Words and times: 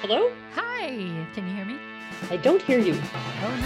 Hello? 0.00 0.30
Hi, 0.54 0.88
can 1.34 1.46
you 1.46 1.54
hear 1.54 1.64
me? 1.64 1.76
I 2.30 2.36
don't 2.38 2.62
hear 2.62 2.78
you. 2.78 2.94
Oh 3.42 3.56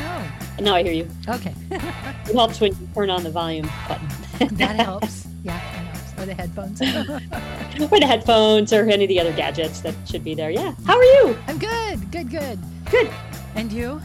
no. 0.59 0.65
Now 0.65 0.75
I 0.75 0.83
hear 0.83 0.93
you. 0.93 1.09
Okay, 1.29 1.55
It 1.71 2.35
helps 2.35 2.61
when 2.61 2.73
you 2.73 2.89
turn 2.95 3.11
on 3.11 3.23
the 3.23 3.31
volume 3.31 3.69
button. 3.89 4.09
that 4.57 4.77
helps. 4.77 5.27
Yeah, 5.45 5.59
that 5.59 5.85
helps. 5.85 6.23
Or 6.23 6.25
the 6.27 6.35
headphones. 6.35 6.81
or 7.93 8.01
the 8.01 8.07
headphones 8.07 8.73
or 8.73 8.89
any 8.89 9.05
of 9.05 9.09
the 9.09 9.21
other 9.21 9.33
gadgets 9.35 9.81
that 9.81 9.95
should 10.09 10.25
be 10.25 10.35
there. 10.35 10.51
Yeah. 10.51 10.75
How 10.87 10.97
are 10.97 11.05
you? 11.05 11.37
I'm 11.47 11.59
good, 11.59 12.11
good, 12.11 12.31
good. 12.31 12.59
Good. 12.91 13.11
And 13.55 13.71
you? 13.71 14.01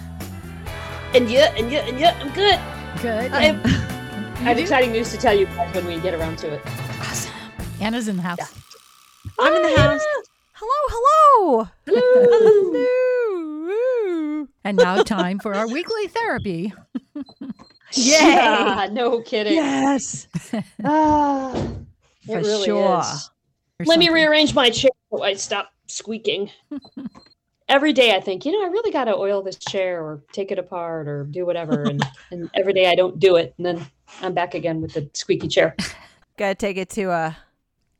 And 1.14 1.32
yeah, 1.32 1.54
and 1.56 1.72
yeah, 1.72 1.88
and 1.88 1.98
yeah, 1.98 2.20
I'm 2.20 2.34
good. 2.34 2.60
Good. 3.02 3.32
I 3.32 3.44
have, 3.44 3.66
I 3.66 4.50
have 4.50 4.58
exciting 4.58 4.92
news 4.92 5.12
to 5.12 5.18
tell 5.18 5.34
you 5.34 5.46
guys 5.46 5.74
when 5.74 5.86
we 5.86 5.98
get 6.02 6.14
around 6.14 6.38
to 6.40 6.54
it. 6.56 6.62
Awesome. 7.00 7.32
Anna's 7.80 8.10
in 8.10 8.18
the 8.18 8.24
house. 8.24 8.54
I'm 9.40 9.54
in 9.54 9.62
the 9.62 9.80
house. 9.82 10.04
Hello, 10.62 10.80
hello. 10.90 11.68
Hello. 11.88 12.02
Hello. 13.64 14.48
And 14.66 14.76
now 14.78 15.04
time 15.04 15.40
for 15.40 15.56
our 15.56 15.70
weekly 15.70 16.08
therapy. 16.08 16.74
Yeah, 17.94 18.90
no 18.92 19.22
kidding. 19.22 19.54
Yes. 19.54 20.28
Ah, 20.84 21.54
it 21.54 22.28
For 22.28 22.40
really 22.40 22.66
sure. 22.66 23.04
Let 23.86 24.00
me 24.00 24.10
rearrange 24.10 24.54
my 24.54 24.70
chair 24.70 24.92
so 25.10 25.24
I 25.24 25.36
stop 25.36 25.72
squeaking. 25.88 26.52
every 27.70 27.94
day 27.94 28.14
I 28.16 28.20
think, 28.20 28.46
you 28.46 28.52
know, 28.52 28.62
I 28.62 28.68
really 28.68 28.92
got 28.92 29.06
to 29.06 29.16
oil 29.16 29.42
this 29.42 29.56
chair 29.56 30.04
or 30.04 30.22
take 30.34 30.52
it 30.52 30.60
apart 30.60 31.08
or 31.08 31.24
do 31.24 31.46
whatever. 31.46 31.84
And, 31.84 32.04
and 32.32 32.50
every 32.54 32.74
day 32.74 32.88
I 32.88 32.96
don't 32.96 33.18
do 33.18 33.38
it. 33.38 33.54
And 33.58 33.66
then 33.66 33.88
I'm 34.22 34.34
back 34.34 34.56
again 34.56 34.82
with 34.82 34.94
the 34.94 35.10
squeaky 35.14 35.48
chair. 35.48 35.76
Gotta 36.38 36.56
take 36.56 36.78
it 36.78 36.90
to 36.92 37.12
a 37.12 37.38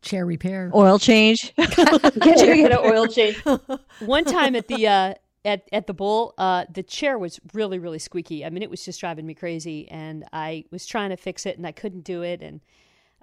chair 0.02 0.26
repair. 0.26 0.72
oil 0.74 1.00
change. 1.00 1.54
Get 1.58 2.40
you 2.40 2.56
get 2.56 2.72
an 2.72 2.80
oil 2.80 3.08
change. 3.08 3.38
One 4.00 4.26
time 4.26 4.56
at 4.56 4.68
the 4.68 4.88
uh, 4.88 5.14
at 5.46 5.64
at 5.72 5.88
the 5.88 5.94
bowl, 5.94 6.34
uh, 6.38 6.66
the 6.74 6.84
chair 6.84 7.18
was 7.18 7.40
really 7.54 7.80
really 7.80 8.00
squeaky. 8.00 8.46
I 8.46 8.50
mean, 8.50 8.64
it 8.64 8.70
was 8.70 8.84
just 8.84 9.00
driving 9.00 9.26
me 9.26 9.34
crazy, 9.34 9.88
and 9.90 10.26
I 10.34 10.66
was 10.72 10.86
trying 10.86 11.10
to 11.12 11.18
fix 11.18 11.46
it, 11.46 11.58
and 11.58 11.66
I 11.68 11.72
couldn't 11.72 12.04
do 12.04 12.22
it, 12.24 12.42
and 12.42 12.62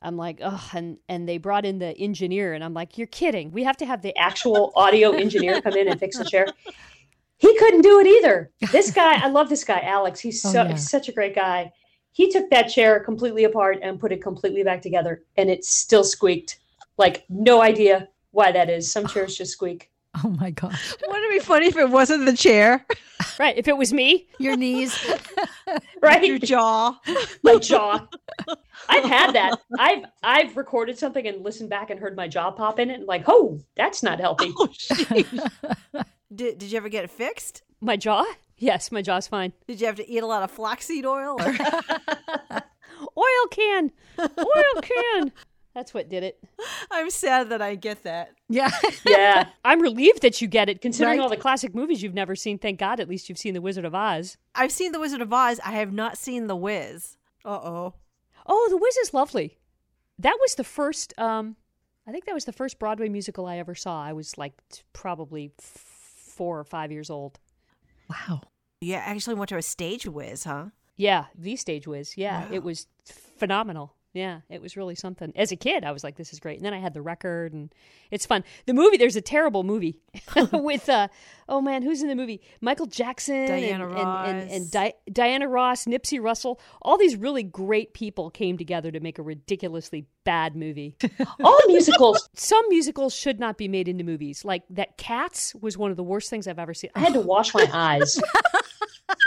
I'm 0.02 0.16
like, 0.16 0.40
oh, 0.42 0.70
and 0.74 0.98
and 1.08 1.28
they 1.28 1.38
brought 1.38 1.64
in 1.64 1.78
the 1.78 1.96
engineer, 1.98 2.52
and 2.54 2.62
I'm 2.62 2.74
like, 2.74 2.98
you're 2.98 3.06
kidding. 3.06 3.50
We 3.52 3.64
have 3.64 3.76
to 3.78 3.86
have 3.86 4.02
the 4.02 4.16
actual 4.16 4.72
audio 4.76 5.12
engineer 5.12 5.60
come 5.62 5.74
in 5.74 5.88
and 5.88 5.98
fix 5.98 6.18
the 6.18 6.24
chair. 6.24 6.46
He 7.38 7.54
couldn't 7.58 7.82
do 7.82 8.00
it 8.00 8.06
either. 8.06 8.50
This 8.72 8.90
guy, 8.90 9.22
I 9.22 9.28
love 9.28 9.50
this 9.50 9.62
guy, 9.62 9.80
Alex. 9.80 10.20
He's 10.20 10.44
Oh, 10.44 10.52
so 10.52 10.62
yeah. 10.62 10.70
he's 10.72 10.88
such 10.88 11.08
a 11.08 11.12
great 11.12 11.34
guy. 11.34 11.70
He 12.12 12.30
took 12.30 12.48
that 12.48 12.68
chair 12.68 12.98
completely 13.00 13.44
apart 13.44 13.78
and 13.82 14.00
put 14.00 14.10
it 14.10 14.22
completely 14.22 14.62
back 14.62 14.80
together, 14.80 15.22
and 15.36 15.50
it 15.50 15.62
still 15.64 16.02
squeaked. 16.04 16.60
Like 16.98 17.24
no 17.28 17.60
idea 17.62 18.08
why 18.30 18.52
that 18.52 18.70
is. 18.70 18.90
Some 18.90 19.06
chairs 19.06 19.36
just 19.36 19.52
squeak. 19.52 19.90
Oh 20.24 20.30
my 20.30 20.50
gosh. 20.50 20.94
Wouldn't 21.06 21.24
it 21.26 21.30
be 21.40 21.44
funny 21.44 21.66
if 21.66 21.76
it 21.76 21.90
wasn't 21.90 22.24
the 22.24 22.34
chair? 22.34 22.86
Right. 23.38 23.56
If 23.58 23.68
it 23.68 23.76
was 23.76 23.92
me, 23.92 24.28
Your 24.38 24.56
knees. 24.56 24.98
Right, 26.00 26.24
your 26.24 26.38
jaw. 26.38 26.98
my 27.42 27.56
jaw. 27.56 28.06
I've 28.88 29.04
had 29.04 29.32
that. 29.32 29.60
I've 29.78 30.04
I've 30.22 30.56
recorded 30.56 30.98
something 30.98 31.26
and 31.26 31.42
listened 31.44 31.68
back 31.68 31.90
and 31.90 31.98
heard 32.00 32.16
my 32.16 32.28
jaw 32.28 32.50
pop 32.50 32.78
in 32.78 32.88
it 32.90 32.94
and 32.94 33.06
like, 33.06 33.24
oh, 33.26 33.58
that's 33.74 34.02
not 34.02 34.18
healthy. 34.20 34.52
Oh, 34.56 34.68
did, 36.34 36.58
did 36.58 36.70
you 36.70 36.76
ever 36.78 36.88
get 36.88 37.04
it 37.04 37.10
fixed? 37.10 37.62
My 37.82 37.96
jaw? 37.96 38.24
Yes, 38.58 38.90
my 38.92 39.02
jaw's 39.02 39.26
fine. 39.26 39.52
Did 39.66 39.80
you 39.80 39.86
have 39.86 39.96
to 39.96 40.08
eat 40.08 40.22
a 40.22 40.26
lot 40.26 40.42
of 40.42 40.50
flaxseed 40.50 41.04
oil? 41.04 41.36
Or? 41.40 41.54
Oil 43.18 43.46
can. 43.50 43.92
Oil 44.18 44.82
can. 44.82 45.32
That's 45.76 45.92
what 45.92 46.08
did 46.08 46.22
it. 46.22 46.42
I'm 46.90 47.10
sad 47.10 47.50
that 47.50 47.60
I 47.60 47.74
get 47.74 48.02
that. 48.04 48.30
yeah. 48.48 48.70
Yeah. 49.06 49.48
I'm 49.62 49.82
relieved 49.82 50.22
that 50.22 50.40
you 50.40 50.48
get 50.48 50.70
it, 50.70 50.80
considering 50.80 51.18
Right. 51.18 51.22
all 51.22 51.28
the 51.28 51.36
classic 51.36 51.74
movies 51.74 52.02
you've 52.02 52.14
never 52.14 52.34
seen. 52.34 52.56
Thank 52.58 52.78
God 52.80 52.98
at 52.98 53.10
least 53.10 53.28
you've 53.28 53.36
seen 53.36 53.52
The 53.52 53.60
Wizard 53.60 53.84
of 53.84 53.94
Oz. 53.94 54.38
I've 54.54 54.72
seen 54.72 54.92
The 54.92 54.98
Wizard 55.00 55.20
of 55.20 55.30
Oz. 55.34 55.60
I 55.62 55.72
have 55.72 55.92
not 55.92 56.16
seen 56.16 56.46
The 56.46 56.56
Wiz. 56.56 57.18
Uh 57.44 57.50
oh. 57.62 57.94
Oh, 58.46 58.66
The 58.70 58.78
Wiz 58.78 58.96
is 58.96 59.12
lovely. 59.12 59.58
That 60.18 60.38
was 60.40 60.54
the 60.54 60.64
first 60.64 61.12
um 61.18 61.56
I 62.06 62.10
think 62.12 62.24
that 62.24 62.34
was 62.34 62.46
the 62.46 62.52
first 62.54 62.78
Broadway 62.78 63.10
musical 63.10 63.44
I 63.46 63.58
ever 63.58 63.74
saw. 63.74 64.02
I 64.02 64.14
was 64.14 64.38
like 64.38 64.54
probably 64.94 65.50
4 65.58 66.60
or 66.60 66.64
5 66.64 66.90
years 66.92 67.10
old. 67.10 67.38
Wow. 68.08 68.40
You 68.80 68.94
actually 68.94 69.34
went 69.34 69.48
to 69.50 69.56
a 69.58 69.62
stage 69.62 70.06
whiz, 70.06 70.44
huh? 70.44 70.66
Yeah, 70.96 71.26
the 71.34 71.56
stage 71.56 71.86
whiz. 71.86 72.16
Yeah, 72.16 72.46
Wow. 72.46 72.54
it 72.54 72.62
was 72.62 72.86
phenomenal. 73.04 73.95
Yeah, 74.16 74.40
it 74.48 74.62
was 74.62 74.78
really 74.78 74.94
something. 74.94 75.30
As 75.36 75.52
a 75.52 75.56
kid, 75.56 75.84
I 75.84 75.92
was 75.92 76.02
like, 76.02 76.16
"This 76.16 76.32
is 76.32 76.40
great." 76.40 76.56
And 76.56 76.64
then 76.64 76.72
I 76.72 76.78
had 76.78 76.94
the 76.94 77.02
record, 77.02 77.52
and 77.52 77.70
it's 78.10 78.24
fun. 78.24 78.44
The 78.64 78.72
movie, 78.72 78.96
there's 78.96 79.14
a 79.14 79.20
terrible 79.20 79.62
movie 79.62 80.00
with, 80.52 80.88
uh, 80.88 81.08
oh 81.50 81.60
man, 81.60 81.82
who's 81.82 82.00
in 82.00 82.08
the 82.08 82.14
movie? 82.14 82.40
Michael 82.62 82.86
Jackson, 82.86 83.46
Diana 83.46 83.86
and, 83.86 83.98
and, 83.98 84.08
and, 84.08 84.50
and 84.50 84.60
Ross. 84.62 84.70
Di- 84.70 84.94
Diana 85.12 85.46
Ross, 85.46 85.84
Nipsey 85.84 86.18
Russell. 86.18 86.58
All 86.80 86.96
these 86.96 87.14
really 87.14 87.42
great 87.42 87.92
people 87.92 88.30
came 88.30 88.56
together 88.56 88.90
to 88.90 89.00
make 89.00 89.18
a 89.18 89.22
ridiculously 89.22 90.06
bad 90.24 90.56
movie. 90.56 90.96
All 91.44 91.60
musicals, 91.66 92.30
some 92.34 92.66
musicals 92.70 93.14
should 93.14 93.38
not 93.38 93.58
be 93.58 93.68
made 93.68 93.86
into 93.86 94.02
movies. 94.02 94.46
Like 94.46 94.62
that, 94.70 94.96
Cats 94.96 95.54
was 95.56 95.76
one 95.76 95.90
of 95.90 95.98
the 95.98 96.02
worst 96.02 96.30
things 96.30 96.48
I've 96.48 96.58
ever 96.58 96.72
seen. 96.72 96.88
I 96.94 97.00
had 97.00 97.12
to 97.12 97.20
wash 97.34 97.52
my 97.52 97.68
eyes 97.70 98.18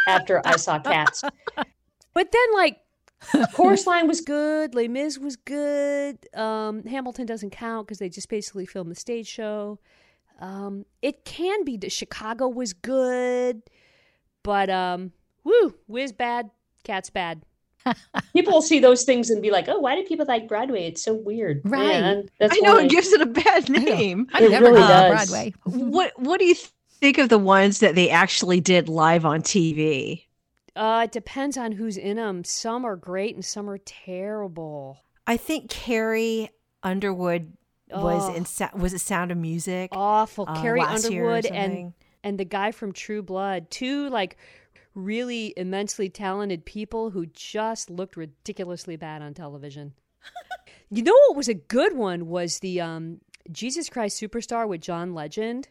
after 0.07 0.41
I 0.43 0.55
saw 0.55 0.79
Cats. 0.79 1.23
But 1.55 2.31
then, 2.31 2.53
like, 2.55 2.79
Chorus 3.53 3.85
Line 3.87 4.07
was 4.07 4.21
good. 4.21 4.75
Les 4.75 4.87
Mis 4.87 5.17
was 5.19 5.35
good. 5.35 6.17
Um, 6.33 6.83
Hamilton 6.85 7.25
doesn't 7.25 7.49
count 7.51 7.87
because 7.87 7.99
they 7.99 8.09
just 8.09 8.29
basically 8.29 8.65
filmed 8.65 8.91
the 8.91 8.95
stage 8.95 9.27
show. 9.27 9.79
Um, 10.39 10.85
it 11.01 11.25
can 11.25 11.63
be. 11.65 11.77
Chicago 11.89 12.47
was 12.47 12.73
good, 12.73 13.61
but 14.43 14.69
um, 14.69 15.11
woo, 15.43 15.75
Wiz 15.87 16.11
bad, 16.13 16.49
Cats 16.83 17.09
bad. 17.09 17.41
people 18.33 18.53
will 18.53 18.61
see 18.61 18.79
those 18.79 19.03
things 19.03 19.29
and 19.29 19.41
be 19.41 19.51
like, 19.51 19.67
"Oh, 19.67 19.79
why 19.79 19.95
do 19.95 20.03
people 20.03 20.25
like 20.25 20.47
Broadway? 20.47 20.85
It's 20.87 21.01
so 21.01 21.13
weird." 21.13 21.61
Right. 21.65 21.79
Man, 21.87 22.29
that's 22.39 22.55
I 22.55 22.59
know 22.61 22.75
why. 22.75 22.83
it 22.83 22.89
gives 22.89 23.11
it 23.11 23.21
a 23.21 23.25
bad 23.25 23.69
name. 23.69 24.27
I've 24.33 24.43
It 24.43 24.51
never 24.51 24.65
really 24.65 24.79
been 24.79 24.87
to 24.87 24.93
does. 24.93 25.29
Broadway. 25.29 25.53
what 25.65 26.11
What 26.17 26.39
do 26.39 26.45
you 26.45 26.55
think 26.99 27.17
of 27.17 27.29
the 27.29 27.37
ones 27.37 27.79
that 27.79 27.95
they 27.95 28.09
actually 28.09 28.59
did 28.61 28.87
live 28.89 29.25
on 29.25 29.41
TV? 29.41 30.25
Uh, 30.75 31.01
it 31.05 31.11
depends 31.11 31.57
on 31.57 31.73
who's 31.73 31.97
in 31.97 32.17
them. 32.17 32.43
Some 32.43 32.85
are 32.85 32.95
great 32.95 33.35
and 33.35 33.43
some 33.43 33.69
are 33.69 33.77
terrible. 33.79 34.99
I 35.27 35.37
think 35.37 35.69
Carrie 35.69 36.49
Underwood 36.83 37.53
was 37.91 38.29
Oh. 38.29 38.33
in 38.33 38.45
Sa- 38.45 38.69
was 38.75 38.93
it 38.93 38.99
Sound 38.99 39.31
of 39.31 39.37
Music? 39.37 39.89
Awful. 39.93 40.45
uh, 40.47 40.61
Carrie 40.61 40.81
last 40.81 41.09
year 41.09 41.25
or 41.25 41.31
Underwood 41.35 41.45
and 41.51 41.93
and 42.23 42.37
the 42.39 42.45
guy 42.45 42.71
from 42.71 42.91
True 42.91 43.21
Blood, 43.21 43.69
two 43.71 44.09
like 44.09 44.37
really 44.93 45.53
immensely 45.55 46.09
talented 46.09 46.65
people 46.65 47.11
who 47.11 47.25
just 47.27 47.89
looked 47.89 48.17
ridiculously 48.17 48.95
bad 48.95 49.21
on 49.21 49.33
television. 49.33 49.93
you 50.89 51.01
know 51.03 51.13
what 51.27 51.37
was 51.37 51.47
a 51.47 51.53
good 51.53 51.95
one 51.95 52.27
was 52.27 52.59
the 52.59 52.81
um, 52.81 53.21
Jesus 53.51 53.89
Christ 53.89 54.21
Superstar 54.21 54.67
with 54.67 54.81
John 54.81 55.13
Legend. 55.13 55.67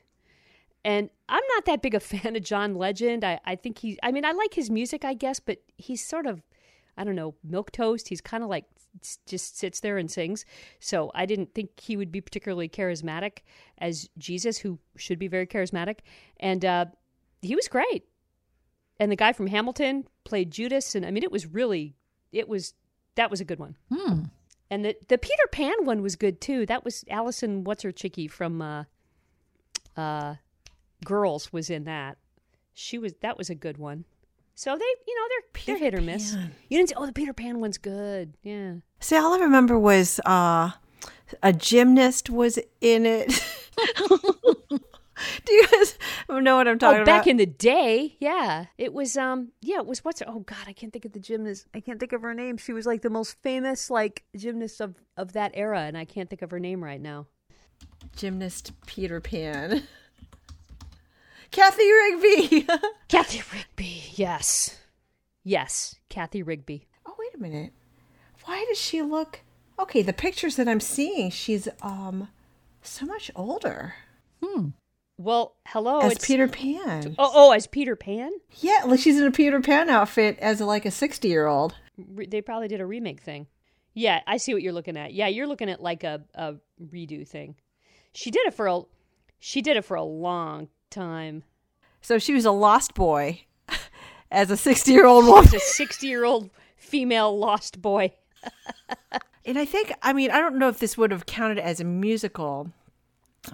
And 0.85 1.11
I'm 1.29 1.43
not 1.55 1.65
that 1.67 1.83
big 1.83 1.95
a 1.95 2.01
fan 2.01 2.37
of 2.37 2.43
John 2.43 2.75
Legend. 2.75 3.25
I, 3.25 3.41
I 3.45 3.57
think 3.57 3.79
he 3.79 3.99
I 4.03 4.13
mean 4.13 4.25
I 4.25 4.33
like 4.33 4.55
his 4.55 4.71
music, 4.71 5.05
I 5.05 5.15
guess, 5.15 5.41
but 5.41 5.63
he's 5.77 6.05
sort 6.05 6.27
of 6.27 6.43
I 6.97 7.05
don't 7.05 7.15
know, 7.15 7.35
milk 7.45 7.71
toast. 7.71 8.09
He's 8.09 8.21
kind 8.21 8.43
of 8.43 8.51
like 8.51 8.65
just 9.27 9.59
sits 9.59 9.81
there 9.81 9.99
and 9.99 10.11
sings. 10.11 10.45
So 10.81 11.11
I 11.15 11.27
didn't 11.27 11.55
think 11.55 11.79
he 11.79 11.97
would 11.97 12.11
be 12.11 12.21
particularly 12.21 12.69
charismatic 12.69 13.39
as 13.79 14.09
Jesus, 14.19 14.59
who 14.59 14.79
should 14.97 15.19
be 15.19 15.29
very 15.29 15.47
charismatic. 15.47 15.99
And 16.41 16.65
uh, 16.65 16.87
he 17.41 17.55
was 17.55 17.69
great. 17.69 18.05
And 18.99 19.13
the 19.13 19.17
guy 19.17 19.33
from 19.33 19.47
Hamilton 19.47 20.09
played 20.25 20.51
Judas, 20.51 20.97
and 20.97 21.07
I 21.07 21.13
mean, 21.13 21.23
it 21.23 21.31
was 21.31 21.47
really, 21.47 21.95
it 22.33 22.49
was 22.49 22.75
that 23.15 23.31
was 23.31 23.41
a 23.41 23.45
good 23.45 23.61
one. 23.61 23.77
Hmm. 23.93 24.25
And 24.71 24.85
the 24.85 24.97
the 25.07 25.19
Peter 25.19 25.45
Pan 25.53 25.85
one 25.85 26.03
was 26.03 26.17
good 26.17 26.41
too. 26.41 26.67
That 26.67 26.85
was 26.85 27.05
Allison, 27.09 27.63
what's 27.63 27.85
her 27.85 27.93
chickie 27.93 28.27
from 28.27 28.61
uh, 28.61 28.85
uh, 29.97 30.35
Girls 31.05 31.53
was 31.53 31.71
in 31.71 31.85
that. 31.85 32.19
She 32.75 32.99
was 32.99 33.15
that 33.21 33.37
was 33.37 33.51
a 33.51 33.55
good 33.55 33.79
one. 33.79 34.05
So 34.55 34.77
they, 34.77 34.85
you 35.07 35.15
know, 35.15 35.29
they're 35.29 35.65
they're 35.67 35.79
hit 35.79 35.95
or 35.95 36.01
miss. 36.01 36.35
Pan. 36.35 36.53
You 36.69 36.79
didn't. 36.79 36.91
say, 36.91 36.95
Oh, 36.99 37.07
the 37.07 37.13
Peter 37.13 37.33
Pan 37.33 37.61
one's 37.61 37.79
good. 37.79 38.35
Yeah. 38.43 38.75
See, 38.99 39.17
all 39.17 39.35
I 39.35 39.39
remember 39.39 39.79
was 39.79 40.19
uh, 40.27 40.73
a 41.43 41.53
gymnast 41.53 42.29
was 42.29 42.59
in 42.81 43.07
it. 43.07 43.41
Do 45.45 45.53
you 45.53 45.67
guys 45.67 45.99
know 46.29 46.57
what 46.57 46.69
I'm 46.69 46.79
talking 46.79 47.01
oh, 47.01 47.03
about? 47.03 47.21
back 47.21 47.27
in 47.27 47.37
the 47.37 47.47
day, 47.47 48.17
yeah, 48.21 48.67
it 48.77 48.93
was. 48.93 49.17
Um, 49.17 49.53
yeah, 49.61 49.79
it 49.79 49.87
was. 49.87 50.05
What's? 50.05 50.23
Oh 50.27 50.41
God, 50.41 50.65
I 50.67 50.73
can't 50.73 50.93
think 50.93 51.05
of 51.05 51.13
the 51.13 51.21
gymnast. 51.21 51.67
I 51.75 51.81
can't 51.81 51.99
think 51.99 52.13
of 52.13 52.23
her 52.23 52.35
name. 52.35 52.57
She 52.57 52.73
was 52.73 52.87
like 52.87 53.03
the 53.03 53.11
most 53.11 53.37
famous 53.43 53.91
like 53.91 54.25
gymnast 54.37 54.81
of 54.81 54.95
of 55.17 55.33
that 55.33 55.53
era, 55.55 55.81
and 55.81 55.97
I 55.97 56.05
can't 56.05 56.29
think 56.29 56.43
of 56.43 56.51
her 56.51 56.61
name 56.61 56.83
right 56.83 57.01
now. 57.01 57.27
Gymnast 58.17 58.73
Peter 58.87 59.21
Pan. 59.21 59.83
Cathy 61.51 61.91
Rigby. 61.91 62.67
Cathy 63.09 63.43
Rigby. 63.53 64.03
Yes, 64.15 64.79
yes, 65.45 65.97
Cathy 66.09 66.43
Rigby. 66.43 66.87
oh, 67.07 67.15
wait 67.19 67.35
a 67.35 67.39
minute. 67.39 67.73
Why 68.45 68.65
does 68.69 68.79
she 68.79 69.03
look 69.03 69.41
Okay, 69.79 70.03
the 70.03 70.13
pictures 70.13 70.57
that 70.57 70.69
I'm 70.69 70.81
seeing, 70.81 71.31
she's 71.31 71.69
um 71.83 72.29
so 72.83 73.07
much 73.07 73.31
older. 73.37 73.95
Hmm. 74.43 74.69
Well, 75.17 75.57
hello. 75.67 76.01
as 76.01 76.13
it's, 76.13 76.27
Peter 76.27 76.47
Pan. 76.49 77.17
Oh, 77.19 77.31
oh, 77.35 77.51
as 77.53 77.67
Peter 77.67 77.97
Pan. 77.97 78.31
Yeah, 78.61 78.83
like 78.87 79.01
she's 79.01 79.19
in 79.19 79.27
a 79.27 79.31
Peter 79.33 79.61
Pan 79.61 79.89
outfit 79.91 80.39
as 80.41 80.61
like 80.61 80.85
a 80.85 80.91
sixty-year-old. 80.91 81.75
Re- 81.97 82.27
they 82.27 82.41
probably 82.41 82.69
did 82.69 82.81
a 82.81 82.87
remake 82.87 83.21
thing. 83.21 83.47
Yeah, 83.95 84.21
I 84.27 84.37
see 84.37 84.53
what 84.53 84.63
you're 84.63 84.73
looking 84.73 84.97
at. 84.97 85.13
Yeah, 85.13 85.27
you're 85.27 85.47
looking 85.49 85.71
at 85.71 85.83
like 85.83 86.05
a, 86.05 86.23
a 86.35 86.55
redo 86.81 87.27
thing. 87.27 87.57
She 88.15 88.31
did 88.31 88.47
it 88.47 88.55
for 88.55 88.67
a 88.67 88.81
she 89.39 89.63
did 89.63 89.77
it 89.77 89.85
for 89.85 89.97
a 89.97 90.03
long 90.05 90.69
time. 90.91 91.45
So 92.01 92.19
she 92.19 92.35
was 92.35 92.45
a 92.45 92.51
lost 92.51 92.95
boy 92.95 93.43
as 94.31 94.51
a 94.51 94.57
sixty-year-old 94.57 95.27
woman. 95.27 95.55
A 95.55 95.61
60 95.61 96.07
year 96.07 96.25
old 96.25 96.51
female 96.77 97.37
lost 97.37 97.83
boy. 97.83 98.13
And 99.49 99.59
I 99.59 99.65
think, 99.65 99.95
I 100.03 100.13
mean, 100.13 100.31
I 100.31 100.41
don't 100.41 100.59
know 100.59 100.69
if 100.69 100.79
this 100.79 100.99
would 100.99 101.11
have 101.11 101.25
counted 101.25 101.59
as 101.59 101.81
a 101.81 101.85
musical, 101.85 102.71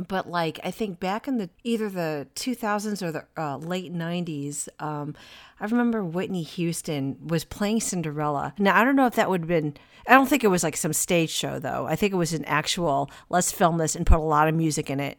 but 0.09 0.29
like, 0.29 0.59
I 0.65 0.73
think 0.73 0.99
back 0.99 1.29
in 1.29 1.39
the 1.39 1.51
either 1.63 1.89
the 1.89 2.27
2000s 2.35 3.01
or 3.01 3.13
the 3.13 3.25
uh, 3.37 3.59
late 3.59 3.95
90s, 3.95 4.69
um, 4.81 5.15
I 5.61 5.67
remember 5.67 6.03
Whitney 6.03 6.43
Houston 6.43 7.17
was 7.25 7.45
playing 7.45 7.81
Cinderella. 7.81 8.55
Now, 8.59 8.77
I 8.77 8.83
don't 8.83 8.97
know 8.97 9.07
if 9.07 9.15
that 9.15 9.31
would 9.31 9.43
have 9.43 9.49
been, 9.49 9.77
I 10.09 10.15
don't 10.15 10.29
think 10.29 10.43
it 10.43 10.49
was 10.49 10.65
like 10.65 10.77
some 10.77 10.93
stage 10.93 11.31
show 11.31 11.61
though. 11.61 11.87
I 11.87 11.95
think 11.95 12.13
it 12.13 12.17
was 12.17 12.33
an 12.33 12.45
actual, 12.47 13.09
let's 13.29 13.53
film 13.53 13.79
this 13.79 13.95
and 13.95 14.05
put 14.05 14.19
a 14.19 14.23
lot 14.23 14.49
of 14.49 14.55
music 14.57 14.91
in 14.91 14.99
it 14.99 15.19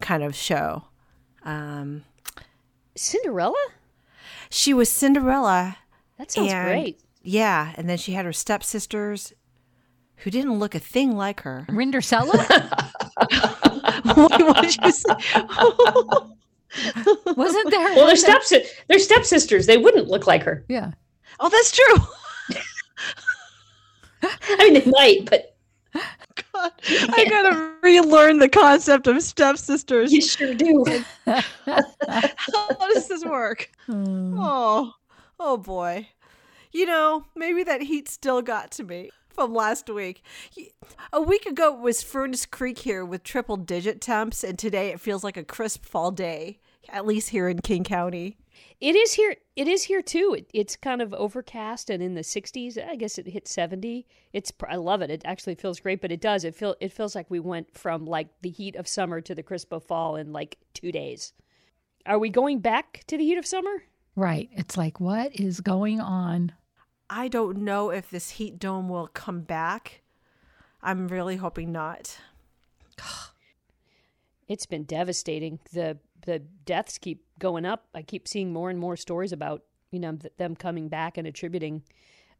kind 0.00 0.24
of 0.24 0.34
show. 0.34 0.82
Um, 1.44 2.04
Cinderella? 2.96 3.54
she 4.50 4.74
was 4.74 4.90
Cinderella. 4.90 5.76
That 6.18 6.30
sounds 6.30 6.52
and- 6.52 6.68
great. 6.68 7.00
Yeah. 7.22 7.72
And 7.76 7.88
then 7.88 7.98
she 7.98 8.12
had 8.12 8.24
her 8.24 8.32
stepsisters 8.32 9.32
who 10.16 10.30
didn't 10.30 10.58
look 10.58 10.74
a 10.74 10.78
thing 10.78 11.16
like 11.16 11.42
her. 11.42 11.66
Rindercella? 11.68 12.36
what 14.16 14.62
did 14.62 14.76
you 14.82 14.92
say? 14.92 15.14
Wasn't 17.36 17.70
there? 17.70 17.94
Well, 17.94 18.06
they're 18.06 18.16
steps 18.16 18.52
they're 18.88 18.98
stepsisters. 18.98 19.66
They 19.66 19.78
wouldn't 19.78 20.08
look 20.08 20.26
like 20.26 20.42
her. 20.42 20.64
Yeah. 20.68 20.92
oh, 21.40 21.48
that's 21.48 21.72
true. 21.72 21.96
I 24.22 24.56
mean, 24.70 24.74
they 24.74 24.84
might, 24.90 25.30
but 25.30 25.56
God, 26.58 26.72
I 26.88 27.24
gotta 27.28 27.72
relearn 27.82 28.38
the 28.38 28.48
concept 28.48 29.06
of 29.06 29.22
stepsisters. 29.22 30.12
you 30.12 30.22
sure 30.22 30.54
do. 30.54 30.84
How 31.26 31.42
does 32.92 33.08
this 33.08 33.24
work? 33.24 33.70
Hmm. 33.86 34.36
Oh, 34.38 34.92
oh 35.38 35.56
boy. 35.56 36.08
You 36.72 36.86
know, 36.86 37.24
maybe 37.34 37.62
that 37.64 37.82
heat 37.82 38.08
still 38.08 38.42
got 38.42 38.70
to 38.72 38.84
me 38.84 39.10
from 39.28 39.54
last 39.54 39.88
week. 39.88 40.22
A 41.12 41.22
week 41.22 41.46
ago 41.46 41.74
it 41.74 41.80
was 41.80 42.02
Furnace 42.02 42.44
Creek 42.44 42.80
here 42.80 43.04
with 43.04 43.22
triple 43.22 43.56
digit 43.56 44.00
temps, 44.00 44.44
and 44.44 44.58
today 44.58 44.88
it 44.88 45.00
feels 45.00 45.24
like 45.24 45.36
a 45.36 45.44
crisp 45.44 45.84
fall 45.84 46.10
day, 46.10 46.58
at 46.88 47.06
least 47.06 47.30
here 47.30 47.48
in 47.48 47.60
King 47.60 47.84
County. 47.84 48.36
It 48.80 48.94
is 48.94 49.14
here. 49.14 49.36
It 49.56 49.66
is 49.66 49.84
here 49.84 50.02
too. 50.02 50.36
It, 50.38 50.50
it's 50.54 50.76
kind 50.76 51.02
of 51.02 51.12
overcast 51.14 51.90
and 51.90 52.02
in 52.02 52.14
the 52.14 52.20
60s. 52.20 52.78
I 52.82 52.96
guess 52.96 53.18
it 53.18 53.26
hit 53.26 53.48
70. 53.48 54.06
It's. 54.32 54.52
I 54.68 54.76
love 54.76 55.02
it. 55.02 55.10
It 55.10 55.22
actually 55.24 55.56
feels 55.56 55.80
great, 55.80 56.00
but 56.00 56.12
it 56.12 56.20
does. 56.20 56.44
It 56.44 56.54
feel. 56.54 56.76
It 56.80 56.92
feels 56.92 57.14
like 57.14 57.30
we 57.30 57.40
went 57.40 57.76
from 57.76 58.06
like 58.06 58.28
the 58.42 58.50
heat 58.50 58.76
of 58.76 58.86
summer 58.86 59.20
to 59.20 59.34
the 59.34 59.42
crisp 59.42 59.72
of 59.72 59.84
fall 59.84 60.16
in 60.16 60.32
like 60.32 60.58
two 60.74 60.92
days. 60.92 61.32
Are 62.06 62.18
we 62.18 62.30
going 62.30 62.60
back 62.60 63.02
to 63.08 63.18
the 63.18 63.24
heat 63.24 63.38
of 63.38 63.46
summer? 63.46 63.82
Right. 64.16 64.48
It's 64.52 64.76
like, 64.76 64.98
what 64.98 65.38
is 65.38 65.60
going 65.60 66.00
on? 66.00 66.52
I 67.10 67.28
don't 67.28 67.58
know 67.58 67.90
if 67.90 68.10
this 68.10 68.30
heat 68.30 68.58
dome 68.58 68.88
will 68.88 69.08
come 69.08 69.40
back. 69.42 70.02
I'm 70.82 71.08
really 71.08 71.36
hoping 71.36 71.72
not. 71.72 72.18
It's 74.48 74.64
been 74.64 74.84
devastating. 74.84 75.58
the 75.74 75.98
The 76.24 76.38
deaths 76.38 76.96
keep 76.96 77.22
going 77.38 77.64
up. 77.64 77.86
I 77.94 78.02
keep 78.02 78.28
seeing 78.28 78.52
more 78.52 78.70
and 78.70 78.78
more 78.78 78.96
stories 78.96 79.32
about 79.32 79.62
you 79.90 80.00
know 80.00 80.16
th- 80.16 80.32
them 80.36 80.54
coming 80.56 80.88
back 80.88 81.16
and 81.18 81.26
attributing, 81.26 81.82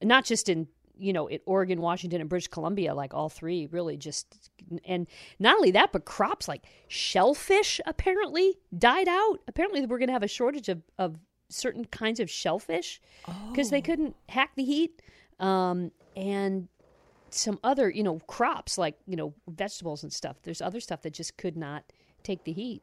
not 0.02 0.24
just 0.24 0.48
in 0.48 0.68
you 0.98 1.12
know 1.12 1.26
in 1.26 1.40
Oregon, 1.46 1.80
Washington, 1.80 2.20
and 2.20 2.28
British 2.28 2.48
Columbia, 2.48 2.94
like 2.94 3.14
all 3.14 3.28
three, 3.28 3.66
really 3.66 3.96
just 3.96 4.50
and 4.84 5.06
not 5.38 5.56
only 5.56 5.70
that, 5.72 5.92
but 5.92 6.04
crops 6.04 6.48
like 6.48 6.64
shellfish 6.88 7.80
apparently 7.86 8.58
died 8.76 9.08
out. 9.08 9.38
Apparently, 9.48 9.84
we're 9.86 9.98
going 9.98 10.08
to 10.08 10.12
have 10.12 10.22
a 10.22 10.28
shortage 10.28 10.68
of 10.68 10.82
of 10.98 11.16
certain 11.48 11.84
kinds 11.86 12.20
of 12.20 12.30
shellfish 12.30 13.00
because 13.50 13.70
they 13.70 13.80
couldn't 13.80 14.14
hack 14.28 14.50
the 14.56 14.64
heat, 14.64 15.00
um, 15.40 15.90
and 16.16 16.68
some 17.30 17.58
other 17.62 17.90
you 17.90 18.02
know 18.02 18.18
crops 18.26 18.78
like 18.78 18.96
you 19.06 19.16
know 19.16 19.34
vegetables 19.48 20.02
and 20.02 20.12
stuff. 20.12 20.36
There's 20.42 20.60
other 20.60 20.80
stuff 20.80 21.02
that 21.02 21.12
just 21.12 21.36
could 21.36 21.56
not 21.56 21.84
take 22.22 22.44
the 22.44 22.52
heat. 22.52 22.82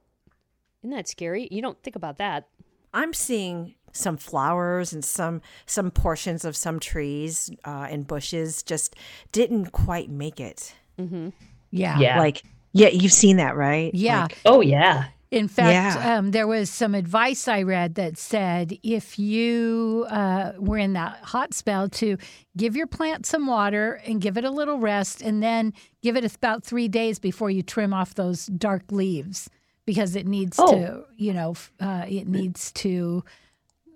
Isn't 0.85 0.95
that 0.95 1.07
scary? 1.07 1.47
You 1.49 1.63
don't 1.63 1.81
think 1.81 1.95
about 1.95 2.19
that. 2.19 2.47
I'm 2.93 3.11
seeing 3.11 3.73
some 3.91 4.17
flowers 4.17 4.93
and 4.93 5.03
some 5.03 5.41
some 5.65 5.89
portions 5.89 6.45
of 6.45 6.55
some 6.55 6.79
trees 6.79 7.49
uh, 7.65 7.87
and 7.89 8.05
bushes 8.05 8.61
just 8.61 8.95
didn't 9.31 9.71
quite 9.71 10.11
make 10.11 10.39
it. 10.39 10.75
Yeah. 10.99 11.97
Yeah. 11.97 12.19
Like, 12.19 12.43
yeah, 12.73 12.89
you've 12.89 13.11
seen 13.13 13.37
that, 13.37 13.55
right? 13.55 13.95
Yeah. 13.95 14.23
Like, 14.23 14.37
oh 14.45 14.61
yeah. 14.61 15.05
In 15.31 15.47
fact, 15.47 15.71
Yeah. 15.99 16.17
um, 16.17 16.31
there 16.31 16.45
was 16.45 16.69
some 16.69 16.93
advice 16.93 17.47
I 17.47 17.63
read 17.63 17.95
that 17.95 18.19
said 18.19 18.77
if 18.83 19.17
you 19.17 20.05
uh, 20.07 20.51
were 20.59 20.77
in 20.77 20.93
that 20.93 21.17
hot 21.23 21.55
spell, 21.55 21.89
to 21.89 22.17
give 22.55 22.75
your 22.75 22.85
plant 22.85 23.25
some 23.25 23.47
water 23.47 23.99
and 24.05 24.21
give 24.21 24.37
it 24.37 24.43
a 24.45 24.51
little 24.51 24.77
rest, 24.77 25.23
and 25.23 25.41
then 25.41 25.73
give 26.03 26.15
it 26.15 26.35
about 26.35 26.63
three 26.63 26.87
days 26.87 27.17
before 27.17 27.49
you 27.49 27.63
trim 27.63 27.91
off 27.91 28.13
those 28.13 28.45
dark 28.45 28.83
leaves 28.91 29.49
because 29.85 30.15
it 30.15 30.27
needs 30.27 30.57
Oh. 30.59 30.71
to, 30.71 31.03
you 31.17 31.33
know, 31.33 31.55
uh, 31.79 32.05
it 32.07 32.27
needs 32.27 32.71
to 32.73 33.23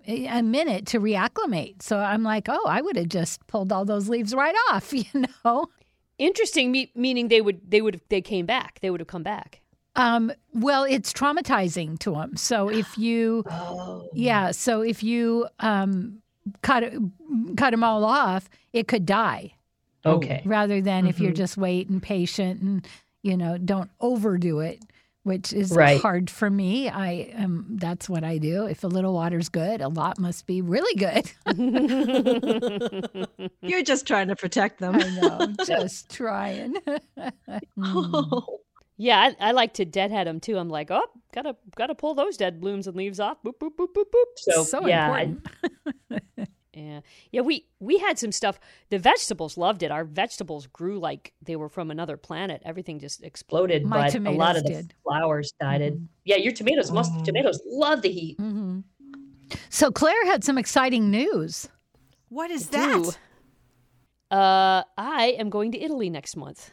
a 0.06 0.26
a 0.26 0.42
minute 0.42 0.86
to 0.86 1.00
reacclimate. 1.00 1.82
So 1.82 1.98
I'm 1.98 2.22
like, 2.22 2.46
oh, 2.48 2.64
I 2.66 2.80
would 2.80 2.96
have 2.96 3.08
just 3.08 3.46
pulled 3.46 3.70
all 3.72 3.84
those 3.84 4.08
leaves 4.08 4.34
right 4.34 4.54
off, 4.70 4.92
you 4.92 5.04
know. 5.44 5.66
Interesting, 6.18 6.70
me- 6.72 6.92
meaning 6.94 7.28
they 7.28 7.40
would 7.40 7.60
they 7.70 7.80
would 7.80 8.00
they 8.08 8.20
came 8.20 8.46
back. 8.46 8.78
They 8.80 8.90
would 8.90 9.00
have 9.00 9.08
come 9.08 9.22
back. 9.22 9.60
Um, 9.96 10.30
well, 10.54 10.84
it's 10.84 11.12
traumatizing 11.12 11.98
to 12.00 12.12
them. 12.12 12.36
So 12.36 12.68
if 12.70 12.96
you, 13.06 13.44
Oh. 13.50 14.08
yeah, 14.14 14.52
so 14.52 14.82
if 14.82 15.02
you 15.02 15.48
um, 15.58 16.22
cut 16.62 16.82
it- 16.84 16.94
cut 17.56 17.70
them 17.72 17.82
all 17.84 18.04
off, 18.04 18.48
it 18.72 18.86
could 18.88 19.04
die. 19.06 19.54
Okay. 20.06 20.42
Rather 20.46 20.80
than 20.80 21.06
if 21.06 21.16
Mm-hmm. 21.16 21.24
you're 21.24 21.32
just 21.32 21.56
waiting, 21.58 22.00
patient, 22.00 22.62
and 22.62 22.88
you 23.22 23.36
know, 23.36 23.58
don't 23.58 23.90
overdo 24.00 24.60
it, 24.60 24.80
which 25.22 25.52
is 25.52 25.70
Right. 25.72 26.00
hard 26.00 26.30
for 26.30 26.50
me. 26.50 26.88
I 26.88 27.30
am 27.34 27.66
that's 27.78 28.08
what 28.08 28.24
I 28.24 28.38
do. 28.38 28.66
If 28.66 28.84
a 28.84 28.86
little 28.86 29.14
water's 29.14 29.48
good, 29.48 29.80
a 29.80 29.88
lot 29.88 30.18
must 30.18 30.46
be 30.46 30.62
really 30.62 30.94
good. 30.96 31.30
You're 33.62 33.82
just 33.82 34.06
trying 34.06 34.28
to 34.28 34.36
protect 34.36 34.78
them. 34.80 34.96
I 34.96 35.08
know, 35.20 35.54
just 35.66 36.10
trying. 36.10 36.76
Hmm. 37.76 38.14
Yeah, 39.02 39.30
I, 39.40 39.48
I 39.48 39.52
like 39.52 39.72
to 39.74 39.86
deadhead 39.86 40.26
them 40.26 40.40
too. 40.40 40.58
I'm 40.58 40.68
like, 40.68 40.90
oh, 40.90 41.06
gotta 41.32 41.56
gotta 41.74 41.94
pull 41.94 42.12
those 42.12 42.36
dead 42.36 42.60
blooms 42.60 42.86
and 42.86 42.94
leaves 42.94 43.18
off. 43.18 43.38
Boop 43.42 43.54
boop 43.58 43.70
boop 43.78 43.94
boop 43.96 44.04
boop. 44.14 44.24
So, 44.36 44.62
so 44.62 44.86
yeah, 44.86 45.10
I- 45.10 45.20
important. 45.22 46.49
Yeah, 46.72 47.00
yeah. 47.32 47.40
We 47.40 47.66
we 47.80 47.98
had 47.98 48.18
some 48.18 48.30
stuff. 48.32 48.60
The 48.90 48.98
vegetables 48.98 49.56
loved 49.58 49.82
it. 49.82 49.90
Our 49.90 50.04
vegetables 50.04 50.66
grew 50.68 50.98
like 51.00 51.32
they 51.42 51.56
were 51.56 51.68
from 51.68 51.90
another 51.90 52.16
planet. 52.16 52.62
Everything 52.64 53.00
just 53.00 53.22
exploded. 53.24 53.82
exploded, 53.82 54.14
My 54.14 54.18
but 54.30 54.30
a 54.32 54.36
lot 54.36 54.56
of 54.56 54.62
the 54.62 54.68
did. 54.70 54.84
Mm-hmm. 54.88 55.02
flowers 55.02 55.52
died. 55.60 56.00
Yeah, 56.24 56.36
your 56.36 56.52
tomatoes 56.52 56.92
must. 56.92 57.24
Tomatoes 57.24 57.60
love 57.66 58.02
the 58.02 58.10
heat. 58.10 58.38
hmm 58.38 58.80
So 59.68 59.90
Claire 59.90 60.24
had 60.26 60.44
some 60.44 60.58
exciting 60.58 61.10
news. 61.10 61.68
what 62.28 62.50
is 62.52 62.66
Do. 62.68 62.76
that? 62.78 63.18
Uh, 64.30 64.84
I 64.96 65.34
am 65.38 65.50
going 65.50 65.72
to 65.72 65.78
Italy 65.80 66.08
next 66.08 66.36
month. 66.36 66.70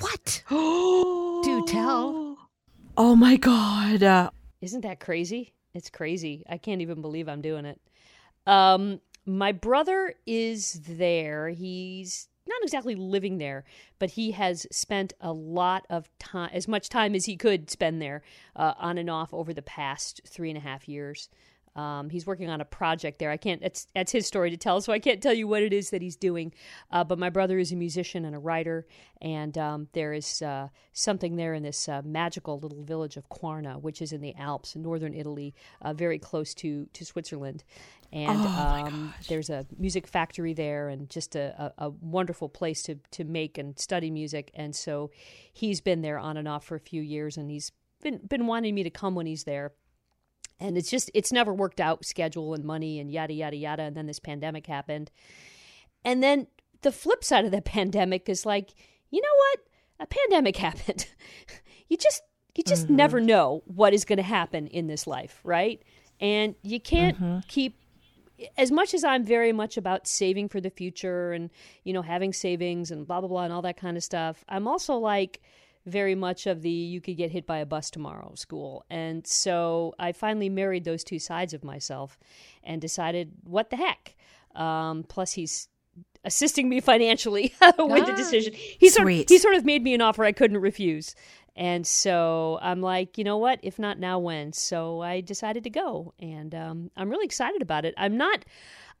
What? 0.00 0.42
Do 0.50 1.64
tell. 1.66 2.36
Oh 2.98 3.16
my 3.16 3.36
god! 3.36 4.02
Uh, 4.02 4.30
Isn't 4.60 4.82
that 4.82 5.00
crazy? 5.00 5.54
It's 5.72 5.88
crazy. 5.88 6.44
I 6.48 6.58
can't 6.58 6.82
even 6.82 7.00
believe 7.00 7.28
I'm 7.28 7.40
doing 7.40 7.64
it. 7.64 7.80
Um, 8.46 9.00
my 9.28 9.52
brother 9.52 10.14
is 10.26 10.80
there. 10.88 11.50
He's 11.50 12.28
not 12.48 12.62
exactly 12.62 12.94
living 12.94 13.38
there, 13.38 13.64
but 13.98 14.12
he 14.12 14.32
has 14.32 14.66
spent 14.70 15.12
a 15.20 15.32
lot 15.32 15.86
of 15.90 16.08
time, 16.18 16.50
as 16.52 16.66
much 16.66 16.88
time 16.88 17.14
as 17.14 17.26
he 17.26 17.36
could 17.36 17.70
spend 17.70 18.00
there, 18.00 18.22
uh, 18.56 18.72
on 18.78 18.96
and 18.96 19.10
off 19.10 19.34
over 19.34 19.52
the 19.52 19.62
past 19.62 20.22
three 20.26 20.48
and 20.48 20.56
a 20.56 20.62
half 20.62 20.88
years. 20.88 21.28
Um, 21.78 22.10
he's 22.10 22.26
working 22.26 22.50
on 22.50 22.60
a 22.60 22.64
project 22.64 23.20
there. 23.20 23.30
I 23.30 23.36
can't. 23.36 23.60
That's 23.60 23.86
that's 23.94 24.10
his 24.10 24.26
story 24.26 24.50
to 24.50 24.56
tell, 24.56 24.80
so 24.80 24.92
I 24.92 24.98
can't 24.98 25.22
tell 25.22 25.32
you 25.32 25.46
what 25.46 25.62
it 25.62 25.72
is 25.72 25.90
that 25.90 26.02
he's 26.02 26.16
doing. 26.16 26.52
Uh, 26.90 27.04
but 27.04 27.20
my 27.20 27.30
brother 27.30 27.56
is 27.56 27.70
a 27.70 27.76
musician 27.76 28.24
and 28.24 28.34
a 28.34 28.38
writer, 28.38 28.84
and 29.22 29.56
um, 29.56 29.88
there 29.92 30.12
is 30.12 30.42
uh, 30.42 30.68
something 30.92 31.36
there 31.36 31.54
in 31.54 31.62
this 31.62 31.88
uh, 31.88 32.02
magical 32.04 32.58
little 32.58 32.82
village 32.82 33.16
of 33.16 33.28
Quarna, 33.28 33.78
which 33.78 34.02
is 34.02 34.12
in 34.12 34.20
the 34.20 34.34
Alps, 34.34 34.74
in 34.74 34.82
northern 34.82 35.14
Italy, 35.14 35.54
uh, 35.80 35.92
very 35.92 36.18
close 36.18 36.52
to 36.54 36.86
to 36.92 37.04
Switzerland. 37.04 37.62
And 38.12 38.38
um, 38.38 39.14
there's 39.28 39.50
a 39.50 39.64
music 39.78 40.08
factory 40.08 40.54
there, 40.54 40.88
and 40.88 41.08
just 41.08 41.36
a, 41.36 41.72
a, 41.78 41.86
a 41.86 41.90
wonderful 41.90 42.48
place 42.48 42.82
to 42.84 42.96
to 43.12 43.22
make 43.22 43.56
and 43.56 43.78
study 43.78 44.10
music. 44.10 44.50
And 44.54 44.74
so 44.74 45.12
he's 45.52 45.80
been 45.80 46.02
there 46.02 46.18
on 46.18 46.36
and 46.36 46.48
off 46.48 46.64
for 46.64 46.74
a 46.74 46.80
few 46.80 47.02
years, 47.02 47.36
and 47.36 47.48
he's 47.52 47.70
been 48.02 48.18
been 48.26 48.48
wanting 48.48 48.74
me 48.74 48.82
to 48.82 48.90
come 48.90 49.14
when 49.14 49.26
he's 49.26 49.44
there. 49.44 49.74
And 50.60 50.76
it's 50.76 50.90
just 50.90 51.10
it's 51.14 51.32
never 51.32 51.54
worked 51.54 51.80
out 51.80 52.04
schedule 52.04 52.54
and 52.54 52.64
money 52.64 52.98
and 52.98 53.10
yada 53.10 53.32
yada 53.32 53.56
yada 53.56 53.82
and 53.82 53.96
then 53.96 54.06
this 54.06 54.18
pandemic 54.18 54.66
happened. 54.66 55.10
And 56.04 56.22
then 56.22 56.46
the 56.82 56.92
flip 56.92 57.24
side 57.24 57.44
of 57.44 57.50
the 57.50 57.62
pandemic 57.76 58.28
is 58.28 58.44
like, 58.44 58.74
you 59.10 59.20
know 59.20 59.28
what? 59.36 59.60
A 60.00 60.06
pandemic 60.06 60.56
happened. 60.68 61.06
you 61.88 61.96
just 61.96 62.22
you 62.56 62.64
just 62.64 62.86
mm-hmm. 62.86 62.96
never 62.96 63.20
know 63.20 63.62
what 63.66 63.94
is 63.94 64.04
going 64.04 64.16
to 64.16 64.22
happen 64.22 64.66
in 64.66 64.88
this 64.88 65.06
life, 65.06 65.40
right? 65.44 65.80
And 66.20 66.56
you 66.62 66.80
can't 66.80 67.16
mm-hmm. 67.16 67.38
keep 67.46 67.78
as 68.56 68.70
much 68.70 68.94
as 68.94 69.04
I'm 69.04 69.24
very 69.24 69.52
much 69.52 69.76
about 69.76 70.06
saving 70.06 70.48
for 70.48 70.60
the 70.60 70.70
future 70.70 71.32
and 71.32 71.50
you 71.84 71.92
know 71.92 72.02
having 72.02 72.32
savings 72.32 72.90
and 72.90 73.06
blah 73.06 73.20
blah 73.20 73.28
blah 73.28 73.44
and 73.44 73.52
all 73.52 73.62
that 73.62 73.76
kind 73.76 73.96
of 73.96 74.04
stuff, 74.04 74.44
I'm 74.48 74.66
also 74.66 74.96
like 74.96 75.40
very 75.88 76.14
much 76.14 76.46
of 76.46 76.62
the 76.62 76.70
you 76.70 77.00
could 77.00 77.16
get 77.16 77.30
hit 77.30 77.46
by 77.46 77.58
a 77.58 77.66
bus 77.66 77.90
tomorrow 77.90 78.32
school. 78.34 78.84
And 78.90 79.26
so 79.26 79.94
I 79.98 80.12
finally 80.12 80.48
married 80.48 80.84
those 80.84 81.04
two 81.04 81.18
sides 81.18 81.54
of 81.54 81.64
myself 81.64 82.18
and 82.62 82.80
decided 82.80 83.32
what 83.44 83.70
the 83.70 83.76
heck. 83.76 84.14
Um, 84.54 85.04
plus 85.08 85.32
he's 85.32 85.68
assisting 86.24 86.68
me 86.68 86.80
financially 86.92 87.54
with 87.60 88.02
ah, 88.02 88.04
the 88.04 88.14
decision. 88.14 88.52
He 88.54 88.88
sort, 88.88 89.08
of, 89.08 89.24
he 89.28 89.38
sort 89.38 89.54
of 89.54 89.64
made 89.64 89.82
me 89.82 89.94
an 89.94 90.00
offer 90.00 90.24
I 90.24 90.32
couldn't 90.32 90.58
refuse. 90.58 91.14
And 91.58 91.84
so 91.84 92.60
I'm 92.62 92.80
like, 92.80 93.18
you 93.18 93.24
know 93.24 93.36
what? 93.36 93.58
If 93.64 93.80
not 93.80 93.98
now, 93.98 94.20
when? 94.20 94.52
So 94.52 95.00
I 95.00 95.20
decided 95.20 95.64
to 95.64 95.70
go, 95.70 96.14
and 96.20 96.54
um, 96.54 96.90
I'm 96.96 97.10
really 97.10 97.24
excited 97.24 97.62
about 97.62 97.84
it. 97.84 97.94
I'm 97.98 98.16
not. 98.16 98.44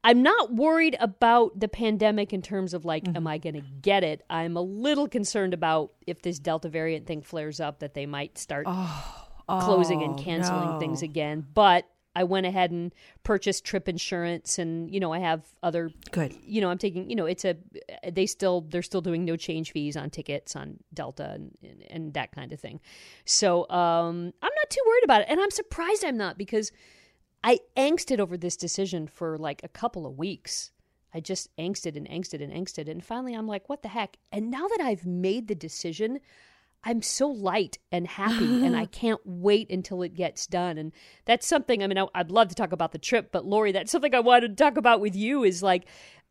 I'm 0.04 0.22
not 0.22 0.54
worried 0.54 0.96
about 1.00 1.58
the 1.58 1.68
pandemic 1.68 2.32
in 2.32 2.40
terms 2.40 2.72
of 2.72 2.84
like, 2.84 3.04
mm-hmm. 3.04 3.16
am 3.16 3.26
I 3.26 3.38
going 3.38 3.54
to 3.54 3.60
get 3.60 4.04
it? 4.04 4.22
I'm 4.30 4.56
a 4.56 4.62
little 4.62 5.08
concerned 5.08 5.54
about 5.54 5.92
if 6.06 6.22
this 6.22 6.38
Delta 6.38 6.68
variant 6.68 7.06
thing 7.06 7.22
flares 7.22 7.60
up 7.60 7.80
that 7.80 7.94
they 7.94 8.06
might 8.06 8.38
start 8.38 8.66
oh, 8.68 9.26
closing 9.48 10.02
and 10.02 10.18
oh, 10.18 10.22
canceling 10.22 10.70
no. 10.70 10.78
things 10.78 11.02
again. 11.02 11.44
But 11.52 11.86
I 12.18 12.24
went 12.24 12.46
ahead 12.46 12.72
and 12.72 12.92
purchased 13.22 13.64
trip 13.64 13.88
insurance, 13.88 14.58
and 14.58 14.92
you 14.92 14.98
know 14.98 15.12
I 15.12 15.20
have 15.20 15.42
other 15.62 15.92
good. 16.10 16.34
You 16.42 16.60
know 16.60 16.68
I'm 16.68 16.78
taking. 16.78 17.08
You 17.08 17.14
know 17.14 17.26
it's 17.26 17.44
a 17.44 17.56
they 18.10 18.26
still 18.26 18.62
they're 18.62 18.82
still 18.82 19.00
doing 19.00 19.24
no 19.24 19.36
change 19.36 19.70
fees 19.70 19.96
on 19.96 20.10
tickets 20.10 20.56
on 20.56 20.78
Delta 20.92 21.30
and 21.34 21.56
and 21.88 22.14
that 22.14 22.32
kind 22.32 22.52
of 22.52 22.58
thing. 22.58 22.80
So 23.24 23.68
um, 23.70 24.32
I'm 24.42 24.50
not 24.56 24.70
too 24.70 24.80
worried 24.84 25.04
about 25.04 25.20
it, 25.20 25.26
and 25.30 25.38
I'm 25.38 25.52
surprised 25.52 26.04
I'm 26.04 26.16
not 26.16 26.36
because 26.36 26.72
I 27.42 27.60
angsted 27.76 28.18
over 28.18 28.36
this 28.36 28.56
decision 28.56 29.06
for 29.06 29.38
like 29.38 29.62
a 29.62 29.68
couple 29.68 30.06
of 30.06 30.18
weeks. 30.18 30.72
I 31.14 31.20
just 31.20 31.54
angsted 31.56 31.96
and 31.96 32.08
angsted 32.08 32.42
and 32.42 32.52
angsted, 32.52 32.90
and 32.90 33.04
finally 33.04 33.34
I'm 33.34 33.46
like, 33.46 33.68
what 33.68 33.82
the 33.82 33.88
heck? 33.88 34.18
And 34.30 34.50
now 34.50 34.68
that 34.68 34.80
I've 34.80 35.06
made 35.06 35.48
the 35.48 35.54
decision, 35.54 36.20
I'm 36.84 37.02
so 37.02 37.28
light 37.28 37.78
and 37.90 38.06
happy, 38.06 38.44
and 38.64 38.76
I 38.76 38.86
can't 38.86 39.20
wait 39.24 39.70
until 39.70 40.02
it 40.02 40.14
gets 40.14 40.46
done. 40.46 40.78
And 40.78 40.92
that's 41.24 41.46
something. 41.46 41.82
I 41.82 41.86
mean, 41.86 41.98
I, 41.98 42.06
would 42.16 42.30
love 42.30 42.48
to 42.48 42.54
talk 42.54 42.72
about 42.72 42.92
the 42.92 42.98
trip, 42.98 43.30
but 43.32 43.46
Lori, 43.46 43.72
that's 43.72 43.90
something 43.90 44.14
I 44.14 44.20
wanted 44.20 44.56
to 44.56 44.62
talk 44.62 44.76
about 44.76 45.00
with 45.00 45.16
you. 45.16 45.44
Is 45.44 45.62
like, 45.62 45.86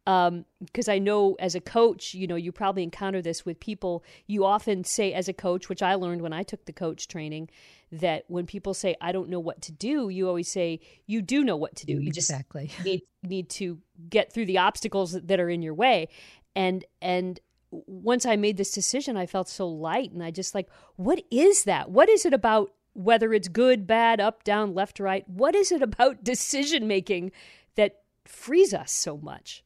because 0.08 0.88
um, 0.88 0.94
I 0.94 1.00
know 1.00 1.36
as 1.38 1.54
a 1.54 1.60
coach, 1.60 2.14
you 2.14 2.28
know, 2.28 2.38
you 2.38 2.54
probably 2.54 2.82
encounter 2.82 3.22
this 3.22 3.46
with 3.46 3.60
people. 3.60 4.06
You 4.26 4.46
often 4.46 4.86
say, 4.86 5.12
as 5.12 5.28
a 5.28 5.34
coach, 5.34 5.68
which 5.68 5.82
I 5.82 5.96
learned 5.96 6.22
when 6.22 6.32
I 6.32 6.44
took 6.44 6.64
the 6.64 6.72
coach 6.72 7.10
training, 7.10 7.50
that 7.92 8.24
when 8.30 8.46
people 8.46 8.74
say, 8.74 8.96
"I 9.02 9.12
don't 9.12 9.28
know 9.28 9.42
what 9.42 9.62
to 9.64 9.74
do," 9.74 10.08
you 10.08 10.30
always 10.30 10.50
say, 10.50 10.80
"You 11.08 11.22
do 11.22 11.44
know 11.44 11.58
what 11.58 11.76
to 11.76 11.86
do. 11.86 12.00
You 12.00 12.08
exactly. 12.08 12.68
just 12.68 12.80
need 12.86 13.02
need 13.22 13.50
to 13.50 13.80
get 14.10 14.32
through 14.32 14.46
the 14.46 14.60
obstacles 14.60 15.12
that 15.12 15.40
are 15.42 15.50
in 15.50 15.62
your 15.62 15.74
way." 15.74 16.08
And 16.56 16.86
and 17.02 17.38
once 17.70 18.26
I 18.26 18.38
made 18.38 18.56
this 18.56 18.72
decision, 18.72 19.18
I 19.18 19.26
felt 19.26 19.50
so 19.50 19.68
light. 19.68 20.14
And 20.14 20.24
I 20.24 20.32
just 20.32 20.56
like, 20.56 20.70
what 20.96 21.22
is 21.30 21.66
that? 21.66 21.92
What 21.92 22.08
is 22.08 22.26
it 22.26 22.34
about 22.34 22.72
whether 22.94 23.34
it's 23.34 23.50
good, 23.50 23.86
bad, 23.86 24.22
up, 24.22 24.46
down, 24.46 24.74
left, 24.74 25.02
right? 25.02 25.28
What 25.28 25.54
is 25.54 25.74
it 25.74 25.82
about 25.82 26.24
decision 26.24 26.88
making 26.88 27.34
that 27.76 28.00
frees 28.26 28.74
us 28.74 28.94
so 28.94 29.18
much? 29.18 29.66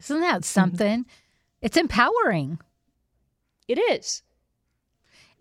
Isn't 0.00 0.20
that 0.20 0.44
something? 0.44 1.00
Mm-hmm. 1.00 1.10
It's 1.62 1.76
empowering. 1.76 2.58
It 3.66 3.78
is. 3.78 4.22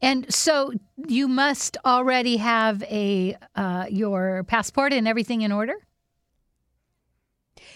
And 0.01 0.31
so 0.33 0.73
you 1.07 1.27
must 1.27 1.77
already 1.85 2.37
have 2.37 2.83
a 2.83 3.35
uh, 3.55 3.85
your 3.89 4.43
passport 4.43 4.93
and 4.93 5.07
everything 5.07 5.41
in 5.41 5.51
order. 5.51 5.75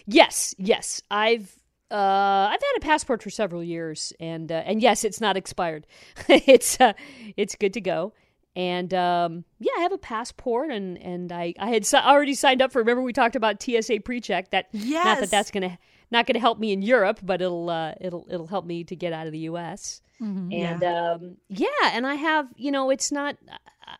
Yes, 0.05 0.53
yes. 0.57 1.01
I've 1.09 1.55
uh, 1.89 2.49
I've 2.51 2.61
had 2.61 2.77
a 2.77 2.81
passport 2.81 3.23
for 3.23 3.29
several 3.29 3.63
years, 3.63 4.13
and 4.19 4.51
uh, 4.51 4.63
and 4.65 4.81
yes, 4.81 5.03
it's 5.03 5.19
not 5.19 5.35
expired. 5.35 5.87
it's 6.29 6.79
uh, 6.79 6.93
it's 7.37 7.55
good 7.55 7.73
to 7.73 7.81
go. 7.81 8.13
And 8.55 8.93
um, 8.93 9.45
yeah, 9.59 9.71
I 9.77 9.81
have 9.81 9.91
a 9.91 9.97
passport, 9.97 10.69
and 10.69 10.97
and 10.99 11.31
I 11.31 11.53
I 11.57 11.69
had 11.69 11.87
already 11.93 12.35
signed 12.35 12.61
up 12.61 12.71
for. 12.71 12.79
Remember, 12.79 13.01
we 13.01 13.13
talked 13.13 13.35
about 13.35 13.61
TSA 13.61 13.99
PreCheck. 13.99 14.49
That 14.51 14.67
yes. 14.71 15.05
not 15.05 15.19
that 15.21 15.31
that's 15.31 15.51
gonna 15.51 15.79
not 16.11 16.27
gonna 16.27 16.39
help 16.39 16.59
me 16.59 16.71
in 16.71 16.81
Europe, 16.81 17.19
but 17.23 17.41
it'll 17.41 17.69
uh, 17.69 17.93
it'll 17.99 18.27
it'll 18.29 18.47
help 18.47 18.65
me 18.65 18.83
to 18.83 18.95
get 18.95 19.13
out 19.13 19.27
of 19.27 19.33
the 19.33 19.39
U.S. 19.39 20.01
Mm-hmm, 20.21 20.51
and 20.51 20.81
yeah. 20.81 21.11
Um, 21.11 21.37
yeah, 21.49 21.67
and 21.93 22.05
I 22.05 22.15
have 22.15 22.49
you 22.55 22.71
know 22.71 22.89
it's 22.89 23.11
not. 23.11 23.37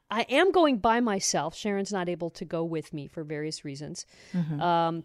I 0.10 0.22
am 0.30 0.52
going 0.52 0.78
by 0.78 1.00
myself. 1.00 1.56
Sharon's 1.56 1.92
not 1.92 2.08
able 2.08 2.30
to 2.32 2.46
go 2.46 2.64
with 2.64 2.94
me 2.94 3.08
for 3.08 3.24
various 3.24 3.66
reasons. 3.66 4.06
Mm-hmm. 4.34 4.62
Um, 4.62 5.04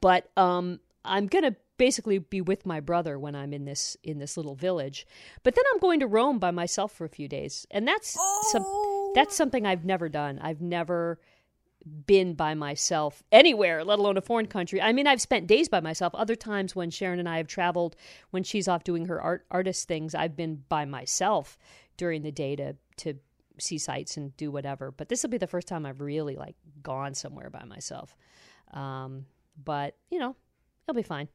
but 0.00 0.30
um, 0.36 0.80
I'm 1.04 1.26
gonna 1.26 1.56
basically 1.80 2.18
be 2.18 2.42
with 2.42 2.66
my 2.66 2.78
brother 2.78 3.18
when 3.18 3.34
I'm 3.34 3.54
in 3.54 3.64
this 3.64 3.96
in 4.02 4.18
this 4.18 4.36
little 4.36 4.54
village. 4.54 5.06
But 5.42 5.54
then 5.54 5.64
I'm 5.72 5.80
going 5.80 6.00
to 6.00 6.06
Rome 6.06 6.38
by 6.38 6.50
myself 6.50 6.92
for 6.92 7.06
a 7.06 7.08
few 7.08 7.26
days, 7.26 7.66
and 7.70 7.88
that's 7.88 8.16
oh. 8.18 8.48
some, 8.52 9.12
that's 9.14 9.34
something 9.34 9.64
I've 9.64 9.84
never 9.84 10.10
done. 10.10 10.38
I've 10.42 10.60
never 10.60 11.18
been 12.06 12.34
by 12.34 12.54
myself 12.54 13.22
anywhere, 13.32 13.84
let 13.84 13.98
alone 13.98 14.16
a 14.16 14.22
foreign 14.22 14.46
country. 14.46 14.80
I 14.80 14.92
mean, 14.92 15.06
I've 15.06 15.20
spent 15.20 15.46
days 15.46 15.68
by 15.68 15.80
myself. 15.80 16.14
Other 16.14 16.36
times 16.36 16.76
when 16.76 16.90
Sharon 16.90 17.18
and 17.18 17.28
I 17.28 17.38
have 17.38 17.46
traveled, 17.46 17.96
when 18.30 18.42
she's 18.42 18.68
off 18.68 18.84
doing 18.84 19.06
her 19.06 19.20
art 19.20 19.46
artist 19.50 19.88
things, 19.88 20.14
I've 20.14 20.36
been 20.36 20.62
by 20.68 20.84
myself 20.84 21.58
during 21.96 22.22
the 22.22 22.32
day 22.32 22.56
to 22.56 22.76
to 22.98 23.14
see 23.58 23.78
sights 23.78 24.16
and 24.16 24.36
do 24.36 24.50
whatever. 24.50 24.90
But 24.90 25.08
this 25.08 25.22
will 25.22 25.30
be 25.30 25.38
the 25.38 25.46
first 25.46 25.68
time 25.68 25.86
I've 25.86 26.00
really 26.00 26.36
like 26.36 26.56
gone 26.82 27.14
somewhere 27.14 27.50
by 27.50 27.64
myself. 27.64 28.16
Um, 28.72 29.26
but 29.62 29.96
you 30.10 30.18
know, 30.18 30.36
it'll 30.86 30.96
be 30.96 31.02
fine. 31.02 31.28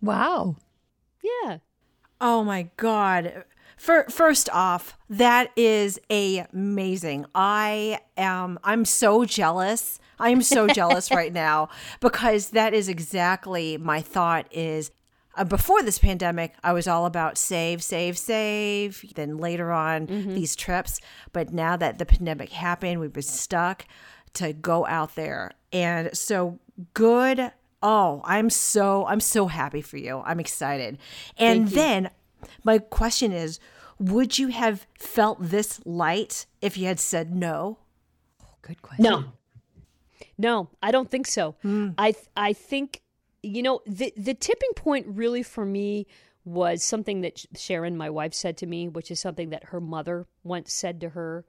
Wow. 0.00 0.56
Yeah. 1.22 1.58
Oh 2.20 2.44
my 2.44 2.70
god. 2.76 3.44
For, 3.76 4.04
first 4.10 4.48
off, 4.50 4.96
that 5.08 5.50
is 5.56 5.98
amazing. 6.10 7.26
I 7.34 8.00
am 8.16 8.58
I'm 8.64 8.84
so 8.84 9.24
jealous. 9.24 9.98
I 10.18 10.30
am 10.30 10.42
so 10.42 10.66
jealous 10.66 11.10
right 11.14 11.32
now 11.32 11.68
because 12.00 12.50
that 12.50 12.74
is 12.74 12.88
exactly 12.88 13.78
my 13.78 14.00
thought 14.00 14.46
is 14.50 14.90
uh, 15.36 15.44
before 15.44 15.82
this 15.82 15.98
pandemic, 15.98 16.54
I 16.64 16.72
was 16.72 16.88
all 16.88 17.06
about 17.06 17.38
save, 17.38 17.82
save, 17.82 18.18
save. 18.18 19.04
Then 19.14 19.38
later 19.38 19.70
on, 19.70 20.06
mm-hmm. 20.06 20.34
these 20.34 20.56
trips. 20.56 21.00
But 21.32 21.52
now 21.52 21.76
that 21.76 21.98
the 21.98 22.06
pandemic 22.06 22.50
happened, 22.50 23.00
we've 23.00 23.12
been 23.12 23.22
stuck 23.22 23.86
to 24.34 24.52
go 24.52 24.86
out 24.86 25.14
there. 25.14 25.52
And 25.72 26.16
so 26.16 26.58
good 26.94 27.52
Oh, 27.82 28.20
I'm 28.24 28.50
so 28.50 29.06
I'm 29.06 29.20
so 29.20 29.46
happy 29.46 29.80
for 29.80 29.96
you. 29.96 30.22
I'm 30.24 30.38
excited. 30.38 30.98
And 31.38 31.68
then 31.68 32.10
my 32.64 32.78
question 32.78 33.32
is, 33.32 33.58
would 33.98 34.38
you 34.38 34.48
have 34.48 34.86
felt 34.98 35.38
this 35.40 35.80
light 35.84 36.46
if 36.60 36.78
you 36.78 36.86
had 36.86 36.98
said 36.98 37.34
no? 37.34 37.78
Oh, 38.42 38.54
good 38.62 38.80
question. 38.82 39.04
No. 39.04 39.24
No, 40.38 40.70
I 40.82 40.90
don't 40.90 41.10
think 41.10 41.26
so. 41.26 41.54
Mm. 41.62 41.94
I 41.98 42.14
I 42.34 42.54
think 42.54 43.02
you 43.42 43.62
know 43.62 43.80
the 43.86 44.12
the 44.16 44.32
tipping 44.32 44.72
point 44.74 45.06
really 45.06 45.42
for 45.42 45.66
me 45.66 46.06
was 46.46 46.82
something 46.82 47.20
that 47.20 47.44
Sharon, 47.54 47.96
my 47.96 48.08
wife, 48.08 48.32
said 48.32 48.56
to 48.58 48.66
me, 48.66 48.88
which 48.88 49.10
is 49.10 49.20
something 49.20 49.50
that 49.50 49.64
her 49.64 49.80
mother 49.80 50.26
once 50.42 50.72
said 50.72 51.00
to 51.02 51.10
her, 51.10 51.44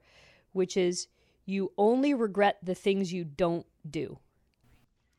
which 0.52 0.76
is 0.76 1.08
you 1.46 1.72
only 1.78 2.12
regret 2.12 2.58
the 2.62 2.74
things 2.74 3.12
you 3.12 3.24
don't 3.24 3.66
do. 3.88 4.18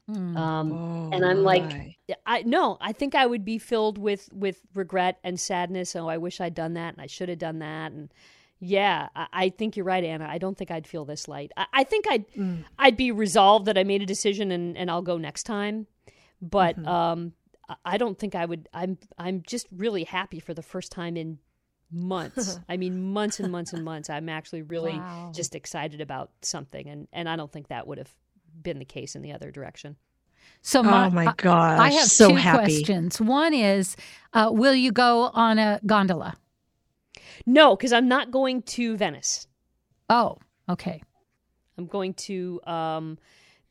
Mm. 0.09 0.35
Um, 0.35 0.71
oh, 0.73 1.09
and 1.13 1.25
I'm 1.25 1.43
like, 1.43 1.97
I 2.25 2.43
no, 2.43 2.77
I 2.81 2.91
think 2.91 3.15
I 3.15 3.25
would 3.25 3.45
be 3.45 3.57
filled 3.57 3.97
with 3.97 4.29
with 4.33 4.59
regret 4.73 5.19
and 5.23 5.39
sadness. 5.39 5.95
Oh, 5.95 6.07
I 6.07 6.17
wish 6.17 6.41
I'd 6.41 6.55
done 6.55 6.73
that, 6.73 6.93
and 6.93 7.01
I 7.01 7.07
should 7.07 7.29
have 7.29 7.37
done 7.37 7.59
that. 7.59 7.93
And 7.93 8.13
yeah, 8.59 9.07
I, 9.15 9.27
I, 9.31 9.49
think 9.49 9.77
you're 9.77 9.85
right, 9.85 10.03
Anna. 10.03 10.27
I 10.29 10.39
don't 10.39 10.57
think 10.57 10.71
I'd 10.71 10.87
feel 10.87 11.05
this 11.05 11.27
light. 11.27 11.51
I, 11.55 11.65
I 11.73 11.83
think 11.85 12.05
I'd 12.09 12.29
mm. 12.31 12.65
I'd 12.77 12.97
be 12.97 13.11
resolved 13.11 13.65
that 13.67 13.77
I 13.77 13.85
made 13.85 14.01
a 14.01 14.05
decision 14.05 14.51
and 14.51 14.77
and 14.77 14.91
I'll 14.91 15.01
go 15.01 15.17
next 15.17 15.43
time. 15.43 15.87
But 16.41 16.75
mm-hmm. 16.75 16.87
um, 16.87 17.33
I 17.85 17.97
don't 17.97 18.19
think 18.19 18.35
I 18.35 18.45
would. 18.45 18.67
I'm 18.73 18.97
I'm 19.17 19.41
just 19.45 19.67
really 19.71 20.03
happy 20.03 20.39
for 20.39 20.53
the 20.53 20.61
first 20.61 20.91
time 20.91 21.15
in 21.15 21.39
months. 21.89 22.59
I 22.69 22.75
mean, 22.75 23.13
months 23.13 23.39
and 23.39 23.51
months 23.51 23.71
and 23.71 23.85
months. 23.85 24.09
I'm 24.09 24.27
actually 24.27 24.63
really 24.63 24.97
wow. 24.97 25.31
just 25.33 25.55
excited 25.55 26.01
about 26.01 26.31
something, 26.41 26.87
and 26.89 27.07
and 27.13 27.29
I 27.29 27.37
don't 27.37 27.51
think 27.51 27.69
that 27.69 27.87
would 27.87 27.99
have 27.99 28.13
been 28.61 28.79
the 28.79 28.85
case 28.85 29.15
in 29.15 29.21
the 29.21 29.31
other 29.31 29.51
direction. 29.51 29.95
So 30.61 30.81
my, 30.81 31.07
oh 31.07 31.09
my 31.09 31.33
god, 31.37 31.79
I 31.79 31.89
have 31.89 32.07
so 32.07 32.29
two 32.29 32.35
happy. 32.35 32.57
questions. 32.57 33.19
One 33.19 33.53
is, 33.53 33.95
uh, 34.33 34.49
will 34.51 34.75
you 34.75 34.91
go 34.91 35.29
on 35.33 35.59
a 35.59 35.79
gondola? 35.85 36.37
No, 37.45 37.75
because 37.75 37.91
I'm 37.91 38.07
not 38.07 38.31
going 38.31 38.61
to 38.63 38.95
Venice. 38.95 39.47
Oh, 40.09 40.37
okay. 40.69 41.01
I'm 41.77 41.87
going 41.87 42.13
to 42.13 42.61
um, 42.65 43.17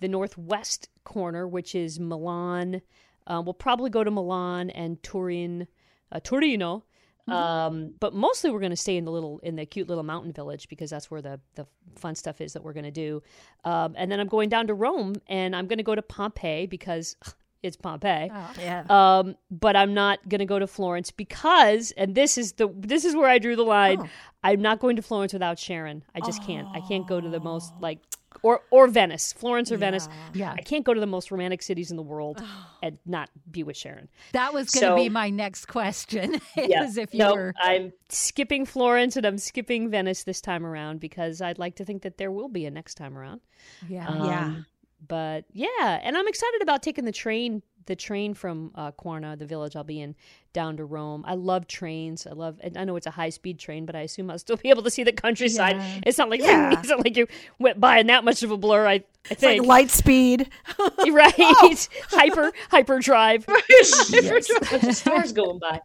the 0.00 0.08
northwest 0.08 0.88
corner, 1.04 1.46
which 1.48 1.74
is 1.74 1.98
Milan. 1.98 2.82
Uh, 3.26 3.40
we'll 3.44 3.54
probably 3.54 3.88
go 3.88 4.04
to 4.04 4.10
Milan 4.10 4.70
and 4.70 5.02
Turin, 5.02 5.68
uh, 6.10 6.20
Torino. 6.22 6.84
Um, 7.28 7.94
but 8.00 8.14
mostly 8.14 8.50
we're 8.50 8.60
going 8.60 8.70
to 8.70 8.76
stay 8.76 8.96
in 8.96 9.04
the 9.04 9.12
little 9.12 9.38
in 9.40 9.56
the 9.56 9.64
cute 9.64 9.88
little 9.88 10.02
mountain 10.02 10.32
village 10.32 10.68
because 10.68 10.90
that's 10.90 11.10
where 11.10 11.22
the 11.22 11.40
the 11.54 11.66
fun 11.96 12.14
stuff 12.14 12.40
is 12.40 12.52
that 12.54 12.62
we're 12.62 12.72
going 12.72 12.84
to 12.84 12.90
do. 12.90 13.22
Um, 13.64 13.94
and 13.96 14.10
then 14.10 14.18
I'm 14.18 14.28
going 14.28 14.48
down 14.48 14.66
to 14.66 14.74
Rome 14.74 15.14
and 15.28 15.54
I'm 15.54 15.66
going 15.66 15.78
to 15.78 15.84
go 15.84 15.94
to 15.94 16.02
Pompeii 16.02 16.66
because 16.66 17.16
it's 17.62 17.76
Pompeii. 17.76 18.30
Yeah. 18.58 18.84
Um, 18.90 19.36
but 19.50 19.76
I'm 19.76 19.94
not 19.94 20.28
going 20.28 20.40
to 20.40 20.44
go 20.46 20.58
to 20.58 20.66
Florence 20.66 21.10
because, 21.12 21.92
and 21.92 22.14
this 22.14 22.36
is 22.36 22.54
the 22.54 22.68
this 22.76 23.04
is 23.04 23.14
where 23.14 23.28
I 23.28 23.38
drew 23.38 23.54
the 23.54 23.62
line. 23.62 24.00
Oh. 24.02 24.08
I'm 24.42 24.60
not 24.60 24.80
going 24.80 24.96
to 24.96 25.02
Florence 25.02 25.32
without 25.32 25.58
Sharon. 25.58 26.02
I 26.14 26.20
just 26.20 26.42
can't. 26.44 26.66
I 26.74 26.80
can't 26.80 27.06
go 27.06 27.20
to 27.20 27.28
the 27.28 27.40
most 27.40 27.72
like 27.80 28.00
or 28.42 28.62
or 28.70 28.88
Venice, 28.88 29.32
Florence 29.32 29.70
or 29.72 29.76
Venice. 29.76 30.08
Yeah. 30.34 30.52
I 30.56 30.62
can't 30.62 30.84
go 30.84 30.94
to 30.94 31.00
the 31.00 31.06
most 31.06 31.30
romantic 31.30 31.62
cities 31.62 31.90
in 31.90 31.96
the 31.96 32.02
world 32.02 32.42
and 32.82 32.98
not 33.06 33.30
be 33.50 33.62
with 33.62 33.76
Sharon. 33.76 34.08
That 34.32 34.52
was 34.54 34.70
going 34.70 34.82
to 34.82 34.86
So- 34.88 34.96
be 34.96 35.08
my 35.08 35.30
next 35.30 35.66
question. 35.66 36.40
Yeah. 36.56 36.86
if 36.96 37.12
you 37.12 37.18
no, 37.18 37.34
were. 37.34 37.54
I'm 37.60 37.92
Skipping 38.08 38.66
Florence 38.66 39.16
and 39.16 39.26
I'm 39.26 39.38
skipping 39.38 39.90
Venice 39.90 40.24
this 40.24 40.40
time 40.40 40.64
around 40.66 41.00
because 41.00 41.40
I'd 41.40 41.58
like 41.58 41.76
to 41.76 41.84
think 41.84 42.02
that 42.02 42.18
there 42.18 42.30
will 42.30 42.48
be 42.48 42.66
a 42.66 42.70
next 42.70 42.94
time 42.94 43.16
around. 43.16 43.40
Yeah. 43.88 44.12
Yeah. 44.24 44.44
Um, 44.46 44.66
But 45.06 45.44
yeah, 45.52 45.98
and 46.02 46.16
I'm 46.16 46.28
excited 46.28 46.62
about 46.62 46.82
taking 46.82 47.04
the 47.04 47.12
train, 47.12 47.62
the 47.86 47.96
train 47.96 48.34
from 48.34 48.70
uh, 48.74 48.90
Quarna, 48.92 49.36
the 49.36 49.46
village 49.46 49.74
I'll 49.76 49.84
be 49.84 50.00
in, 50.00 50.14
down 50.52 50.76
to 50.76 50.84
Rome. 50.84 51.24
I 51.26 51.34
love 51.34 51.66
trains. 51.66 52.26
I 52.26 52.32
love, 52.32 52.58
and 52.62 52.76
I 52.76 52.84
know 52.84 52.96
it's 52.96 53.06
a 53.06 53.10
high 53.10 53.30
speed 53.30 53.58
train, 53.58 53.86
but 53.86 53.96
I 53.96 54.00
assume 54.02 54.30
I'll 54.30 54.38
still 54.38 54.56
be 54.56 54.70
able 54.70 54.82
to 54.82 54.90
see 54.90 55.02
the 55.04 55.12
countryside. 55.12 55.76
Yeah. 55.76 56.00
It's 56.06 56.18
not 56.18 56.30
like 56.30 56.40
Yeah. 56.40 56.72
it's 56.78 56.88
not 56.88 57.04
like 57.04 57.16
you 57.16 57.26
went 57.58 57.80
by 57.80 57.98
in 57.98 58.06
that 58.08 58.24
much 58.24 58.42
of 58.42 58.50
a 58.50 58.56
blur. 58.56 58.86
I, 58.86 58.92
I 58.92 59.04
It's 59.30 59.42
like 59.42 59.52
think 59.58 59.66
light 59.66 59.90
speed. 59.90 60.48
right, 61.10 61.34
Oh. 61.38 61.74
hyper 62.10 62.52
hyper 62.70 62.98
drive. 63.00 63.46
the 63.46 64.90
stores 64.92 65.32
going 65.32 65.58
by. 65.58 65.80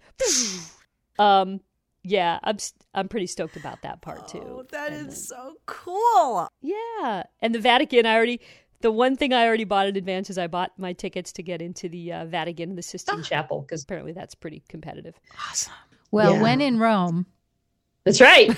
Um, 1.19 1.61
yeah, 2.03 2.39
I'm 2.43 2.57
I'm 2.93 3.07
pretty 3.09 3.27
stoked 3.27 3.57
about 3.57 3.81
that 3.81 4.01
part 4.01 4.27
too. 4.27 4.41
Oh, 4.43 4.63
that 4.71 4.93
And 4.93 5.09
is 5.09 5.27
so 5.27 5.55
cool. 5.65 6.47
Yeah, 6.61 7.23
and 7.41 7.53
the 7.53 7.59
Vatican. 7.59 8.05
I 8.05 8.15
already 8.15 8.39
the 8.81 8.91
one 8.91 9.15
thing 9.15 9.34
I 9.34 9.46
already 9.46 9.63
bought 9.63 9.88
in 9.88 9.96
advance 9.96 10.29
is 10.29 10.38
I 10.38 10.48
bought 10.48 10.72
my 10.77 10.93
tickets 10.93 11.31
to 11.34 11.43
get 11.43 11.62
into 11.62 11.89
the 11.89 12.13
uh, 12.13 12.25
Vatican 12.25 12.75
the 12.75 12.81
Sistine 12.81 13.24
Chapel 13.24 13.62
because 13.62 13.84
apparently 13.84 14.13
that's 14.13 14.36
pretty 14.36 14.63
competitive. 14.69 15.19
Awesome. 15.50 15.74
Well, 16.12 16.34
Yeah. 16.36 16.41
when 16.41 16.62
in 16.62 16.79
Rome, 16.79 17.25
That's 18.03 18.22
right. 18.22 18.50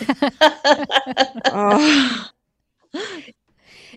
Oh. 1.45 2.29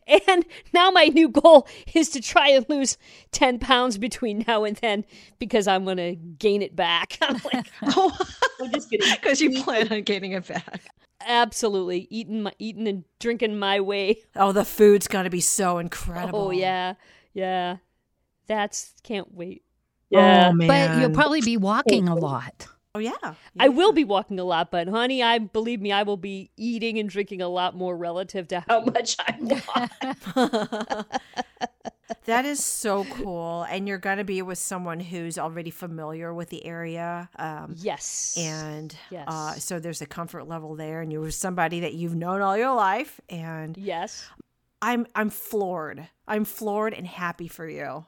And 0.26 0.44
now 0.72 0.90
my 0.90 1.06
new 1.06 1.28
goal 1.28 1.68
is 1.94 2.08
to 2.10 2.20
try 2.20 2.48
and 2.48 2.66
lose 2.68 2.98
ten 3.30 3.58
pounds 3.58 3.98
between 3.98 4.44
now 4.48 4.64
and 4.64 4.76
then 4.78 5.04
because 5.38 5.68
I'm 5.68 5.84
gonna 5.84 6.14
gain 6.14 6.62
it 6.62 6.74
back. 6.74 7.18
I'm 7.22 7.40
like, 7.52 7.66
I'm 7.82 8.72
just 8.72 8.90
kidding. 8.90 9.06
Because 9.20 9.40
you 9.40 9.62
plan 9.62 9.92
on 9.92 10.02
gaining 10.02 10.32
it 10.32 10.46
back. 10.46 10.82
Absolutely 11.26 12.06
eating 12.10 12.42
my 12.42 12.52
eating 12.58 12.88
and 12.88 13.04
drinking 13.18 13.58
my 13.58 13.80
way. 13.80 14.22
Oh, 14.36 14.52
the 14.52 14.64
food's 14.64 15.08
got 15.08 15.24
to 15.24 15.30
be 15.30 15.40
so 15.40 15.78
incredible. 15.78 16.46
Oh 16.46 16.50
yeah, 16.50 16.94
yeah. 17.34 17.76
That's 18.46 18.94
can't 19.02 19.34
wait. 19.34 19.62
Oh, 20.14 20.18
yeah. 20.18 20.48
Oh, 20.48 20.52
man. 20.52 20.68
but 20.68 21.00
you'll 21.00 21.10
probably 21.10 21.40
be 21.40 21.56
walking 21.56 22.08
a 22.08 22.14
lot. 22.14 22.66
Oh, 22.94 22.98
yeah. 22.98 23.34
I 23.58 23.70
will 23.70 23.92
be 23.92 24.04
walking 24.04 24.38
a 24.38 24.44
lot, 24.44 24.70
but 24.70 24.86
honey, 24.86 25.22
I 25.22 25.38
believe 25.38 25.80
me, 25.80 25.92
I 25.92 26.02
will 26.02 26.18
be 26.18 26.50
eating 26.58 26.98
and 26.98 27.08
drinking 27.08 27.40
a 27.40 27.48
lot 27.48 27.74
more 27.74 27.96
relative 27.96 28.48
to 28.48 28.60
how 28.68 28.80
How 28.80 28.84
much 28.94 29.16
I 29.18 29.36
walk. 30.36 31.06
That 32.26 32.44
is 32.44 32.62
so 32.62 33.04
cool. 33.04 33.62
And 33.70 33.88
you're 33.88 33.98
going 33.98 34.18
to 34.18 34.24
be 34.24 34.42
with 34.42 34.58
someone 34.58 35.00
who's 35.00 35.38
already 35.38 35.70
familiar 35.70 36.32
with 36.34 36.50
the 36.50 36.64
area. 36.64 37.28
Um, 37.36 37.74
Yes. 37.78 38.36
and 38.38 38.94
Yes. 39.10 39.24
uh, 39.28 39.52
so 39.54 39.78
there's 39.78 40.02
a 40.02 40.06
comfort 40.06 40.46
level 40.48 40.74
there. 40.76 41.00
And 41.00 41.10
you're 41.12 41.22
with 41.22 41.34
somebody 41.34 41.80
that 41.80 41.94
you've 41.94 42.14
known 42.14 42.40
all 42.42 42.56
your 42.56 42.74
life. 42.74 43.20
And 43.28 43.76
yes. 43.78 44.28
I'm, 44.82 45.06
I'm 45.14 45.30
floored. 45.30 46.08
I'm 46.28 46.44
floored 46.44 46.92
and 46.94 47.06
happy 47.06 47.48
for 47.48 47.68
you. 47.68 48.06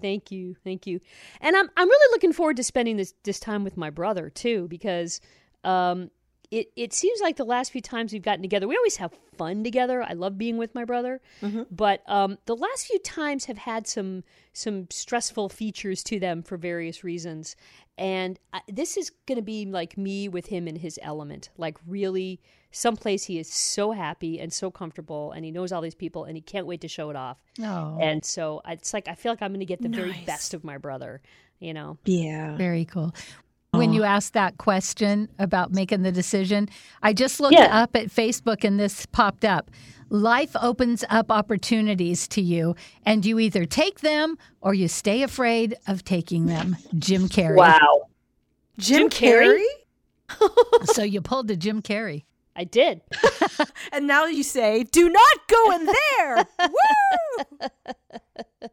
Thank 0.00 0.30
you, 0.30 0.54
thank 0.62 0.86
you, 0.86 1.00
and 1.40 1.56
I'm 1.56 1.68
I'm 1.76 1.88
really 1.88 2.12
looking 2.14 2.32
forward 2.32 2.56
to 2.58 2.62
spending 2.62 2.96
this 2.98 3.14
this 3.24 3.40
time 3.40 3.64
with 3.64 3.76
my 3.76 3.90
brother 3.90 4.30
too 4.30 4.68
because 4.68 5.20
um 5.64 6.12
it 6.50 6.70
it 6.76 6.92
seems 6.92 7.20
like 7.20 7.36
the 7.36 7.44
last 7.44 7.72
few 7.72 7.80
times 7.80 8.12
we've 8.12 8.22
gotten 8.22 8.42
together 8.42 8.66
we 8.66 8.76
always 8.76 8.96
have 8.96 9.12
fun 9.36 9.62
together. 9.62 10.02
I 10.02 10.14
love 10.14 10.36
being 10.38 10.56
with 10.56 10.74
my 10.74 10.84
brother, 10.84 11.20
but 11.70 12.02
um 12.06 12.38
the 12.46 12.56
last 12.56 12.86
few 12.86 12.98
times 13.00 13.44
have 13.46 13.58
had 13.58 13.86
some 13.86 14.24
some 14.52 14.86
stressful 14.90 15.48
features 15.50 16.02
to 16.04 16.18
them 16.18 16.42
for 16.42 16.56
various 16.56 17.04
reasons, 17.04 17.54
and 17.96 18.38
I, 18.52 18.60
this 18.66 18.96
is 18.96 19.10
going 19.26 19.36
to 19.36 19.42
be 19.42 19.66
like 19.66 19.96
me 19.96 20.28
with 20.28 20.46
him 20.46 20.66
in 20.66 20.76
his 20.76 20.98
element, 21.02 21.50
like 21.56 21.76
really 21.86 22.40
someplace 22.70 23.24
he 23.24 23.38
is 23.38 23.48
so 23.52 23.92
happy 23.92 24.40
and 24.40 24.52
so 24.52 24.70
comfortable, 24.70 25.32
and 25.32 25.44
he 25.44 25.50
knows 25.50 25.70
all 25.72 25.80
these 25.80 25.94
people, 25.94 26.24
and 26.24 26.36
he 26.36 26.40
can't 26.42 26.66
wait 26.66 26.80
to 26.82 26.88
show 26.88 27.08
it 27.10 27.16
off. 27.16 27.38
Oh, 27.62 27.98
And 28.00 28.24
so 28.24 28.60
it's 28.66 28.92
like 28.92 29.06
I 29.08 29.14
feel 29.14 29.32
like 29.32 29.42
I'm 29.42 29.50
going 29.50 29.60
to 29.60 29.66
get 29.66 29.82
the 29.82 29.88
very 29.88 30.22
best 30.26 30.54
of 30.54 30.64
my 30.64 30.78
brother, 30.78 31.20
you 31.60 31.72
know. 31.74 31.98
Yeah. 32.04 32.56
very 32.56 32.84
cool. 32.84 33.14
When 33.72 33.92
you 33.92 34.02
asked 34.02 34.32
that 34.32 34.56
question 34.58 35.28
about 35.38 35.72
making 35.72 36.02
the 36.02 36.10
decision, 36.12 36.68
I 37.02 37.12
just 37.12 37.38
looked 37.38 37.54
Yeah. 37.54 37.82
up 37.82 37.94
at 37.94 38.06
Facebook 38.08 38.64
and 38.64 38.80
this 38.80 39.06
popped 39.06 39.44
up. 39.44 39.70
Life 40.10 40.56
opens 40.60 41.04
up 41.10 41.30
opportunities 41.30 42.26
to 42.28 42.40
you, 42.40 42.74
and 43.04 43.26
you 43.26 43.38
either 43.38 43.66
take 43.66 44.00
them 44.00 44.38
or 44.62 44.72
you 44.72 44.88
stay 44.88 45.22
afraid 45.22 45.76
of 45.86 46.02
taking 46.02 46.46
them. 46.46 46.76
Jim 46.98 47.28
Carrey. 47.28 47.56
Wow. 47.56 48.08
Jim, 48.78 49.10
Jim 49.10 49.10
Carrey? 49.10 49.62
Carrey? 50.28 50.84
So 50.86 51.02
you 51.02 51.20
pulled 51.20 51.48
the 51.48 51.56
Jim 51.56 51.82
Carrey. 51.82 52.24
I 52.56 52.64
did. 52.64 53.02
And 53.92 54.06
now 54.06 54.26
you 54.26 54.42
say, 54.42 54.84
do 54.84 55.08
not 55.08 55.48
go 55.48 55.72
in 55.72 55.86
there. 55.86 56.46
Woo! 58.60 58.68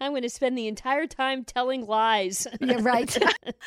I'm 0.00 0.12
going 0.12 0.22
to 0.22 0.30
spend 0.30 0.56
the 0.56 0.66
entire 0.66 1.06
time 1.06 1.44
telling 1.44 1.86
lies. 1.86 2.46
Yeah, 2.60 2.78
right. 2.80 3.16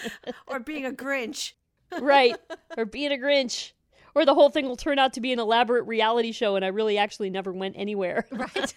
Or 0.48 0.60
being 0.60 0.86
a 0.86 0.91
Grinch. 0.91 1.54
right. 2.00 2.36
Or 2.78 2.86
being 2.86 3.12
a 3.12 3.17
Grinch. 3.17 3.72
Or 4.15 4.26
the 4.26 4.34
whole 4.34 4.50
thing 4.50 4.65
will 4.67 4.76
turn 4.76 5.00
out 5.00 5.13
to 5.13 5.22
be 5.22 5.32
an 5.34 5.39
elaborate 5.39 5.84
reality 5.84 6.32
show 6.32 6.56
and 6.56 6.63
I 6.63 6.67
really 6.69 6.98
actually 6.98 7.30
never 7.30 7.52
went 7.52 7.76
anywhere. 7.78 8.26
right. 8.32 8.74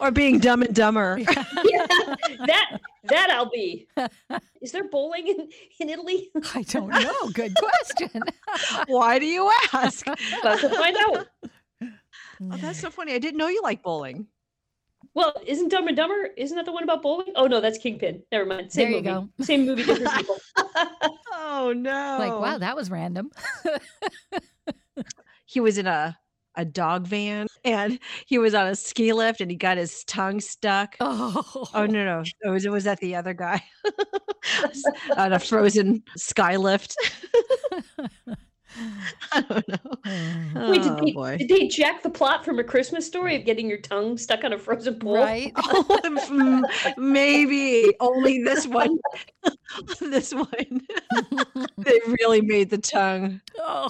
Or 0.00 0.10
being 0.10 0.40
dumb 0.40 0.62
and 0.62 0.74
dumber. 0.74 1.16
Yeah, 1.18 1.86
that 2.46 2.80
that 3.04 3.30
I'll 3.30 3.48
be. 3.50 3.86
Is 4.60 4.72
there 4.72 4.82
bowling 4.88 5.28
in, 5.28 5.48
in 5.78 5.88
Italy? 5.88 6.28
I 6.54 6.62
don't 6.62 6.88
know. 6.88 7.28
Good 7.32 7.54
question. 7.56 8.22
Why 8.88 9.20
do 9.20 9.26
you 9.26 9.48
ask? 9.72 10.04
About 10.06 10.58
to 10.60 10.68
find 10.70 10.96
out. 10.96 11.28
Oh, 11.82 12.56
that's 12.58 12.80
so 12.80 12.90
funny. 12.90 13.14
I 13.14 13.18
didn't 13.18 13.38
know 13.38 13.46
you 13.48 13.62
like 13.62 13.82
bowling. 13.82 14.26
Well, 15.16 15.32
isn't 15.46 15.70
Dumb 15.70 15.88
and 15.88 15.96
Dumber? 15.96 16.28
Isn't 16.36 16.56
that 16.56 16.66
the 16.66 16.72
one 16.72 16.82
about 16.84 17.00
bowling? 17.02 17.32
Oh 17.36 17.46
no, 17.46 17.58
that's 17.62 17.78
Kingpin. 17.78 18.22
Never 18.30 18.44
mind. 18.44 18.70
Same 18.70 18.90
There 18.92 18.98
you 18.98 19.02
movie. 19.02 19.28
go. 19.38 19.44
Same 19.44 19.64
movie, 19.64 19.82
different 19.82 20.12
people. 20.14 20.36
Oh 21.38 21.72
no! 21.72 22.16
Like, 22.18 22.32
wow, 22.32 22.58
that 22.58 22.76
was 22.76 22.90
random. 22.90 23.30
He 25.46 25.60
was 25.60 25.78
in 25.78 25.86
a 25.86 26.18
a 26.56 26.64
dog 26.64 27.06
van, 27.06 27.46
and 27.64 27.98
he 28.26 28.36
was 28.38 28.54
on 28.54 28.66
a 28.66 28.74
ski 28.74 29.12
lift, 29.12 29.40
and 29.40 29.50
he 29.50 29.56
got 29.56 29.76
his 29.78 30.04
tongue 30.04 30.40
stuck. 30.40 30.96
Oh, 31.00 31.68
Oh 31.72 31.86
no, 31.86 32.04
no, 32.04 32.22
oh, 32.44 32.48
it 32.48 32.50
was 32.50 32.66
it 32.66 32.70
was 32.70 32.84
that 32.84 32.98
the 33.00 33.14
other 33.14 33.32
guy 33.32 33.62
on 35.16 35.32
a 35.32 35.38
frozen 35.38 36.02
sky 36.16 36.56
lift. 36.56 36.94
I 39.32 39.40
don't 39.42 39.68
know. 39.68 40.68
Wait, 40.70 40.82
did 40.82 40.92
Oh, 40.92 40.96
they, 41.04 41.12
boy. 41.12 41.36
did 41.38 41.48
they 41.48 41.68
jack 41.68 42.02
the 42.02 42.10
plot 42.10 42.44
from 42.44 42.58
a 42.58 42.64
Christmas 42.64 43.06
story 43.06 43.36
of 43.36 43.44
getting 43.44 43.68
your 43.68 43.78
tongue 43.78 44.16
stuck 44.18 44.44
on 44.44 44.52
a 44.52 44.58
frozen 44.58 44.98
pole? 44.98 45.16
right. 45.16 45.52
Oh, 45.58 46.00
mm, 46.04 46.62
maybe 46.96 47.94
only 48.00 48.42
this 48.42 48.66
one. 48.66 48.98
this 50.00 50.32
one. 50.32 50.80
they 51.78 52.00
really 52.06 52.40
made 52.40 52.70
the 52.70 52.78
tongue 52.78 53.40
Oh, 53.58 53.88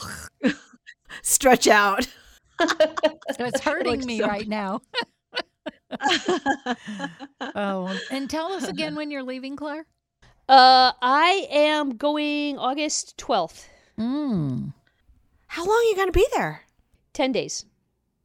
stretch 1.22 1.66
out. 1.68 2.06
it's 2.60 3.60
hurting 3.60 3.92
looks 3.94 4.06
me 4.06 4.18
so- 4.20 4.26
right 4.28 4.48
now. 4.48 4.80
Oh, 7.54 7.98
and 8.10 8.28
tell 8.28 8.52
us 8.52 8.68
again 8.68 8.94
when 8.94 9.10
you're 9.10 9.22
leaving, 9.22 9.56
Claire. 9.56 9.86
Uh 10.48 10.92
I 11.02 11.46
am 11.50 11.96
going 11.96 12.58
August 12.58 13.16
12th. 13.18 13.66
Mm, 13.98 14.72
How 15.56 15.64
long 15.64 15.74
are 15.76 15.84
you 15.88 15.96
going 15.96 16.08
to 16.08 16.12
be 16.12 16.26
there? 16.34 16.60
10 17.14 17.32
days. 17.32 17.64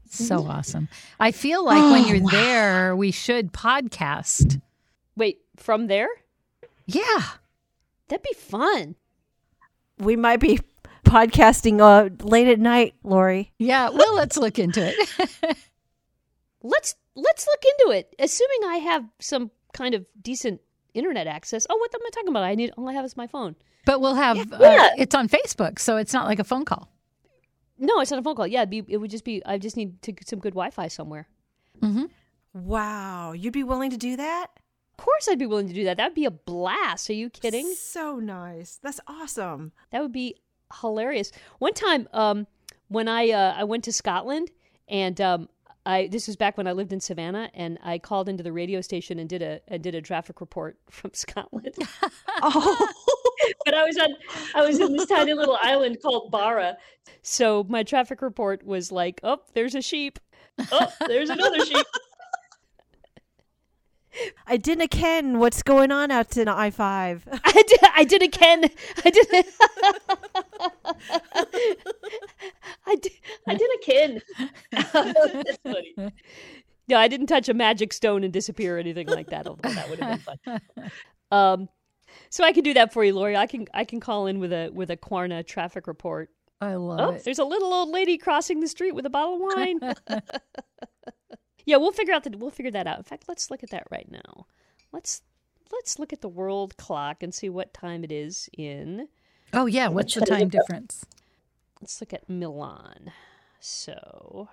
so 0.10 0.46
awesome. 0.46 0.90
I 1.18 1.32
feel 1.32 1.64
like 1.64 1.78
when 1.82 2.04
Oh, 2.04 2.08
you're 2.08 2.22
wow. 2.24 2.30
there, 2.32 2.96
we 2.96 3.12
should 3.12 3.54
podcast. 3.54 4.60
Wait, 5.16 5.40
from 5.56 5.88
there? 5.88 6.10
Yeah. 6.88 7.24
That'd 8.10 8.24
be 8.24 8.34
fun. 8.38 8.96
We 9.98 10.18
might 10.18 10.42
be 10.42 10.60
podcasting 11.06 11.80
uh, 11.80 12.10
late 12.26 12.48
at 12.50 12.60
night, 12.60 12.96
Lori. 13.04 13.54
Yeah, 13.60 13.88
well, 13.90 14.14
let's 14.16 14.36
look 14.36 14.60
into 14.60 14.82
it. 14.86 15.58
Let's 16.64 16.94
let's 17.16 17.48
look 17.48 17.64
into 17.80 17.98
it. 17.98 18.14
Assuming 18.20 18.60
I 18.70 18.76
have 18.78 19.04
some 19.20 19.50
kind 19.74 19.96
of 19.96 20.06
decent 20.22 20.62
internet 20.94 21.26
access. 21.26 21.66
Oh, 21.70 21.76
what 21.76 21.94
am 21.96 22.02
I 22.06 22.10
talking 22.12 22.28
about? 22.30 22.44
I 22.44 22.54
need 22.54 22.72
all 22.78 22.88
I 22.88 22.94
have 22.94 23.04
is 23.06 23.18
my 23.18 23.26
phone. 23.26 23.56
but 23.86 24.00
we'll 24.00 24.14
have 24.16 24.38
Yeah. 24.38 24.44
uh, 24.58 24.90
it's 24.98 25.16
on 25.16 25.28
Facebook, 25.28 25.80
so 25.80 25.98
it's 25.98 26.14
not 26.14 26.28
like 26.28 26.38
a 26.40 26.44
phone 26.44 26.66
call. 26.66 26.88
No, 27.82 28.00
it's 28.00 28.12
not 28.12 28.20
a 28.20 28.24
phone 28.24 28.36
call. 28.36 28.48
Yeah, 28.48 28.60
it'd 28.62 28.70
be, 28.70 28.84
it 28.88 28.98
would 28.98 29.10
just 29.12 29.26
be. 29.26 29.42
I 29.46 29.58
just 29.58 29.76
need 29.76 30.02
to 30.04 30.12
get 30.12 30.28
some 30.30 30.40
good 30.40 30.54
Wi-Fi 30.54 30.88
somewhere. 30.88 31.28
hmm 31.82 32.06
Wow, 32.54 33.32
you'd 33.32 33.54
be 33.54 33.64
willing 33.64 33.90
to 33.92 33.98
do 33.98 34.16
that? 34.18 34.48
Of 34.98 35.04
course, 35.04 35.28
I'd 35.30 35.40
be 35.40 35.46
willing 35.48 35.68
to 35.68 35.74
do 35.74 35.84
that. 35.86 35.98
That'd 35.98 36.14
be 36.14 36.26
a 36.26 36.32
blast. 36.32 37.10
Are 37.10 37.14
you 37.14 37.30
kidding? 37.30 37.74
So 37.76 38.18
nice. 38.20 38.80
That's 38.84 39.00
awesome. 39.08 39.72
That 39.92 40.02
would 40.02 40.12
be 40.12 40.36
hilarious. 40.82 41.32
One 41.60 41.74
time, 41.74 42.08
um, 42.14 42.46
when 42.90 43.08
I 43.08 43.30
uh, 43.32 43.56
I 43.58 43.64
went 43.64 43.84
to 43.86 43.92
Scotland, 43.94 44.52
and 44.88 45.20
um, 45.20 45.50
I 45.86 46.08
this 46.12 46.28
was 46.28 46.36
back 46.36 46.58
when 46.58 46.68
I 46.68 46.74
lived 46.74 46.94
in 46.94 47.00
Savannah, 47.00 47.50
and 47.54 47.80
I 47.82 47.98
called 47.98 48.30
into 48.30 48.44
the 48.44 48.52
radio 48.54 48.82
station 48.82 49.18
and 49.18 49.28
did 49.30 49.42
a 49.42 49.62
and 49.68 49.82
did 49.82 49.96
a 49.96 50.02
traffic 50.02 50.40
report 50.42 50.78
from 50.90 51.12
Scotland. 51.14 51.74
Oh, 52.44 52.88
But 53.66 53.74
I 53.74 53.84
was 53.84 53.98
on 53.98 54.16
I 54.56 54.62
was 54.66 54.80
in 54.80 54.94
this 54.94 55.08
tiny 55.08 55.34
little 55.34 55.58
island 55.62 55.98
called 56.02 56.32
Barra. 56.32 56.78
so 57.22 57.66
my 57.70 57.84
traffic 57.84 58.22
report 58.22 58.66
was 58.66 58.92
like, 58.92 59.20
"Oh, 59.24 59.40
there's 59.54 59.76
a 59.76 59.82
sheep." 59.82 60.20
Oh, 60.72 60.88
there's 61.08 61.30
another 61.30 61.66
sheep. 61.66 61.86
I 64.46 64.58
didn't 64.58 64.90
ken 64.90 65.40
what's 65.40 65.64
going 65.64 65.90
on 65.92 66.12
out 66.12 66.36
in 66.36 66.50
I 66.50 66.70
five. 66.70 67.26
I 67.46 67.64
did. 67.66 67.80
I 67.96 68.04
did 68.04 68.22
it, 68.22 68.32
Ken. 68.34 68.66
I 69.06 69.10
did. 69.10 69.28
I 72.86 72.96
did. 72.96 73.12
I 73.48 73.56
did 73.56 73.70
a. 73.72 74.22
That's 74.72 75.58
funny. 75.64 75.96
No, 76.90 76.98
I 76.98 77.08
didn't 77.08 77.28
touch 77.28 77.48
a 77.48 77.54
magic 77.54 77.94
stone 77.94 78.26
and 78.26 78.34
disappear 78.34 78.76
or 78.76 78.80
anything 78.80 79.08
like 79.08 79.30
that. 79.30 79.48
Although 79.48 79.70
that 79.70 79.90
would 79.90 80.00
have 80.00 80.26
been 80.26 80.38
fun. 80.44 80.92
Um, 81.32 81.70
so 82.30 82.44
I 82.44 82.52
can 82.54 82.64
do 82.64 82.74
that 82.74 82.94
for 82.94 83.04
you, 83.04 83.14
Lori. 83.14 83.36
I 83.36 83.48
can 83.48 83.68
I 83.74 83.84
can 83.86 84.00
call 84.00 84.28
in 84.28 84.40
with 84.40 84.52
a 84.54 84.70
with 84.74 84.90
a 84.92 84.98
Quarna 84.98 85.44
traffic 85.44 85.88
report. 85.88 86.30
I 86.60 86.76
love 86.76 87.00
Oh, 87.00 87.10
it. 87.14 87.24
there's 87.24 87.40
a 87.40 87.44
little 87.44 87.74
old 87.74 87.90
lady 87.90 88.18
crossing 88.18 88.60
the 88.60 88.68
street 88.68 88.94
with 88.94 89.06
a 89.06 89.10
bottle 89.10 89.36
of 89.36 89.42
wine. 89.56 89.80
yeah, 91.66 91.78
we'll 91.78 91.92
figure 91.92 92.14
out 92.14 92.24
the 92.24 92.38
we'll 92.38 92.52
figure 92.52 92.72
that 92.72 92.88
out. 92.88 92.98
In 92.98 93.04
fact, 93.04 93.26
let's 93.28 93.50
look 93.50 93.64
at 93.64 93.72
that 93.72 93.88
right 93.92 94.10
now. 94.12 94.46
Let's 94.92 95.22
let's 95.72 95.98
look 96.00 96.14
at 96.14 96.22
the 96.22 96.30
world 96.30 96.78
clock 96.78 97.24
and 97.24 97.34
see 97.34 97.50
what 97.50 97.74
time 97.74 98.04
it 98.04 98.12
is 98.12 98.50
in. 98.58 99.08
Oh 99.54 99.66
yeah, 99.66 99.88
what's 99.88 100.14
the 100.14 100.22
Which 100.22 100.30
one 100.30 100.38
is 100.38 100.42
time 100.42 100.50
difference? 100.50 101.06
Let's 101.82 102.00
look 102.00 102.14
at 102.14 102.30
Milan. 102.30 103.12
So, 103.60 104.50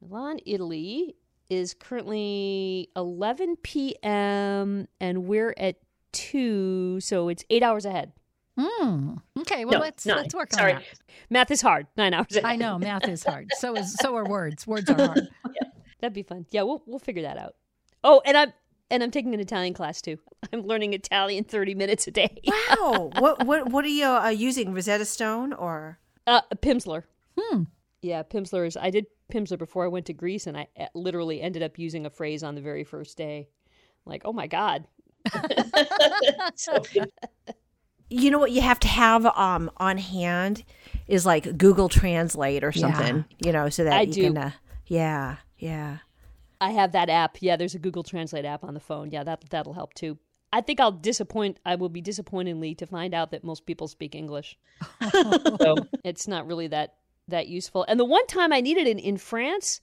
Milan, 0.00 0.38
Italy 0.46 1.16
is 1.52 1.74
currently 1.74 2.88
11 2.96 3.56
p.m. 3.62 4.88
and 5.00 5.24
we're 5.24 5.54
at 5.58 5.76
2, 6.12 7.00
so 7.00 7.28
it's 7.28 7.44
8 7.50 7.62
hours 7.62 7.84
ahead. 7.84 8.12
Hmm. 8.58 9.14
Okay, 9.40 9.64
well 9.64 9.74
No, 9.74 9.80
let's 9.80 10.04
nine. 10.04 10.16
let's 10.18 10.34
work 10.34 10.50
on 10.54 10.58
Sorry. 10.58 10.72
that. 10.74 10.84
Math 11.30 11.50
is 11.50 11.60
hard. 11.62 11.86
9 11.96 12.12
hours 12.14 12.32
ahead. 12.32 12.44
I 12.44 12.56
know 12.56 12.78
math 12.78 13.08
is 13.08 13.24
hard. 13.24 13.50
So 13.58 13.74
is 13.76 13.94
so 13.94 14.14
are 14.16 14.24
words. 14.26 14.66
Words 14.72 14.90
are 14.90 15.06
hard. 15.06 15.28
That'd 16.00 16.12
be 16.14 16.22
fun. 16.22 16.46
Yeah, 16.50 16.62
we'll 16.62 16.82
we'll 16.86 16.98
figure 16.98 17.22
that 17.22 17.38
out. 17.38 17.54
Oh, 18.04 18.20
and 18.26 18.36
I'm 18.36 18.52
and 18.90 19.02
I'm 19.02 19.10
taking 19.10 19.32
an 19.32 19.40
Italian 19.40 19.72
class 19.72 20.02
too. 20.02 20.18
I'm 20.52 20.62
learning 20.62 20.92
Italian 20.92 21.44
30 21.44 21.74
minutes 21.74 22.06
a 22.06 22.10
day. 22.10 22.42
wow. 22.44 23.10
what 23.18 23.46
what 23.46 23.70
what 23.70 23.84
are 23.86 23.88
you 23.88 24.06
uh, 24.06 24.28
using? 24.28 24.74
Rosetta 24.74 25.06
Stone 25.06 25.52
or? 25.54 25.98
Uh, 26.26 26.42
Pimsleur. 26.56 27.04
Hmm. 27.38 27.62
Yeah, 28.02 28.22
Pimsleur 28.22 28.66
is. 28.66 28.76
I 28.76 28.90
did 28.90 29.06
Pimsleur 29.32 29.58
before 29.58 29.84
I 29.84 29.88
went 29.88 30.06
to 30.06 30.12
Greece, 30.12 30.46
and 30.46 30.56
I 30.56 30.66
uh, 30.78 30.86
literally 30.94 31.40
ended 31.40 31.62
up 31.62 31.78
using 31.78 32.04
a 32.06 32.10
phrase 32.10 32.42
on 32.42 32.54
the 32.54 32.60
very 32.60 32.84
first 32.84 33.16
day. 33.16 33.48
Like, 34.04 34.22
oh 34.24 34.32
my 34.32 34.46
god, 34.46 34.86
So. 36.54 36.82
You 38.10 38.30
know 38.30 38.38
what 38.38 38.50
you 38.52 38.60
have 38.60 38.78
to 38.80 38.88
have 38.88 39.24
um 39.24 39.70
on 39.78 39.96
hand 39.96 40.64
is 41.08 41.24
like 41.24 41.56
Google 41.56 41.88
Translate 41.88 42.62
or 42.62 42.70
Yeah. 42.74 42.80
something. 42.92 43.24
You 43.38 43.52
know, 43.52 43.70
so 43.70 43.84
that 43.84 43.92
I 43.94 44.00
you 44.02 44.12
do. 44.12 44.22
can. 44.24 44.38
Uh, 44.38 44.50
yeah, 44.86 45.36
yeah. 45.58 45.98
I 46.60 46.72
have 46.72 46.92
that 46.92 47.08
app. 47.08 47.38
Yeah, 47.40 47.56
there's 47.56 47.74
a 47.74 47.78
Google 47.78 48.02
Translate 48.02 48.44
app 48.44 48.64
on 48.64 48.74
the 48.74 48.80
phone. 48.80 49.10
Yeah, 49.10 49.24
that 49.24 49.44
that'll 49.48 49.72
help 49.72 49.94
too. 49.94 50.18
I 50.52 50.60
think 50.60 50.78
I'll 50.80 50.92
disappoint. 50.92 51.58
I 51.64 51.76
will 51.76 51.88
be 51.88 52.02
disappointingly 52.02 52.74
to 52.74 52.86
find 52.86 53.14
out 53.14 53.30
that 53.30 53.42
most 53.44 53.64
people 53.64 53.88
speak 53.88 54.14
English. 54.14 54.58
so 55.10 55.76
it's 56.04 56.28
not 56.28 56.46
really 56.46 56.66
that 56.66 56.96
that 57.28 57.48
useful. 57.48 57.84
And 57.88 57.98
the 57.98 58.04
one 58.04 58.26
time 58.26 58.52
I 58.52 58.60
needed 58.60 58.86
it 58.86 58.98
in 58.98 59.16
France, 59.16 59.80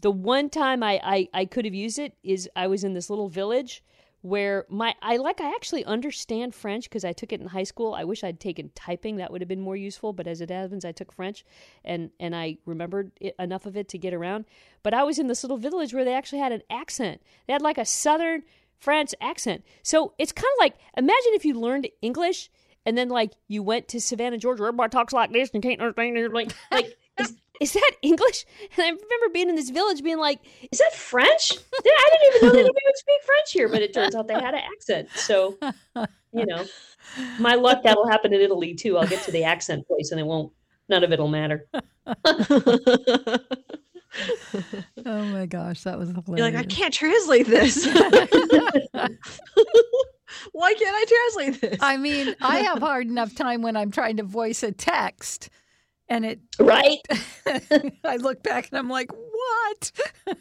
the 0.00 0.10
one 0.10 0.50
time 0.50 0.82
I 0.82 1.00
I, 1.02 1.28
I 1.34 1.44
could 1.44 1.64
have 1.64 1.74
used 1.74 1.98
it 1.98 2.14
is 2.22 2.48
I 2.54 2.66
was 2.66 2.84
in 2.84 2.94
this 2.94 3.10
little 3.10 3.28
village 3.28 3.82
where 4.22 4.66
my 4.68 4.94
I 5.02 5.16
like 5.16 5.40
I 5.40 5.48
actually 5.48 5.84
understand 5.84 6.54
French 6.54 6.84
because 6.84 7.04
I 7.04 7.12
took 7.12 7.32
it 7.32 7.40
in 7.40 7.48
high 7.48 7.64
school. 7.64 7.94
I 7.94 8.04
wish 8.04 8.22
I'd 8.22 8.40
taken 8.40 8.70
typing; 8.74 9.16
that 9.16 9.30
would 9.30 9.40
have 9.40 9.48
been 9.48 9.60
more 9.60 9.76
useful. 9.76 10.12
But 10.12 10.26
as 10.26 10.40
it 10.40 10.50
happens, 10.50 10.84
I 10.84 10.92
took 10.92 11.12
French, 11.12 11.44
and 11.84 12.10
and 12.20 12.34
I 12.34 12.58
remembered 12.64 13.12
it, 13.20 13.34
enough 13.38 13.66
of 13.66 13.76
it 13.76 13.88
to 13.90 13.98
get 13.98 14.14
around. 14.14 14.44
But 14.82 14.94
I 14.94 15.02
was 15.02 15.18
in 15.18 15.26
this 15.26 15.42
little 15.42 15.58
village 15.58 15.92
where 15.92 16.04
they 16.04 16.14
actually 16.14 16.38
had 16.38 16.52
an 16.52 16.62
accent. 16.70 17.20
They 17.46 17.52
had 17.52 17.62
like 17.62 17.78
a 17.78 17.84
southern 17.84 18.44
French 18.78 19.14
accent. 19.20 19.64
So 19.82 20.14
it's 20.18 20.32
kind 20.32 20.50
of 20.56 20.60
like 20.60 20.74
imagine 20.96 21.32
if 21.32 21.44
you 21.44 21.54
learned 21.54 21.88
English 22.00 22.48
and 22.86 22.96
then 22.96 23.08
like 23.08 23.32
you 23.48 23.62
went 23.62 23.88
to 23.88 24.00
Savannah, 24.00 24.38
Georgia, 24.38 24.62
everybody 24.62 24.90
talks 24.90 25.12
like 25.12 25.32
this 25.32 25.50
and 25.52 25.62
you 25.62 25.70
can't 25.70 25.80
understand 25.80 26.16
it. 26.16 26.32
Like, 26.32 26.52
like 26.72 26.96
is, 27.18 27.34
is 27.60 27.72
that 27.72 27.92
English? 28.02 28.44
And 28.76 28.84
I 28.84 28.88
remember 28.88 29.28
being 29.32 29.48
in 29.48 29.56
this 29.56 29.70
village, 29.70 30.02
being 30.02 30.18
like, 30.18 30.40
Is 30.70 30.78
that 30.78 30.94
French? 30.94 31.52
I 31.52 32.10
didn't 32.12 32.36
even 32.36 32.48
know 32.48 32.52
that 32.52 32.60
anybody 32.60 32.84
would 32.86 32.96
speak 32.96 33.22
French 33.24 33.52
here, 33.52 33.68
but 33.68 33.82
it 33.82 33.94
turns 33.94 34.14
out 34.14 34.28
they 34.28 34.34
had 34.34 34.54
an 34.54 34.62
accent. 34.74 35.08
So, 35.14 35.58
you 36.32 36.46
know, 36.46 36.64
my 37.38 37.54
luck 37.54 37.82
that'll 37.82 38.08
happen 38.08 38.32
in 38.32 38.40
Italy 38.40 38.74
too. 38.74 38.98
I'll 38.98 39.06
get 39.06 39.22
to 39.24 39.30
the 39.30 39.44
accent 39.44 39.86
place 39.86 40.10
and 40.10 40.20
it 40.20 40.26
won't. 40.26 40.52
None 40.88 41.04
of 41.04 41.12
it'll 41.12 41.28
matter. 41.28 41.68
Oh 45.06 45.24
my 45.24 45.46
gosh, 45.46 45.82
that 45.82 45.98
was 45.98 46.10
hilarious. 46.10 46.38
You're 46.38 46.50
like, 46.50 46.56
I 46.56 46.64
can't 46.64 46.92
translate 46.92 47.46
this. 47.46 47.86
Why 50.52 50.74
can't 50.74 50.94
I 50.94 51.04
translate 51.34 51.60
this? 51.60 51.78
I 51.80 51.96
mean, 51.96 52.34
I 52.40 52.58
have 52.60 52.78
hard 52.78 53.06
enough 53.06 53.34
time 53.34 53.62
when 53.62 53.76
I'm 53.76 53.90
trying 53.90 54.16
to 54.18 54.22
voice 54.22 54.62
a 54.62 54.72
text, 54.72 55.50
and 56.08 56.24
it. 56.24 56.40
Right? 56.58 57.00
I 58.04 58.16
look 58.16 58.42
back 58.42 58.68
and 58.70 58.78
I'm 58.78 58.88
like, 58.88 59.10
what? 59.12 59.92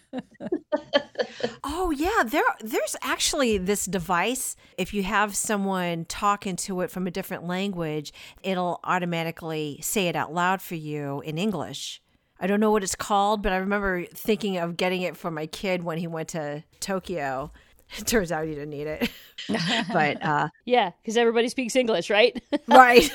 Oh 1.64 1.92
yeah, 1.92 2.24
there 2.26 2.44
there's 2.60 2.96
actually 3.02 3.58
this 3.58 3.86
device. 3.86 4.56
If 4.78 4.94
you 4.94 5.04
have 5.04 5.36
someone 5.36 6.06
talk 6.06 6.46
into 6.46 6.82
it 6.82 6.92
from 6.92 7.08
a 7.08 7.12
different 7.12 7.48
language, 7.48 8.14
it'll 8.44 8.80
automatically 8.84 9.80
say 9.82 10.08
it 10.08 10.16
out 10.16 10.34
loud 10.34 10.62
for 10.62 10.76
you 10.76 11.22
in 11.22 11.38
English. 11.38 12.02
I 12.40 12.48
don't 12.48 12.60
know 12.60 12.72
what 12.72 12.84
it's 12.84 12.96
called, 12.96 13.44
but 13.44 13.54
I 13.54 13.58
remember 13.58 14.06
thinking 14.06 14.58
of 14.58 14.76
getting 14.76 15.04
it 15.04 15.16
for 15.16 15.30
my 15.30 15.46
kid 15.46 15.84
when 15.84 16.00
he 16.00 16.08
went 16.08 16.30
to 16.30 16.64
Tokyo. 16.80 17.52
It 17.98 18.08
turns 18.08 18.32
out 18.32 18.46
he 18.46 18.54
didn't 18.54 18.70
need 18.70 18.88
it. 18.88 19.10
but 19.94 20.24
uh 20.24 20.50
yeah, 20.66 20.92
because 21.02 21.18
everybody 21.18 21.50
speaks 21.50 21.76
English, 21.76 22.10
right? 22.10 22.42
right. 22.68 23.10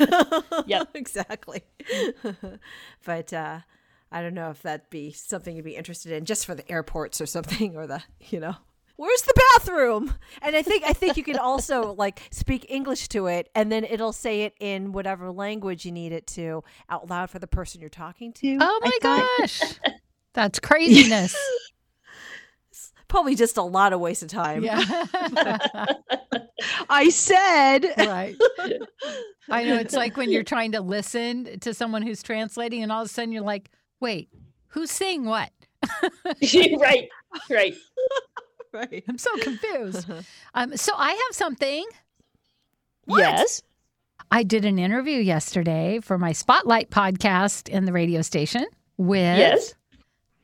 Yep. 0.67 0.91
exactly. 0.95 1.63
but 3.05 3.33
uh 3.33 3.61
I 4.13 4.23
don't 4.23 4.35
know 4.35 4.51
if 4.51 4.63
that'd 4.63 4.89
be 4.91 5.13
something 5.13 5.57
you'd 5.57 5.65
be 5.65 5.77
interested 5.77 6.13
in 6.13 6.25
just 6.25 6.47
for 6.47 6.55
the 6.55 6.71
airports 6.71 7.21
or 7.21 7.27
something 7.27 7.77
or 7.77 7.87
the, 7.87 8.03
you 8.21 8.39
know. 8.39 8.55
Where's 8.97 9.23
the 9.23 9.35
bathroom? 9.55 10.15
And 10.41 10.57
I 10.57 10.63
think 10.63 10.85
I 10.87 10.95
think 10.95 11.19
you 11.19 11.23
can 11.23 11.37
also 11.39 11.93
like 11.93 12.23
speak 12.31 12.65
English 12.71 13.09
to 13.09 13.27
it 13.27 13.51
and 13.55 13.71
then 13.71 13.85
it'll 13.85 14.13
say 14.15 14.43
it 14.43 14.55
in 14.59 14.93
whatever 14.93 15.31
language 15.31 15.85
you 15.85 15.93
need 15.93 16.13
it 16.13 16.27
to 16.29 16.65
out 16.89 17.11
loud 17.11 17.29
for 17.29 17.39
the 17.39 17.47
person 17.47 17.83
you're 17.83 17.91
talking 17.91 18.33
to. 18.35 18.57
Oh 18.59 18.81
my 18.83 18.91
thought. 19.03 19.29
gosh. 19.39 19.63
That's 20.33 20.59
craziness. 20.61 21.37
Probably 23.09 23.35
just 23.35 23.57
a 23.57 23.63
lot 23.63 23.93
of 23.93 24.01
waste 24.01 24.23
of 24.23 24.29
time. 24.29 24.65
yeah. 24.65 24.81
I 26.89 27.09
said 27.11 27.85
right. 27.99 28.35
I 29.51 29.65
know 29.65 29.77
it's 29.77 29.95
like 29.95 30.17
when 30.17 30.31
you're 30.31 30.43
trying 30.55 30.73
to 30.73 30.81
listen 30.81 31.61
to 31.61 31.75
someone 31.75 32.03
who's 32.03 32.23
translating 32.23 32.83
and 32.83 32.91
all 32.91 33.03
of 33.03 33.07
a 33.07 33.09
sudden 33.09 33.33
you're 33.33 33.43
like, 33.43 33.71
wait, 34.01 34.29
who's 34.69 34.91
saying 34.91 35.25
what? 35.25 35.51
right. 36.81 37.09
Right. 37.51 37.75
right. 38.73 39.05
I'm 39.09 39.19
so 39.19 39.31
confused. 39.43 40.11
um, 40.55 40.75
so 40.77 40.93
I 40.97 41.11
have 41.11 41.37
something. 41.37 41.85
yes. 43.07 43.63
I 44.31 44.43
did 44.43 44.65
an 44.65 44.79
interview 44.79 45.19
yesterday 45.19 46.01
for 46.03 46.17
my 46.19 46.33
Spotlight 46.33 46.91
podcast 46.91 47.69
in 47.69 47.85
the 47.85 47.93
radio 47.93 48.23
station 48.23 48.65
with 48.97 49.39
Yes. 49.39 49.75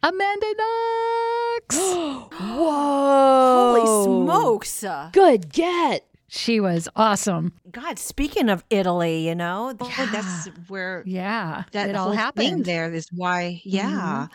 Amanda 0.03 0.47
Knox. 0.59 1.77
Whoa! 2.41 3.75
Holy 3.75 4.27
smokes. 4.27 4.85
Good 5.13 5.53
get. 5.53 6.07
She 6.29 6.61
was 6.61 6.89
awesome. 6.97 7.53
God, 7.71 7.99
speaking 7.99 8.49
of 8.49 8.65
Italy, 8.71 9.29
you 9.29 9.35
know, 9.35 9.75
Oh, 9.79 10.09
that's 10.11 10.47
where 10.69 11.03
Yeah, 11.07 11.65
that 11.73 11.91
it 11.91 11.97
all 11.97 12.13
happened. 12.13 12.65
there 12.65 12.93
is 12.93 13.07
why. 13.13 13.61
Yeah. 13.65 14.29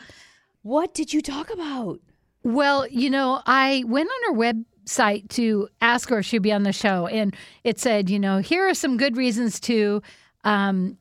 What 0.61 0.93
did 0.93 1.11
you 1.11 1.21
talk 1.21 1.51
about? 1.51 1.99
Well, 2.43 2.87
you 2.87 3.09
know, 3.09 3.41
I 3.47 3.83
went 3.87 4.09
on 4.09 4.33
her 4.35 4.39
website 4.39 5.27
to 5.29 5.69
ask 5.81 6.09
her 6.09 6.19
if 6.19 6.25
she'd 6.27 6.43
be 6.43 6.53
on 6.53 6.63
the 6.63 6.71
show, 6.71 7.07
and 7.07 7.35
it 7.63 7.79
said, 7.79 8.09
you 8.11 8.19
know, 8.19 8.37
here 8.37 8.69
are 8.69 8.73
some 8.75 8.95
good 8.97 9.17
reasons 9.17 9.59
to 9.61 10.01
um, 10.43 10.97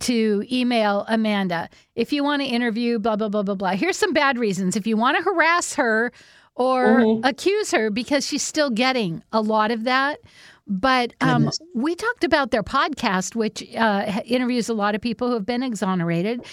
to 0.00 0.44
email 0.50 1.04
Amanda 1.08 1.68
if 1.94 2.12
you 2.12 2.24
want 2.24 2.42
to 2.42 2.48
interview. 2.48 2.98
Blah 2.98 3.16
blah 3.16 3.28
blah 3.28 3.42
blah 3.42 3.54
blah. 3.54 3.70
Here's 3.72 3.96
some 3.96 4.12
bad 4.12 4.38
reasons 4.38 4.76
if 4.76 4.86
you 4.86 4.96
want 4.96 5.16
to 5.16 5.22
harass 5.22 5.74
her 5.74 6.12
or 6.54 6.98
Mhm. 7.00 7.20
accuse 7.24 7.70
her 7.70 7.90
because 7.90 8.26
she's 8.26 8.42
still 8.42 8.70
getting 8.70 9.22
a 9.32 9.40
lot 9.40 9.70
of 9.70 9.84
that. 9.84 10.18
But 10.66 11.12
um, 11.20 11.50
we 11.74 11.94
talked 11.94 12.24
about 12.24 12.50
their 12.52 12.62
podcast, 12.62 13.34
which 13.34 13.64
uh, 13.76 14.20
interviews 14.24 14.68
a 14.68 14.74
lot 14.74 14.94
of 14.94 15.00
people 15.00 15.28
who 15.28 15.34
have 15.34 15.46
been 15.46 15.62
exonerated. 15.62 16.44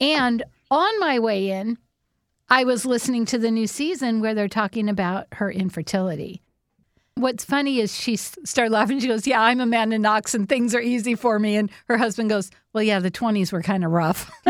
And 0.00 0.42
on 0.70 1.00
my 1.00 1.18
way 1.18 1.50
in, 1.50 1.78
I 2.50 2.64
was 2.64 2.84
listening 2.84 3.24
to 3.26 3.38
the 3.38 3.50
new 3.50 3.66
season 3.66 4.20
where 4.20 4.34
they're 4.34 4.48
talking 4.48 4.88
about 4.88 5.26
her 5.32 5.50
infertility. 5.50 6.42
What's 7.16 7.44
funny 7.44 7.78
is 7.78 7.94
she 7.96 8.14
s- 8.14 8.36
started 8.44 8.72
laughing. 8.72 8.98
She 8.98 9.06
goes, 9.06 9.24
Yeah, 9.26 9.40
I'm 9.40 9.60
Amanda 9.60 9.98
Knox 9.98 10.34
and 10.34 10.48
things 10.48 10.74
are 10.74 10.80
easy 10.80 11.14
for 11.14 11.38
me. 11.38 11.56
And 11.56 11.70
her 11.88 11.96
husband 11.96 12.28
goes, 12.28 12.50
Well, 12.72 12.82
yeah, 12.82 12.98
the 12.98 13.10
20s 13.10 13.52
were 13.52 13.62
kind 13.62 13.84
of 13.84 13.92
rough. 13.92 14.30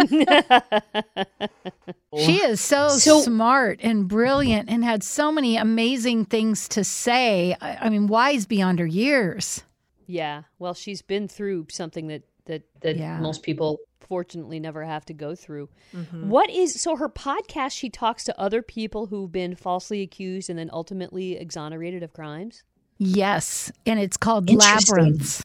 she 2.16 2.36
is 2.36 2.60
so, 2.60 2.88
So- 2.88 3.20
smart 3.20 3.80
and 3.82 4.08
brilliant 4.08 4.70
and 4.70 4.84
had 4.84 5.02
so 5.02 5.30
many 5.30 5.56
amazing 5.56 6.24
things 6.24 6.68
to 6.68 6.84
say. 6.84 7.56
I, 7.60 7.76
I 7.82 7.88
mean, 7.90 8.06
wise 8.06 8.46
beyond 8.46 8.78
her 8.78 8.86
years. 8.86 9.62
Yeah. 10.06 10.42
Well, 10.58 10.74
she's 10.74 11.02
been 11.02 11.28
through 11.28 11.66
something 11.70 12.08
that 12.08 12.22
that 12.46 12.62
That 12.80 12.96
Yeah. 12.96 13.18
most 13.20 13.42
people 13.42 13.78
fortunately 14.00 14.60
never 14.60 14.84
have 14.84 15.04
to 15.06 15.14
go 15.14 15.34
through. 15.34 15.70
Mm-hmm. 15.94 16.28
What 16.28 16.50
is 16.50 16.80
so 16.80 16.96
her 16.96 17.08
podcast? 17.08 17.72
She 17.72 17.88
talks 17.88 18.22
to 18.24 18.38
other 18.38 18.60
people 18.60 19.06
who've 19.06 19.32
been 19.32 19.54
falsely 19.56 20.02
accused 20.02 20.50
and 20.50 20.58
then 20.58 20.68
ultimately 20.72 21.36
exonerated 21.38 22.02
of 22.02 22.12
crimes. 22.12 22.62
Yes, 22.98 23.72
and 23.86 23.98
it's 23.98 24.16
called 24.18 24.48
Interesting. 24.50 24.94
Labyrinths. 24.96 25.42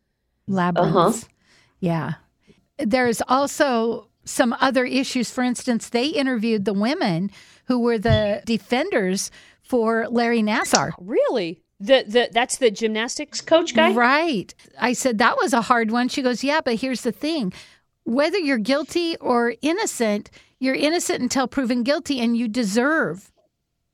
Labyrinths. 0.48 1.28
Yeah. 1.80 2.16
There's 2.78 3.22
also 3.28 4.10
some 4.26 4.56
other 4.60 4.86
issues. 4.86 5.32
For 5.32 5.44
instance, 5.44 5.90
they 5.90 6.08
interviewed 6.08 6.66
the 6.66 6.74
women 6.74 7.32
who 7.66 7.80
were 7.80 7.98
the 7.98 8.42
defenders 8.46 9.32
for 9.62 10.08
Larry 10.10 10.42
Nassar. 10.44 10.92
Really? 11.00 11.62
The 11.80 12.04
the 12.08 12.30
that's 12.32 12.58
the 12.58 12.72
gymnastics 12.72 13.40
coach 13.42 13.74
guy. 13.74 13.94
Right. 13.94 14.54
I 14.80 14.94
said 14.94 15.18
that 15.20 15.38
was 15.38 15.54
a 15.54 15.62
hard 15.62 15.92
one. 15.92 16.10
She 16.10 16.22
goes, 16.22 16.44
Yeah, 16.44 16.62
but 16.64 16.76
here's 16.76 17.02
the 17.02 17.12
thing 17.12 17.54
whether 18.04 18.40
you're 18.40 18.58
guilty 18.58 19.16
or 19.18 19.54
innocent, 19.62 20.32
you're 20.60 20.76
innocent 20.76 21.22
until 21.22 21.48
proven 21.48 21.84
guilty, 21.84 22.20
and 22.20 22.36
you 22.36 22.48
deserve, 22.48 23.32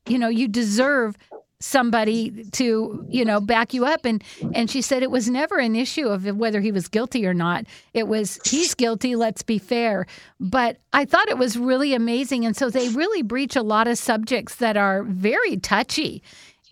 you 0.08 0.18
know, 0.18 0.28
you 0.28 0.48
deserve 0.48 1.16
somebody 1.58 2.44
to 2.50 3.06
you 3.08 3.24
know 3.24 3.40
back 3.40 3.72
you 3.72 3.86
up 3.86 4.04
and 4.04 4.22
and 4.54 4.70
she 4.70 4.82
said 4.82 5.02
it 5.02 5.10
was 5.10 5.30
never 5.30 5.56
an 5.56 5.74
issue 5.74 6.06
of 6.06 6.26
whether 6.36 6.60
he 6.60 6.70
was 6.70 6.86
guilty 6.86 7.26
or 7.26 7.32
not 7.32 7.64
it 7.94 8.06
was 8.06 8.38
he's 8.44 8.74
guilty 8.74 9.16
let's 9.16 9.42
be 9.42 9.56
fair 9.56 10.06
but 10.38 10.76
i 10.92 11.02
thought 11.02 11.26
it 11.30 11.38
was 11.38 11.56
really 11.56 11.94
amazing 11.94 12.44
and 12.44 12.54
so 12.54 12.68
they 12.68 12.90
really 12.90 13.22
breach 13.22 13.56
a 13.56 13.62
lot 13.62 13.88
of 13.88 13.96
subjects 13.96 14.56
that 14.56 14.76
are 14.76 15.02
very 15.04 15.56
touchy 15.56 16.22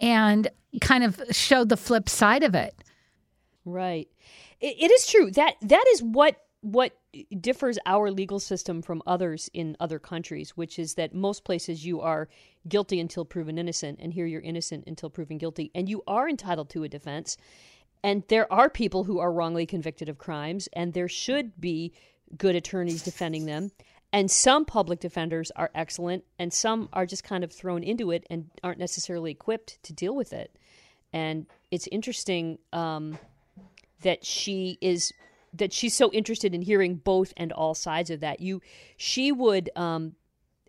and 0.02 0.48
kind 0.80 1.04
of 1.04 1.20
showed 1.30 1.68
the 1.68 1.76
flip 1.76 2.08
side 2.08 2.42
of 2.42 2.54
it 2.54 2.74
Right. 3.64 4.08
It, 4.60 4.76
it 4.78 4.90
is 4.90 5.06
true 5.06 5.30
that 5.32 5.56
that 5.62 5.84
is 5.92 6.02
what 6.02 6.40
what 6.60 6.96
differs 7.40 7.78
our 7.84 8.10
legal 8.10 8.40
system 8.40 8.80
from 8.80 9.02
others 9.06 9.50
in 9.52 9.76
other 9.80 9.98
countries, 9.98 10.56
which 10.56 10.78
is 10.78 10.94
that 10.94 11.14
most 11.14 11.44
places 11.44 11.84
you 11.84 12.00
are 12.00 12.26
guilty 12.66 12.98
until 12.98 13.26
proven 13.26 13.58
innocent, 13.58 13.98
and 14.00 14.14
here 14.14 14.24
you're 14.24 14.40
innocent 14.40 14.84
until 14.86 15.10
proven 15.10 15.36
guilty, 15.36 15.70
and 15.74 15.90
you 15.90 16.02
are 16.06 16.26
entitled 16.26 16.70
to 16.70 16.82
a 16.82 16.88
defense. 16.88 17.36
And 18.02 18.22
there 18.28 18.50
are 18.50 18.70
people 18.70 19.04
who 19.04 19.18
are 19.18 19.30
wrongly 19.30 19.66
convicted 19.66 20.08
of 20.08 20.16
crimes, 20.16 20.66
and 20.72 20.94
there 20.94 21.08
should 21.08 21.60
be 21.60 21.92
good 22.36 22.56
attorneys 22.56 23.02
defending 23.02 23.44
them. 23.44 23.70
And 24.10 24.30
some 24.30 24.64
public 24.64 25.00
defenders 25.00 25.50
are 25.56 25.70
excellent, 25.74 26.24
and 26.38 26.50
some 26.50 26.88
are 26.94 27.04
just 27.04 27.24
kind 27.24 27.44
of 27.44 27.52
thrown 27.52 27.82
into 27.82 28.10
it 28.10 28.24
and 28.30 28.50
aren't 28.62 28.78
necessarily 28.78 29.32
equipped 29.32 29.82
to 29.82 29.92
deal 29.92 30.16
with 30.16 30.32
it. 30.32 30.56
And 31.14 31.46
it's 31.70 31.86
interesting 31.86 32.58
um, 32.72 33.16
that 34.02 34.24
she 34.24 34.76
is 34.80 35.12
that 35.54 35.72
she's 35.72 35.94
so 35.94 36.10
interested 36.10 36.52
in 36.52 36.62
hearing 36.62 36.96
both 36.96 37.32
and 37.36 37.52
all 37.52 37.74
sides 37.74 38.10
of 38.10 38.18
that. 38.18 38.40
You, 38.40 38.60
she 38.96 39.30
would 39.30 39.70
um, 39.76 40.16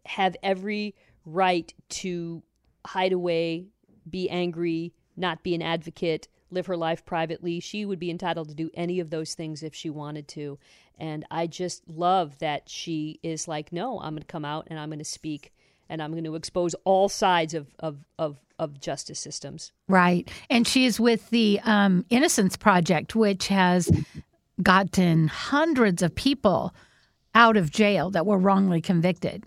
have 0.05 0.35
every 0.43 0.93
right 1.25 1.73
to 1.89 2.43
hide 2.85 3.11
away, 3.11 3.65
be 4.07 4.29
angry, 4.29 4.93
not 5.17 5.41
be 5.41 5.55
an 5.55 5.63
advocate, 5.63 6.27
live 6.51 6.67
her 6.67 6.77
life 6.77 7.03
privately. 7.03 7.59
She 7.59 7.83
would 7.83 7.97
be 7.97 8.11
entitled 8.11 8.49
to 8.49 8.53
do 8.53 8.69
any 8.75 8.99
of 8.99 9.09
those 9.09 9.33
things 9.33 9.63
if 9.63 9.73
she 9.73 9.89
wanted 9.89 10.27
to. 10.29 10.59
And 10.99 11.25
I 11.31 11.47
just 11.47 11.81
love 11.89 12.37
that 12.37 12.69
she 12.69 13.19
is 13.23 13.47
like, 13.47 13.71
no, 13.71 13.99
I'm 13.99 14.13
going 14.13 14.21
to 14.21 14.27
come 14.27 14.45
out 14.45 14.67
and 14.69 14.77
I'm 14.77 14.89
going 14.89 14.99
to 14.99 15.05
speak 15.05 15.51
and 15.89 16.01
I'm 16.01 16.11
going 16.11 16.23
to 16.25 16.35
expose 16.35 16.75
all 16.83 17.09
sides 17.09 17.53
of, 17.53 17.67
of, 17.79 17.97
of, 18.17 18.39
of 18.59 18.79
justice 18.79 19.19
systems. 19.19 19.71
Right. 19.87 20.29
And 20.49 20.67
she's 20.67 20.99
with 20.99 21.29
the 21.29 21.59
um, 21.63 22.05
Innocence 22.09 22.57
Project, 22.57 23.15
which 23.15 23.47
has 23.47 23.91
gotten 24.61 25.27
hundreds 25.27 26.01
of 26.01 26.15
people 26.15 26.73
out 27.33 27.57
of 27.57 27.69
jail 27.69 28.09
that 28.11 28.25
were 28.25 28.37
wrongly 28.37 28.81
convicted. 28.81 29.43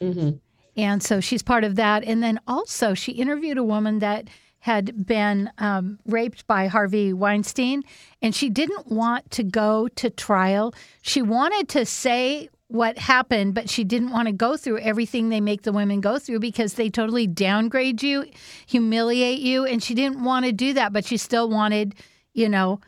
hmm 0.00 0.30
And 0.76 1.02
so 1.02 1.20
she's 1.20 1.42
part 1.42 1.64
of 1.64 1.76
that. 1.76 2.04
And 2.04 2.22
then 2.22 2.40
also, 2.46 2.94
she 2.94 3.12
interviewed 3.12 3.58
a 3.58 3.64
woman 3.64 3.98
that 3.98 4.28
had 4.60 5.06
been 5.06 5.50
um, 5.58 5.98
raped 6.06 6.46
by 6.46 6.66
Harvey 6.66 7.12
Weinstein, 7.12 7.82
and 8.20 8.34
she 8.34 8.50
didn't 8.50 8.88
want 8.88 9.30
to 9.30 9.42
go 9.42 9.88
to 9.88 10.10
trial. 10.10 10.74
She 11.00 11.22
wanted 11.22 11.68
to 11.70 11.86
say 11.86 12.50
what 12.70 12.98
happened, 12.98 13.54
but 13.54 13.68
she 13.68 13.82
didn't 13.82 14.10
want 14.10 14.26
to 14.26 14.32
go 14.32 14.56
through 14.56 14.78
everything 14.78 15.28
they 15.28 15.40
make 15.40 15.62
the 15.62 15.72
women 15.72 16.00
go 16.00 16.18
through 16.18 16.38
because 16.38 16.74
they 16.74 16.88
totally 16.88 17.26
downgrade 17.26 18.02
you, 18.02 18.24
humiliate 18.66 19.40
you. 19.40 19.64
And 19.64 19.82
she 19.82 19.94
didn't 19.94 20.22
want 20.22 20.46
to 20.46 20.52
do 20.52 20.72
that, 20.74 20.92
but 20.92 21.04
she 21.04 21.16
still 21.16 21.48
wanted, 21.48 21.94
you 22.32 22.48
know, 22.48 22.80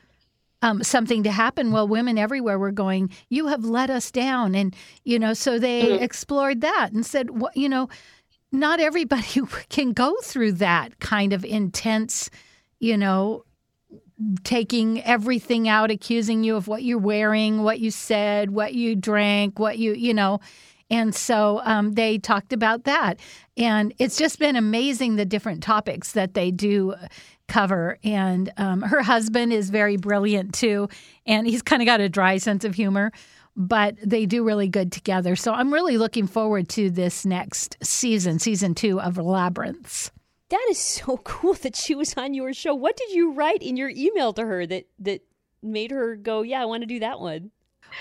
um, 0.62 0.84
something 0.84 1.24
to 1.24 1.32
happen. 1.32 1.72
Well, 1.72 1.88
women 1.88 2.16
everywhere 2.16 2.58
were 2.58 2.70
going, 2.70 3.10
You 3.28 3.48
have 3.48 3.64
let 3.64 3.90
us 3.90 4.10
down. 4.10 4.54
And, 4.54 4.74
you 5.04 5.18
know, 5.18 5.34
so 5.34 5.58
they 5.58 6.00
explored 6.00 6.60
that 6.60 6.90
and 6.92 7.04
said, 7.04 7.30
what, 7.30 7.56
You 7.56 7.68
know, 7.68 7.88
not 8.52 8.78
everybody 8.78 9.40
can 9.68 9.92
go 9.92 10.14
through 10.22 10.52
that 10.52 11.00
kind 11.00 11.32
of 11.32 11.44
intense, 11.44 12.30
you 12.78 12.96
know, 12.96 13.44
taking 14.44 15.02
everything 15.02 15.68
out, 15.68 15.90
accusing 15.90 16.44
you 16.44 16.56
of 16.56 16.68
what 16.68 16.82
you're 16.82 16.98
wearing, 16.98 17.62
what 17.62 17.80
you 17.80 17.90
said, 17.90 18.50
what 18.50 18.74
you 18.74 18.94
drank, 18.94 19.58
what 19.58 19.78
you, 19.78 19.94
you 19.94 20.14
know. 20.14 20.40
And 20.90 21.14
so 21.14 21.62
um, 21.64 21.92
they 21.92 22.18
talked 22.18 22.52
about 22.52 22.84
that. 22.84 23.18
And 23.56 23.94
it's 23.98 24.18
just 24.18 24.38
been 24.38 24.56
amazing 24.56 25.16
the 25.16 25.24
different 25.24 25.62
topics 25.62 26.12
that 26.12 26.34
they 26.34 26.50
do 26.50 26.94
cover. 27.48 27.98
And 28.04 28.52
um, 28.58 28.82
her 28.82 29.02
husband 29.02 29.52
is 29.52 29.70
very 29.70 29.96
brilliant 29.96 30.54
too. 30.54 30.88
And 31.26 31.46
he's 31.46 31.62
kind 31.62 31.80
of 31.80 31.86
got 31.86 32.00
a 32.00 32.08
dry 32.08 32.36
sense 32.36 32.64
of 32.64 32.74
humor, 32.74 33.10
but 33.56 33.96
they 34.04 34.26
do 34.26 34.44
really 34.44 34.68
good 34.68 34.92
together. 34.92 35.34
So 35.34 35.52
I'm 35.52 35.72
really 35.72 35.96
looking 35.96 36.26
forward 36.26 36.68
to 36.70 36.90
this 36.90 37.24
next 37.24 37.76
season, 37.82 38.38
season 38.38 38.74
two 38.74 39.00
of 39.00 39.16
Labyrinths. 39.16 40.10
That 40.52 40.66
is 40.68 40.78
so 40.78 41.16
cool 41.24 41.54
that 41.54 41.74
she 41.74 41.94
was 41.94 42.14
on 42.14 42.34
your 42.34 42.52
show. 42.52 42.74
What 42.74 42.96
did 42.96 43.10
you 43.10 43.32
write 43.32 43.62
in 43.62 43.76
your 43.76 43.88
email 43.88 44.32
to 44.34 44.44
her 44.44 44.66
that 44.66 44.86
that 45.00 45.22
made 45.62 45.90
her 45.90 46.14
go, 46.14 46.42
"Yeah, 46.42 46.62
I 46.62 46.66
want 46.66 46.82
to 46.82 46.86
do 46.86 47.00
that 47.00 47.20
one"? 47.20 47.50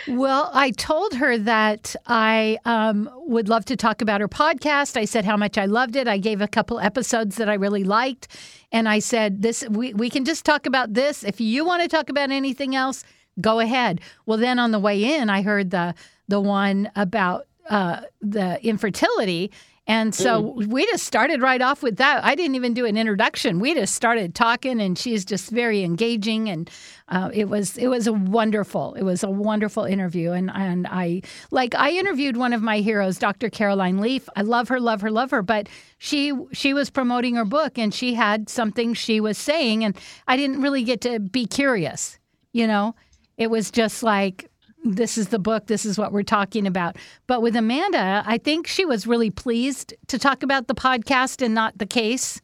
Well, 0.08 0.50
I 0.54 0.72
told 0.72 1.16
her 1.16 1.38
that 1.38 1.96
I 2.08 2.58
um, 2.64 3.10
would 3.14 3.50
love 3.50 3.66
to 3.66 3.76
talk 3.76 4.02
about 4.02 4.22
her 4.22 4.30
podcast. 4.30 4.96
I 4.96 5.04
said 5.04 5.26
how 5.26 5.36
much 5.36 5.58
I 5.58 5.66
loved 5.66 5.98
it. 5.98 6.08
I 6.08 6.18
gave 6.18 6.40
a 6.40 6.48
couple 6.48 6.80
episodes 6.80 7.36
that 7.38 7.50
I 7.50 7.56
really 7.56 7.84
liked, 7.84 8.28
and 8.72 8.88
I 8.88 9.00
said 9.00 9.42
this 9.42 9.64
we 9.70 9.94
we 9.94 10.10
can 10.10 10.26
just 10.26 10.44
talk 10.44 10.66
about 10.66 10.94
this. 10.94 11.24
If 11.24 11.40
you 11.40 11.64
want 11.66 11.84
to 11.84 11.88
talk 11.88 12.10
about 12.10 12.32
anything 12.32 12.76
else, 12.76 13.06
go 13.40 13.60
ahead. 13.60 14.02
Well, 14.26 14.38
then 14.38 14.60
on 14.60 14.72
the 14.72 14.80
way 14.80 15.16
in, 15.16 15.30
I 15.30 15.42
heard 15.42 15.72
the 15.72 15.96
the 16.28 16.42
one 16.42 16.92
about 16.98 17.48
uh, 17.70 18.02
the 18.22 18.64
infertility, 18.66 19.52
And 19.88 20.14
so 20.14 20.44
mm. 20.44 20.68
we 20.68 20.86
just 20.86 21.06
started 21.06 21.42
right 21.42 21.62
off 21.62 21.82
with 21.82 21.98
that. 21.98 22.24
I 22.24 22.36
didn't 22.36 22.56
even 22.56 22.74
do 22.74 22.86
an 22.86 22.98
introduction. 22.98 23.60
We 23.60 23.74
just 23.74 23.96
started 23.96 24.36
talking, 24.36 24.80
and 24.80 24.98
she's 24.98 25.26
just 25.26 25.50
very 25.50 25.84
engaging, 25.84 26.50
and 26.50 26.70
uh, 27.10 27.32
it 27.34 27.50
was 27.50 27.78
it 27.80 27.88
was 27.88 28.06
a 28.06 28.14
wonderful 28.14 28.94
it 28.94 29.02
was 29.02 29.24
a 29.24 29.30
wonderful 29.30 29.84
interview. 29.86 30.32
And 30.32 30.52
and 30.54 30.86
I 30.88 31.24
like 31.50 31.74
I 31.74 31.92
interviewed 31.92 32.38
one 32.38 32.54
of 32.54 32.62
my 32.62 32.78
heroes, 32.78 33.18
Dr. 33.18 33.50
Caroline 33.50 33.98
Leaf. 33.98 34.30
I 34.36 34.44
love 34.44 34.68
her, 34.68 34.80
love 34.80 35.02
her, 35.02 35.10
love 35.10 35.32
her. 35.32 35.42
But 35.42 35.68
she 35.98 36.32
she 36.52 36.76
was 36.76 36.92
promoting 36.92 37.34
her 37.36 37.46
book, 37.46 37.80
and 37.80 37.92
she 37.92 38.14
had 38.14 38.50
something 38.50 38.94
she 38.94 39.20
was 39.20 39.38
saying, 39.38 39.84
and 39.84 39.98
I 40.28 40.38
didn't 40.38 40.62
really 40.62 40.84
get 40.84 41.02
to 41.02 41.20
be 41.20 41.48
curious. 41.48 42.20
You 42.54 42.68
know, 42.68 42.94
it 43.38 43.50
was 43.50 43.72
just 43.72 44.04
like 44.04 44.51
this 44.84 45.18
is 45.18 45.30
the 45.30 45.40
book, 45.40 45.68
this 45.68 45.86
is 45.86 45.98
what 45.98 46.12
we're 46.12 46.24
talking 46.24 46.66
about. 46.66 46.98
But 47.28 47.42
with 47.42 47.56
Amanda, 47.56 48.24
I 48.26 48.38
think 48.38 48.68
she 48.68 48.86
was 48.86 49.06
really 49.06 49.30
pleased 49.30 49.94
to 50.08 50.18
talk 50.18 50.44
about 50.44 50.68
the 50.68 50.76
podcast 50.76 51.44
and 51.44 51.54
not 51.54 51.78
the 51.78 51.86
case, 51.86 52.42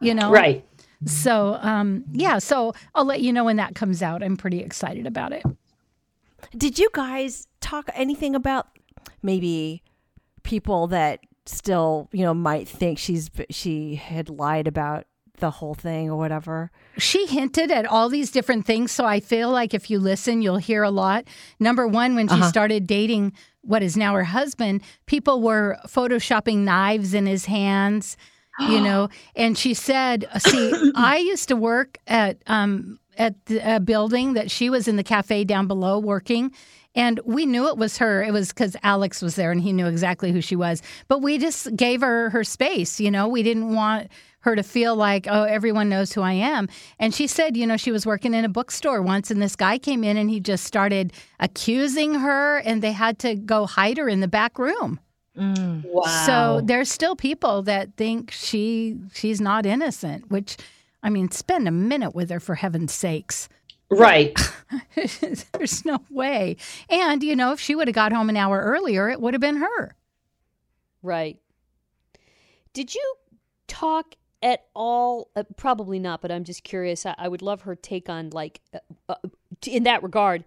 you 0.00 0.14
know? 0.14 0.30
Right. 0.30 0.64
So, 1.04 1.58
um, 1.60 2.04
yeah, 2.10 2.38
so 2.38 2.72
I'll 2.94 3.04
let 3.04 3.20
you 3.20 3.32
know 3.32 3.44
when 3.44 3.56
that 3.56 3.74
comes 3.74 4.02
out. 4.02 4.22
I'm 4.22 4.36
pretty 4.36 4.60
excited 4.60 5.06
about 5.06 5.32
it. 5.32 5.44
Did 6.56 6.78
you 6.78 6.88
guys 6.92 7.46
talk 7.60 7.90
anything 7.94 8.34
about 8.34 8.68
maybe 9.22 9.82
people 10.42 10.86
that 10.88 11.20
still, 11.44 12.08
you 12.12 12.22
know, 12.22 12.34
might 12.34 12.68
think 12.68 12.98
she's 12.98 13.30
she 13.50 13.96
had 13.96 14.28
lied 14.28 14.66
about 14.66 15.06
the 15.38 15.50
whole 15.50 15.74
thing 15.74 16.10
or 16.10 16.16
whatever. 16.16 16.70
She 16.98 17.26
hinted 17.26 17.70
at 17.70 17.86
all 17.86 18.08
these 18.08 18.30
different 18.30 18.66
things. 18.66 18.92
So 18.92 19.04
I 19.04 19.20
feel 19.20 19.50
like 19.50 19.74
if 19.74 19.90
you 19.90 19.98
listen, 19.98 20.42
you'll 20.42 20.56
hear 20.56 20.82
a 20.82 20.90
lot. 20.90 21.24
Number 21.58 21.86
one, 21.86 22.14
when 22.14 22.28
she 22.28 22.34
uh-huh. 22.34 22.48
started 22.48 22.86
dating 22.86 23.32
what 23.62 23.82
is 23.82 23.96
now 23.96 24.14
her 24.14 24.24
husband, 24.24 24.82
people 25.06 25.42
were 25.42 25.76
photoshopping 25.86 26.58
knives 26.58 27.14
in 27.14 27.26
his 27.26 27.46
hands, 27.46 28.16
you 28.60 28.80
know. 28.80 29.08
And 29.36 29.58
she 29.58 29.74
said, 29.74 30.28
See, 30.38 30.72
I 30.94 31.18
used 31.18 31.48
to 31.48 31.56
work 31.56 31.98
at, 32.06 32.38
um, 32.46 32.98
at 33.18 33.34
a 33.50 33.80
building 33.80 34.34
that 34.34 34.50
she 34.50 34.70
was 34.70 34.88
in 34.88 34.96
the 34.96 35.04
cafe 35.04 35.44
down 35.44 35.66
below 35.66 35.98
working. 35.98 36.52
And 36.96 37.20
we 37.24 37.46
knew 37.46 37.68
it 37.68 37.76
was 37.76 37.98
her. 37.98 38.22
It 38.22 38.32
was 38.32 38.48
because 38.48 38.74
Alex 38.82 39.22
was 39.22 39.36
there 39.36 39.52
and 39.52 39.60
he 39.60 39.72
knew 39.72 39.86
exactly 39.86 40.32
who 40.32 40.40
she 40.40 40.56
was. 40.56 40.82
But 41.06 41.20
we 41.20 41.38
just 41.38 41.76
gave 41.76 42.00
her 42.00 42.30
her 42.30 42.42
space. 42.42 42.98
You 42.98 43.10
know, 43.10 43.28
we 43.28 43.42
didn't 43.42 43.74
want 43.74 44.08
her 44.40 44.56
to 44.56 44.62
feel 44.62 44.96
like, 44.96 45.26
oh, 45.28 45.42
everyone 45.42 45.88
knows 45.88 46.12
who 46.12 46.22
I 46.22 46.32
am. 46.32 46.68
And 46.98 47.14
she 47.14 47.26
said, 47.26 47.56
you 47.56 47.66
know, 47.66 47.76
she 47.76 47.92
was 47.92 48.06
working 48.06 48.32
in 48.32 48.44
a 48.44 48.48
bookstore 48.48 49.02
once 49.02 49.30
and 49.30 49.42
this 49.42 49.56
guy 49.56 49.76
came 49.76 50.04
in 50.04 50.16
and 50.16 50.30
he 50.30 50.40
just 50.40 50.64
started 50.64 51.12
accusing 51.40 52.14
her 52.14 52.58
and 52.58 52.82
they 52.82 52.92
had 52.92 53.18
to 53.20 53.34
go 53.34 53.66
hide 53.66 53.98
her 53.98 54.08
in 54.08 54.20
the 54.20 54.28
back 54.28 54.58
room. 54.58 55.00
Mm. 55.36 55.84
Wow. 55.84 56.02
So 56.24 56.60
there's 56.64 56.90
still 56.90 57.16
people 57.16 57.62
that 57.62 57.94
think 57.96 58.30
she 58.30 58.96
she's 59.12 59.40
not 59.40 59.66
innocent, 59.66 60.30
which 60.30 60.56
I 61.02 61.10
mean, 61.10 61.30
spend 61.30 61.68
a 61.68 61.72
minute 61.72 62.14
with 62.14 62.30
her 62.30 62.40
for 62.40 62.54
heaven's 62.54 62.92
sakes. 62.92 63.48
Right. 63.90 64.38
There's 65.52 65.84
no 65.84 65.98
way. 66.10 66.56
And, 66.88 67.22
you 67.22 67.36
know, 67.36 67.52
if 67.52 67.60
she 67.60 67.74
would 67.74 67.88
have 67.88 67.94
got 67.94 68.12
home 68.12 68.28
an 68.28 68.36
hour 68.36 68.60
earlier, 68.60 69.08
it 69.08 69.20
would 69.20 69.34
have 69.34 69.40
been 69.40 69.56
her. 69.56 69.94
Right. 71.02 71.38
Did 72.72 72.94
you 72.94 73.14
talk 73.68 74.16
at 74.42 74.66
all 74.74 75.30
uh, 75.34 75.42
probably 75.56 75.98
not 75.98 76.20
but 76.20 76.30
i'm 76.30 76.44
just 76.44 76.62
curious 76.62 77.06
I, 77.06 77.14
I, 77.16 77.26
would 77.26 77.42
love 77.42 77.62
her 77.62 77.74
take 77.74 78.08
on 78.08 78.30
like 78.30 78.60
uh, 78.74 78.78
uh, 79.08 79.14
in 79.66 79.84
that 79.84 80.02
regard 80.02 80.44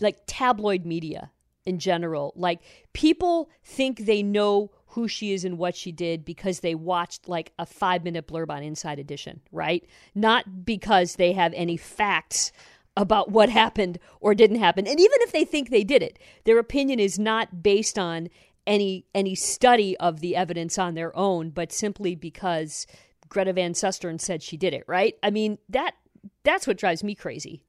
like 0.00 0.20
tabloid 0.26 0.86
media 0.86 1.30
in 1.66 1.78
general 1.78 2.32
like 2.34 2.60
people 2.94 3.50
think 3.62 4.06
they 4.06 4.22
know 4.22 4.70
who 4.94 5.06
she 5.08 5.32
is 5.32 5.44
and 5.44 5.58
what 5.58 5.76
she 5.76 5.92
did 5.92 6.24
because 6.24 6.60
they 6.60 6.74
watched 6.74 7.28
like 7.28 7.52
a 7.58 7.66
five 7.66 8.02
minute 8.02 8.26
blurb 8.26 8.50
on 8.50 8.62
inside 8.62 8.98
edition 8.98 9.40
right 9.52 9.84
not 10.14 10.64
because 10.64 11.16
they 11.16 11.32
have 11.32 11.52
any 11.54 11.76
facts 11.76 12.52
about 12.96 13.30
what 13.30 13.48
happened 13.48 13.98
or 14.20 14.34
didn't 14.34 14.58
happen 14.58 14.86
and 14.86 15.00
even 15.00 15.18
if 15.20 15.32
they 15.32 15.44
think 15.44 15.70
they 15.70 15.84
did 15.84 16.02
it 16.02 16.18
their 16.44 16.58
opinion 16.58 16.98
is 16.98 17.18
not 17.18 17.62
based 17.62 17.98
on 17.98 18.28
any 18.66 19.04
any 19.14 19.34
study 19.34 19.96
of 19.98 20.20
the 20.20 20.36
evidence 20.36 20.78
on 20.78 20.94
their 20.94 21.16
own, 21.16 21.50
but 21.50 21.72
simply 21.72 22.14
because 22.14 22.86
Greta 23.28 23.52
Van 23.52 23.72
Susteren 23.72 24.20
said 24.20 24.42
she 24.42 24.56
did 24.56 24.74
it, 24.74 24.84
right? 24.86 25.16
I 25.22 25.30
mean, 25.30 25.58
that 25.68 25.94
that's 26.42 26.66
what 26.66 26.78
drives 26.78 27.04
me 27.04 27.14
crazy. 27.14 27.62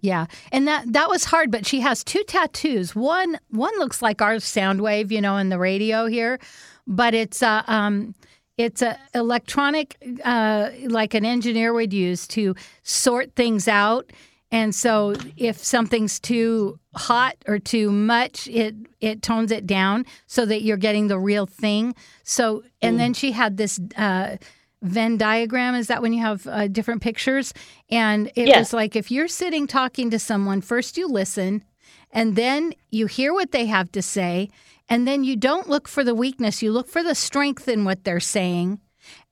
Yeah, 0.00 0.26
and 0.50 0.66
that 0.66 0.92
that 0.92 1.08
was 1.08 1.24
hard, 1.24 1.50
but 1.50 1.66
she 1.66 1.80
has 1.80 2.02
two 2.02 2.22
tattoos. 2.24 2.94
One 2.94 3.38
one 3.50 3.76
looks 3.78 4.00
like 4.00 4.22
our 4.22 4.40
sound 4.40 4.80
wave, 4.80 5.12
you 5.12 5.20
know, 5.20 5.36
in 5.36 5.50
the 5.50 5.58
radio 5.58 6.06
here, 6.06 6.38
but 6.86 7.14
it's 7.14 7.42
a 7.42 7.64
um, 7.66 8.14
it's 8.60 8.82
a 8.82 8.98
electronic, 9.14 9.96
uh, 10.24 10.70
like 10.84 11.14
an 11.14 11.24
engineer 11.24 11.72
would 11.72 11.92
use 11.92 12.26
to 12.28 12.54
sort 12.82 13.34
things 13.34 13.68
out. 13.68 14.12
And 14.52 14.74
so 14.74 15.14
if 15.36 15.58
something's 15.58 16.18
too 16.18 16.78
hot 16.94 17.36
or 17.46 17.58
too 17.58 17.90
much, 17.92 18.48
it 18.48 18.74
it 19.00 19.22
tones 19.22 19.52
it 19.52 19.66
down 19.66 20.04
so 20.26 20.44
that 20.44 20.62
you're 20.62 20.76
getting 20.76 21.06
the 21.06 21.18
real 21.18 21.46
thing. 21.46 21.94
So 22.24 22.64
and 22.82 22.96
mm. 22.96 22.98
then 22.98 23.14
she 23.14 23.32
had 23.32 23.56
this 23.56 23.80
uh, 23.96 24.36
Venn 24.82 25.16
diagram. 25.16 25.74
Is 25.74 25.88
that 25.88 26.02
when 26.02 26.12
you 26.12 26.20
have 26.20 26.46
uh, 26.46 26.68
different 26.68 27.02
pictures? 27.02 27.52
And 27.90 28.30
it 28.34 28.48
was 28.56 28.72
like 28.72 28.96
if 28.96 29.10
you're 29.10 29.28
sitting 29.28 29.66
talking 29.66 30.10
to 30.10 30.18
someone, 30.18 30.60
first 30.60 30.96
you 30.96 31.08
listen, 31.08 31.64
and 32.10 32.36
then 32.36 32.72
you 32.90 33.06
hear 33.06 33.32
what 33.32 33.52
they 33.52 33.66
have 33.66 33.92
to 33.92 34.02
say, 34.02 34.48
and 34.88 35.06
then 35.06 35.22
you 35.22 35.36
don't 35.36 35.68
look 35.68 35.86
for 35.86 36.02
the 36.02 36.14
weakness. 36.14 36.62
You 36.62 36.72
look 36.72 36.88
for 36.88 37.02
the 37.02 37.14
strength 37.14 37.68
in 37.68 37.84
what 37.84 38.04
they're 38.04 38.20
saying, 38.20 38.80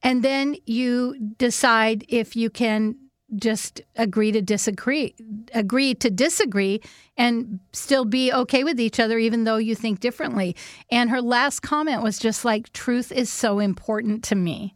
and 0.03 0.23
then 0.23 0.57
you 0.67 1.17
decide 1.39 2.05
if 2.09 2.37
you 2.37 2.51
can 2.51 2.97
just 3.37 3.83
agree 3.97 4.33
to 4.33 4.41
disagree, 4.41 5.15
agree 5.53 5.95
to 5.95 6.11
disagree, 6.11 6.81
and 7.17 7.61
still 7.73 8.05
be 8.05 8.33
okay 8.33 8.65
with 8.65 8.81
each 8.81 8.99
other, 8.99 9.19
even 9.19 9.45
though 9.45 9.57
you 9.57 9.75
think 9.75 10.01
differently. 10.01 10.57
And 10.91 11.11
her 11.11 11.21
last 11.21 11.61
comment 11.61 12.03
was 12.03 12.19
just 12.19 12.45
like, 12.45 12.73
truth 12.73 13.13
is 13.13 13.31
so 13.31 13.59
important 13.59 14.25
to 14.25 14.35
me. 14.35 14.75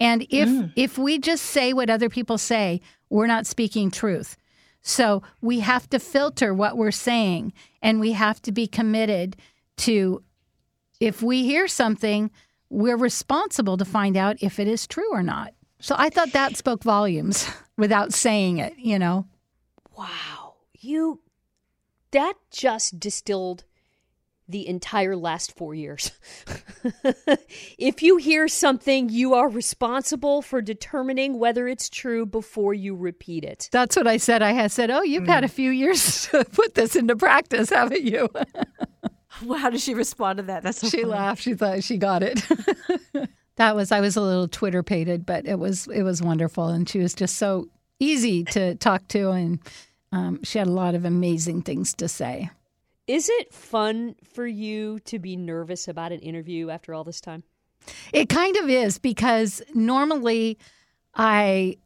And 0.00 0.26
if 0.30 0.48
mm. 0.48 0.72
if 0.76 0.98
we 0.98 1.18
just 1.18 1.44
say 1.44 1.72
what 1.72 1.90
other 1.90 2.08
people 2.08 2.38
say, 2.38 2.80
we're 3.10 3.26
not 3.26 3.46
speaking 3.46 3.90
truth. 3.90 4.36
So 4.82 5.22
we 5.40 5.60
have 5.60 5.90
to 5.90 5.98
filter 5.98 6.54
what 6.54 6.76
we're 6.76 6.90
saying 6.90 7.52
and 7.82 8.00
we 8.00 8.12
have 8.12 8.40
to 8.42 8.52
be 8.52 8.66
committed 8.66 9.36
to 9.78 10.22
if 11.00 11.22
we 11.22 11.44
hear 11.44 11.68
something, 11.68 12.30
we're 12.70 12.96
responsible 12.96 13.76
to 13.76 13.84
find 13.84 14.16
out 14.16 14.36
if 14.40 14.58
it 14.58 14.68
is 14.68 14.86
true 14.86 15.12
or 15.12 15.22
not. 15.22 15.52
So 15.80 15.94
I 15.96 16.10
thought 16.10 16.32
that 16.32 16.56
spoke 16.56 16.82
volumes 16.82 17.48
without 17.76 18.12
saying 18.12 18.58
it, 18.58 18.74
you 18.78 18.98
know. 18.98 19.26
Wow. 19.96 20.54
You 20.78 21.20
that 22.10 22.34
just 22.50 22.98
distilled 22.98 23.64
the 24.48 24.66
entire 24.66 25.16
last 25.16 25.56
4 25.56 25.74
years. 25.74 26.12
if 27.78 28.02
you 28.02 28.16
hear 28.16 28.48
something, 28.48 29.08
you 29.08 29.34
are 29.34 29.48
responsible 29.48 30.42
for 30.42 30.62
determining 30.62 31.38
whether 31.38 31.68
it's 31.68 31.88
true 31.88 32.24
before 32.24 32.74
you 32.74 32.94
repeat 32.94 33.44
it. 33.44 33.68
That's 33.72 33.96
what 33.96 34.06
I 34.06 34.16
said. 34.16 34.42
I 34.42 34.52
had 34.52 34.72
said, 34.72 34.90
"Oh, 34.90 35.02
you've 35.02 35.24
mm. 35.24 35.28
had 35.28 35.44
a 35.44 35.48
few 35.48 35.70
years 35.70 36.26
to 36.30 36.44
put 36.44 36.74
this 36.74 36.96
into 36.96 37.16
practice, 37.16 37.70
haven't 37.70 38.04
you?" 38.04 38.28
well, 39.44 39.58
how 39.58 39.70
did 39.70 39.80
she 39.80 39.94
respond 39.94 40.38
to 40.38 40.42
that? 40.44 40.62
That's 40.62 40.78
so 40.78 40.88
she 40.88 41.02
funny. 41.02 41.10
laughed. 41.10 41.42
She 41.42 41.54
thought 41.54 41.84
she 41.84 41.96
got 41.96 42.22
it 42.22 42.42
that 43.58 43.76
was 43.76 43.92
I 43.92 44.00
was 44.00 44.16
a 44.16 44.22
little 44.22 44.48
Twitter 44.48 44.82
pated, 44.82 45.26
but 45.26 45.46
it 45.46 45.58
was 45.58 45.86
it 45.88 46.02
was 46.02 46.22
wonderful, 46.22 46.68
and 46.68 46.88
she 46.88 46.98
was 46.98 47.12
just 47.12 47.36
so 47.36 47.68
easy 48.00 48.44
to 48.44 48.76
talk 48.76 49.06
to, 49.08 49.30
and 49.30 49.58
um, 50.10 50.42
she 50.42 50.58
had 50.58 50.68
a 50.68 50.72
lot 50.72 50.94
of 50.94 51.04
amazing 51.04 51.62
things 51.62 51.92
to 51.94 52.08
say. 52.08 52.50
Is 53.08 53.30
it 53.30 53.54
fun 53.54 54.16
for 54.22 54.46
you 54.46 55.00
to 55.06 55.18
be 55.18 55.34
nervous 55.34 55.88
about 55.88 56.12
an 56.12 56.20
interview 56.20 56.68
after 56.68 56.92
all 56.92 57.04
this 57.04 57.22
time? 57.22 57.42
It 58.12 58.28
kind 58.28 58.54
of 58.58 58.68
is 58.68 58.98
because 58.98 59.62
normally 59.74 60.58
I 61.14 61.78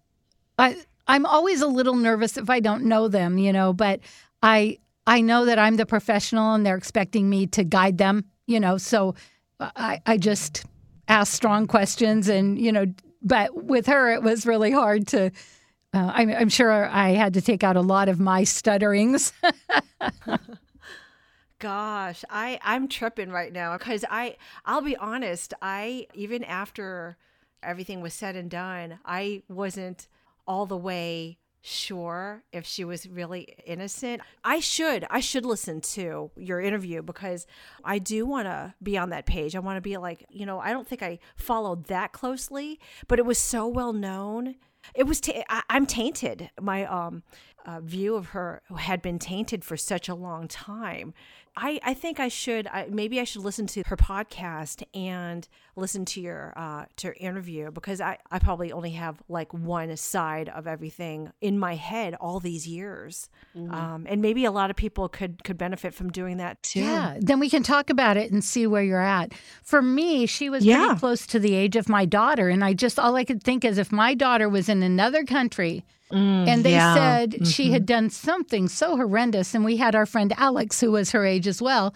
I 0.59 0.77
I'm 1.07 1.25
always 1.25 1.61
a 1.61 1.69
little 1.69 1.95
nervous 1.95 2.37
if 2.37 2.51
I 2.51 2.59
don't 2.59 2.85
know 2.85 3.07
them, 3.07 3.39
you 3.39 3.53
know, 3.53 3.73
but 3.73 4.01
I 4.43 4.79
I 5.07 5.21
know 5.21 5.45
that 5.45 5.61
I'm 5.61 5.77
the 5.77 5.87
professional 5.87 6.55
and 6.55 6.67
they're 6.67 6.77
expecting 6.77 7.31
me 7.31 7.47
to 7.49 7.63
guide 7.63 7.99
them, 7.99 8.25
you 8.49 8.59
know, 8.59 8.77
so 8.77 9.15
I 9.61 10.01
I 10.05 10.19
just 10.19 10.65
ask 11.07 11.33
strong 11.33 11.67
questions 11.69 12.29
and 12.29 12.59
you 12.59 12.73
know 12.73 12.87
but 13.23 13.65
with 13.65 13.87
her 13.87 14.13
it 14.13 14.23
was 14.23 14.47
really 14.47 14.71
hard 14.71 15.07
to 15.09 15.27
uh, 15.95 16.11
I'm, 16.15 16.31
I'm 16.31 16.49
sure 16.49 16.89
i 16.89 17.11
had 17.11 17.35
to 17.35 17.43
take 17.43 17.62
out 17.62 17.77
a 17.77 17.81
lot 17.81 18.09
of 18.09 18.18
my 18.18 18.45
stutterings 18.45 19.33
gosh 21.63 22.25
i 22.29 22.59
i'm 22.63 22.89
tripping 22.89 23.31
right 23.31 23.53
now 23.53 23.79
because 23.79 24.05
i 24.11 24.37
i'll 24.67 24.83
be 24.83 24.97
honest 24.97 25.55
i 25.63 26.05
even 26.13 26.43
after 26.43 27.17
everything 27.63 28.01
was 28.01 28.13
said 28.13 28.35
and 28.35 28.51
done 28.51 28.99
i 29.05 29.41
wasn't 29.49 30.09
all 30.45 30.67
the 30.67 30.77
way 30.77 31.39
sure 31.65 32.43
if 32.53 32.67
she 32.67 32.85
was 32.85 33.09
really 33.09 33.57
innocent. 33.65 34.21
I 34.45 34.59
should 34.59 35.07
I 35.09 35.21
should 35.21 35.47
listen 35.47 35.81
to 35.81 36.33
your 36.37 36.61
interview 36.61 37.03
because 37.03 37.47
I 37.85 38.01
do 38.01 38.27
want 38.27 38.47
to 38.47 38.75
be 38.83 38.99
on 38.99 39.11
that 39.11 39.27
page. 39.27 39.55
I 39.55 39.61
want 39.61 39.77
to 39.77 39.81
be 39.81 39.97
like, 39.97 40.27
you 40.29 40.45
know, 40.45 40.59
I 40.59 40.73
don't 40.73 40.87
think 40.87 41.03
I 41.03 41.21
followed 41.37 41.85
that 41.85 42.13
closely, 42.13 42.81
but 43.07 43.21
it 43.21 43.25
was 43.25 43.39
so 43.39 43.69
well 43.69 43.93
known. 43.93 44.57
It 44.95 45.05
was 45.05 45.21
ta- 45.21 45.45
I, 45.49 45.63
I'm 45.71 45.87
tainted. 45.87 46.51
My 46.61 46.85
um 46.85 47.23
uh, 47.65 47.81
view 47.81 48.17
of 48.17 48.27
her 48.31 48.61
had 48.77 49.01
been 49.01 49.21
tainted 49.21 49.65
for 49.65 49.77
such 49.77 50.09
a 50.09 50.15
long 50.15 50.49
time. 50.49 51.15
I, 51.57 51.80
I 51.82 51.94
think 51.94 52.18
I 52.18 52.28
should 52.28 52.66
I, 52.66 52.86
maybe 52.88 53.20
I 53.20 53.24
should 53.24 53.42
listen 53.42 53.66
to 53.68 53.82
her 53.86 53.96
podcast 53.96 54.82
and 54.94 55.46
listen 55.76 56.07
to 56.07 56.20
your 56.20 56.55
uh, 56.57 56.86
to 56.96 57.09
your 57.09 57.16
interview 57.20 57.70
because 57.70 58.00
I, 58.00 58.18
I 58.30 58.38
probably 58.38 58.72
only 58.72 58.92
have 58.92 59.22
like 59.28 59.53
one 59.53 59.94
side 59.98 60.48
of 60.48 60.66
everything 60.66 61.30
in 61.42 61.59
my 61.59 61.74
head 61.74 62.14
all 62.14 62.40
these 62.40 62.66
years, 62.66 63.28
mm-hmm. 63.55 63.72
um, 63.74 64.07
and 64.09 64.22
maybe 64.22 64.46
a 64.46 64.50
lot 64.50 64.70
of 64.70 64.76
people 64.76 65.09
could 65.11 65.44
could 65.44 65.59
benefit 65.59 65.92
from 65.92 66.11
doing 66.11 66.38
that 66.38 66.62
too. 66.62 66.80
Yeah, 66.80 67.18
then 67.20 67.38
we 67.38 67.50
can 67.50 67.62
talk 67.62 67.90
about 67.90 68.16
it 68.16 68.32
and 68.32 68.42
see 68.42 68.66
where 68.66 68.82
you're 68.82 69.00
at. 69.00 69.34
For 69.62 69.82
me, 69.82 70.24
she 70.24 70.48
was 70.48 70.64
yeah. 70.64 70.86
pretty 70.86 71.00
close 71.00 71.26
to 71.28 71.38
the 71.38 71.55
age 71.55 71.76
of 71.76 71.86
my 71.88 72.07
daughter, 72.07 72.48
and 72.48 72.64
I 72.64 72.72
just 72.72 72.98
all 72.98 73.16
I 73.16 73.24
could 73.24 73.42
think 73.42 73.62
is 73.64 73.76
if 73.76 73.92
my 73.92 74.14
daughter 74.14 74.48
was 74.48 74.70
in 74.70 74.82
another 74.82 75.24
country 75.24 75.84
Mm, 76.13 76.47
and 76.47 76.65
they 76.65 76.73
yeah. 76.73 76.95
said 76.95 77.31
mm-hmm. 77.31 77.45
she 77.45 77.73
had 77.73 77.87
done 77.87 78.11
something 78.11 78.69
so 78.69 78.97
horrendous. 78.97 79.55
And 79.55 79.65
we 79.65 79.79
had 79.79 79.95
our 79.95 80.07
friend 80.07 80.33
Alex, 80.37 80.81
who 80.81 80.93
was 80.93 81.11
her 81.13 81.25
age 81.25 81.47
as 81.47 81.63
well. 81.63 81.95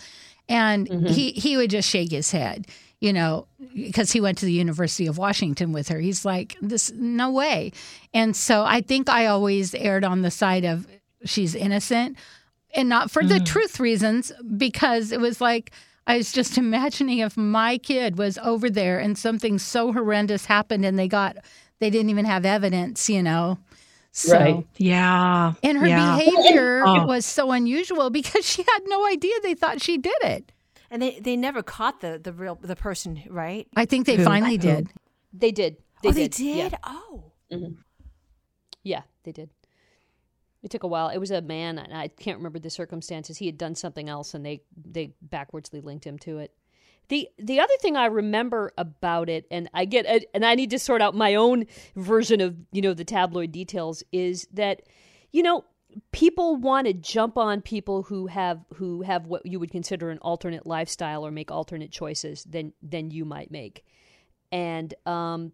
And 0.49 0.89
mm-hmm. 0.89 1.07
he, 1.07 1.33
he 1.33 1.57
would 1.57 1.71
just 1.71 1.89
shake 1.89 2.12
his 2.12 2.31
head, 2.31 2.67
you 3.01 3.12
know, 3.12 3.47
because 3.75 4.12
he 4.12 4.21
went 4.21 4.39
to 4.39 4.47
the 4.47 4.53
University 4.53 5.07
of 5.07 5.19
Washington 5.19 5.73
with 5.73 5.89
her. 5.89 6.01
He's 6.01 6.25
like, 6.25 6.57
this, 6.62 6.93
no 6.93 7.31
way. 7.31 7.73
And 8.14 8.35
so 8.35 8.64
I 8.64 8.81
think 8.81 9.11
I 9.11 9.27
always 9.27 9.75
erred 9.75 10.05
on 10.05 10.23
the 10.23 10.31
side 10.31 10.64
of 10.64 10.87
she's 11.25 11.55
innocent 11.55 12.17
and 12.75 12.89
not 12.89 13.11
for 13.11 13.23
mm. 13.23 13.29
the 13.29 13.41
truth 13.41 13.81
reasons, 13.81 14.33
because 14.57 15.12
it 15.12 15.21
was 15.21 15.41
like, 15.41 15.73
I 16.07 16.19
was 16.19 16.31
just 16.31 16.57
imagining 16.57 17.19
if 17.19 17.37
my 17.37 17.79
kid 17.79 18.17
was 18.17 18.39
over 18.39 18.71
there 18.71 19.01
and 19.01 19.19
something 19.19 19.59
so 19.59 19.93
horrendous 19.93 20.47
happened 20.47 20.85
and 20.85 20.97
they 20.97 21.09
got, 21.09 21.37
they 21.81 21.91
didn't 21.91 22.11
even 22.11 22.25
have 22.25 22.47
evidence, 22.47 23.11
you 23.11 23.23
know. 23.23 23.59
So, 24.17 24.35
right. 24.35 24.67
Yeah. 24.79 25.53
And 25.62 25.77
her 25.77 25.87
yeah. 25.87 26.17
behavior 26.17 26.83
oh. 26.87 27.05
was 27.05 27.27
so 27.27 27.53
unusual 27.53 28.09
because 28.09 28.47
she 28.47 28.62
had 28.62 28.81
no 28.87 29.07
idea 29.07 29.35
they 29.43 29.53
thought 29.53 29.83
she 29.83 29.99
did 29.99 30.17
it. 30.23 30.53
And 30.91 31.03
they, 31.03 31.21
they 31.21 31.37
never 31.37 31.62
caught 31.62 32.01
the, 32.01 32.19
the 32.19 32.33
real 32.33 32.55
the 32.55 32.77
person, 32.77 33.23
right? 33.29 33.69
I 33.77 33.85
think 33.85 34.07
they 34.07 34.17
Who? 34.17 34.25
finally 34.25 34.57
did. 34.57 34.89
They 35.35 35.53
did. 35.53 35.77
They 36.03 36.09
oh, 36.09 36.12
did. 36.12 36.33
they 36.33 36.45
did. 36.45 36.73
Yeah. 36.73 36.79
Oh. 36.83 37.25
Mm-hmm. 37.53 37.73
Yeah, 38.85 39.03
they 39.25 39.33
did. 39.33 39.51
It 40.62 40.71
took 40.71 40.85
a 40.85 40.89
while. 40.89 41.11
It 41.11 41.19
was 41.19 41.31
a 41.31 41.43
man, 41.43 41.79
and 41.79 41.93
I 41.93 42.09
can't 42.09 42.39
remember 42.39 42.59
the 42.59 42.71
circumstances. 42.71 43.37
He 43.37 43.45
had 43.45 43.59
done 43.59 43.75
something 43.75 44.09
else, 44.09 44.33
and 44.33 44.47
they 44.47 44.62
they 44.75 45.12
backwardsly 45.29 45.85
linked 45.85 46.07
him 46.07 46.19
to 46.21 46.39
it. 46.39 46.55
The 47.09 47.28
the 47.38 47.61
other 47.61 47.72
thing 47.80 47.96
I 47.96 48.07
remember 48.07 48.72
about 48.76 49.28
it, 49.28 49.46
and 49.50 49.68
I 49.72 49.84
get, 49.84 50.07
and 50.34 50.44
I 50.44 50.54
need 50.54 50.70
to 50.70 50.78
sort 50.78 51.00
out 51.00 51.14
my 51.14 51.36
own 51.36 51.66
version 51.94 52.40
of 52.40 52.57
you 52.72 52.82
know 52.82 52.94
the 52.94 53.04
tabloid 53.04 53.52
details, 53.52 54.02
is 54.12 54.48
that 54.52 54.82
you 55.32 55.42
know 55.42 55.64
people 56.12 56.57
want 56.57 56.86
to 56.86 56.92
jump 56.92 57.38
on 57.38 57.62
people 57.62 58.02
who 58.02 58.26
have 58.26 58.64
who 58.74 59.02
have 59.02 59.26
what 59.26 59.46
you 59.46 59.61
would 59.61 59.70
consider 59.70 60.11
an 60.11 60.18
alternate 60.18 60.66
lifestyle 60.66 61.24
or 61.24 61.30
make 61.30 61.50
alternate 61.50 61.92
choices 61.92 62.44
than 62.44 62.72
than 62.82 63.11
you 63.11 63.24
might 63.24 63.50
make, 63.50 63.84
and 64.50 64.92
um, 65.07 65.52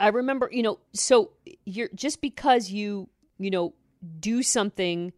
I 0.00 0.08
remember 0.08 0.48
you 0.50 0.62
know 0.62 0.78
so 0.94 1.32
you're 1.66 1.90
just 1.94 2.22
because 2.22 2.70
you 2.70 3.10
you 3.38 3.50
know 3.50 3.74
do 4.20 4.42
something 4.42 5.12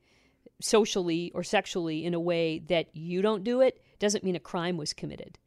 socially 0.60 1.30
or 1.34 1.42
sexually 1.42 2.04
in 2.04 2.14
a 2.14 2.20
way 2.20 2.60
that 2.60 2.88
you 2.94 3.22
don't 3.22 3.44
do 3.44 3.60
it 3.60 3.80
doesn't 3.98 4.24
mean 4.24 4.36
a 4.36 4.40
crime 4.40 4.76
was 4.76 4.92
committed. 4.92 5.38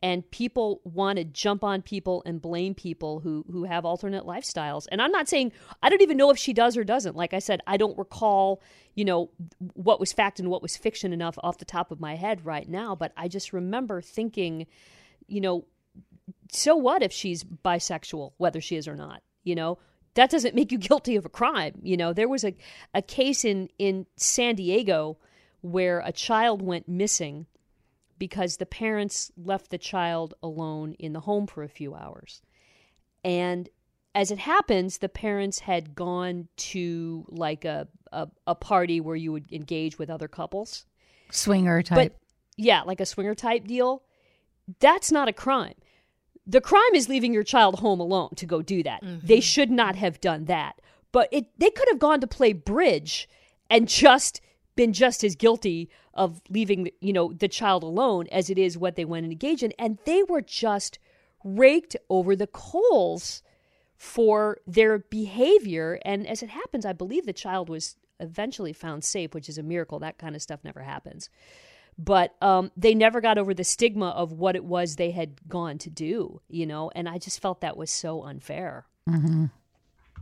And 0.00 0.30
people 0.30 0.80
want 0.84 1.18
to 1.18 1.24
jump 1.24 1.64
on 1.64 1.82
people 1.82 2.22
and 2.24 2.40
blame 2.40 2.72
people 2.72 3.18
who 3.18 3.44
who 3.50 3.64
have 3.64 3.84
alternate 3.84 4.24
lifestyles. 4.24 4.86
And 4.92 5.02
I'm 5.02 5.10
not 5.10 5.28
saying 5.28 5.50
I 5.82 5.88
don't 5.88 6.02
even 6.02 6.16
know 6.16 6.30
if 6.30 6.38
she 6.38 6.52
does 6.52 6.76
or 6.76 6.84
doesn't. 6.84 7.16
Like 7.16 7.34
I 7.34 7.40
said, 7.40 7.60
I 7.66 7.76
don't 7.76 7.98
recall, 7.98 8.62
you 8.94 9.04
know, 9.04 9.30
what 9.74 9.98
was 9.98 10.12
fact 10.12 10.38
and 10.38 10.50
what 10.50 10.62
was 10.62 10.76
fiction 10.76 11.12
enough 11.12 11.36
off 11.42 11.58
the 11.58 11.64
top 11.64 11.90
of 11.90 11.98
my 11.98 12.14
head 12.14 12.46
right 12.46 12.68
now, 12.68 12.94
but 12.94 13.12
I 13.16 13.26
just 13.26 13.52
remember 13.52 14.00
thinking, 14.00 14.68
you 15.26 15.40
know, 15.40 15.66
so 16.52 16.76
what 16.76 17.02
if 17.02 17.12
she's 17.12 17.42
bisexual, 17.42 18.32
whether 18.36 18.60
she 18.60 18.76
is 18.76 18.86
or 18.86 18.94
not? 18.94 19.22
You 19.42 19.54
know, 19.56 19.78
that 20.14 20.30
doesn't 20.30 20.54
make 20.54 20.72
you 20.72 20.78
guilty 20.88 21.16
of 21.16 21.24
a 21.24 21.30
crime. 21.30 21.74
You 21.82 21.96
know, 21.96 22.12
there 22.12 22.28
was 22.28 22.44
a, 22.44 22.54
a 22.94 23.02
case 23.02 23.44
in, 23.44 23.68
in 23.78 24.06
San 24.16 24.54
Diego 24.54 25.18
where 25.60 26.00
a 26.00 26.12
child 26.12 26.62
went 26.62 26.88
missing 26.88 27.46
because 28.18 28.56
the 28.56 28.66
parents 28.66 29.30
left 29.36 29.70
the 29.70 29.78
child 29.78 30.34
alone 30.42 30.94
in 30.98 31.12
the 31.12 31.20
home 31.20 31.46
for 31.46 31.62
a 31.62 31.68
few 31.68 31.94
hours. 31.94 32.42
And 33.24 33.68
as 34.14 34.30
it 34.30 34.38
happens, 34.38 34.98
the 34.98 35.08
parents 35.08 35.60
had 35.60 35.94
gone 35.94 36.48
to 36.56 37.24
like 37.28 37.64
a, 37.64 37.88
a, 38.12 38.28
a 38.46 38.54
party 38.54 39.00
where 39.00 39.16
you 39.16 39.32
would 39.32 39.52
engage 39.52 39.98
with 39.98 40.10
other 40.10 40.28
couples. 40.28 40.86
Swinger 41.30 41.82
type. 41.82 41.96
But 41.96 42.18
yeah, 42.56 42.82
like 42.82 43.00
a 43.00 43.06
swinger 43.06 43.34
type 43.34 43.66
deal. 43.66 44.02
That's 44.80 45.12
not 45.12 45.28
a 45.28 45.32
crime. 45.32 45.74
The 46.46 46.60
crime 46.60 46.94
is 46.94 47.08
leaving 47.08 47.32
your 47.32 47.42
child 47.42 47.80
home 47.80 48.00
alone 48.00 48.30
to 48.36 48.46
go 48.46 48.62
do 48.62 48.82
that. 48.82 49.02
Mm-hmm. 49.02 49.26
They 49.26 49.40
should 49.40 49.70
not 49.70 49.96
have 49.96 50.20
done 50.20 50.46
that. 50.46 50.80
But 51.12 51.28
it 51.30 51.46
they 51.58 51.70
could 51.70 51.88
have 51.88 51.98
gone 51.98 52.20
to 52.20 52.26
play 52.26 52.52
bridge 52.52 53.28
and 53.70 53.88
just 53.88 54.40
been 54.76 54.92
just 54.92 55.24
as 55.24 55.34
guilty 55.34 55.90
of 56.18 56.42
leaving 56.50 56.90
you 57.00 57.12
know 57.12 57.32
the 57.32 57.48
child 57.48 57.82
alone 57.82 58.26
as 58.32 58.50
it 58.50 58.58
is 58.58 58.76
what 58.76 58.96
they 58.96 59.04
went 59.04 59.24
and 59.24 59.32
engage 59.32 59.62
in 59.62 59.72
and 59.78 59.98
they 60.04 60.22
were 60.24 60.42
just 60.42 60.98
raked 61.44 61.96
over 62.10 62.34
the 62.34 62.48
coals 62.48 63.42
for 63.96 64.58
their 64.66 64.98
behavior 64.98 65.98
and 66.04 66.26
as 66.26 66.42
it 66.42 66.50
happens 66.50 66.84
i 66.84 66.92
believe 66.92 67.24
the 67.24 67.32
child 67.32 67.68
was 67.68 67.96
eventually 68.20 68.72
found 68.72 69.04
safe 69.04 69.32
which 69.32 69.48
is 69.48 69.58
a 69.58 69.62
miracle 69.62 70.00
that 70.00 70.18
kind 70.18 70.34
of 70.34 70.42
stuff 70.42 70.60
never 70.64 70.82
happens 70.82 71.30
but 72.00 72.36
um, 72.40 72.70
they 72.76 72.94
never 72.94 73.20
got 73.20 73.38
over 73.38 73.52
the 73.52 73.64
stigma 73.64 74.10
of 74.10 74.30
what 74.30 74.54
it 74.54 74.64
was 74.64 74.94
they 74.94 75.10
had 75.12 75.48
gone 75.48 75.78
to 75.78 75.88
do 75.88 76.40
you 76.48 76.66
know 76.66 76.90
and 76.96 77.08
i 77.08 77.16
just 77.16 77.40
felt 77.40 77.60
that 77.60 77.76
was 77.76 77.90
so 77.90 78.24
unfair 78.24 78.86
mm-hmm. 79.08 79.46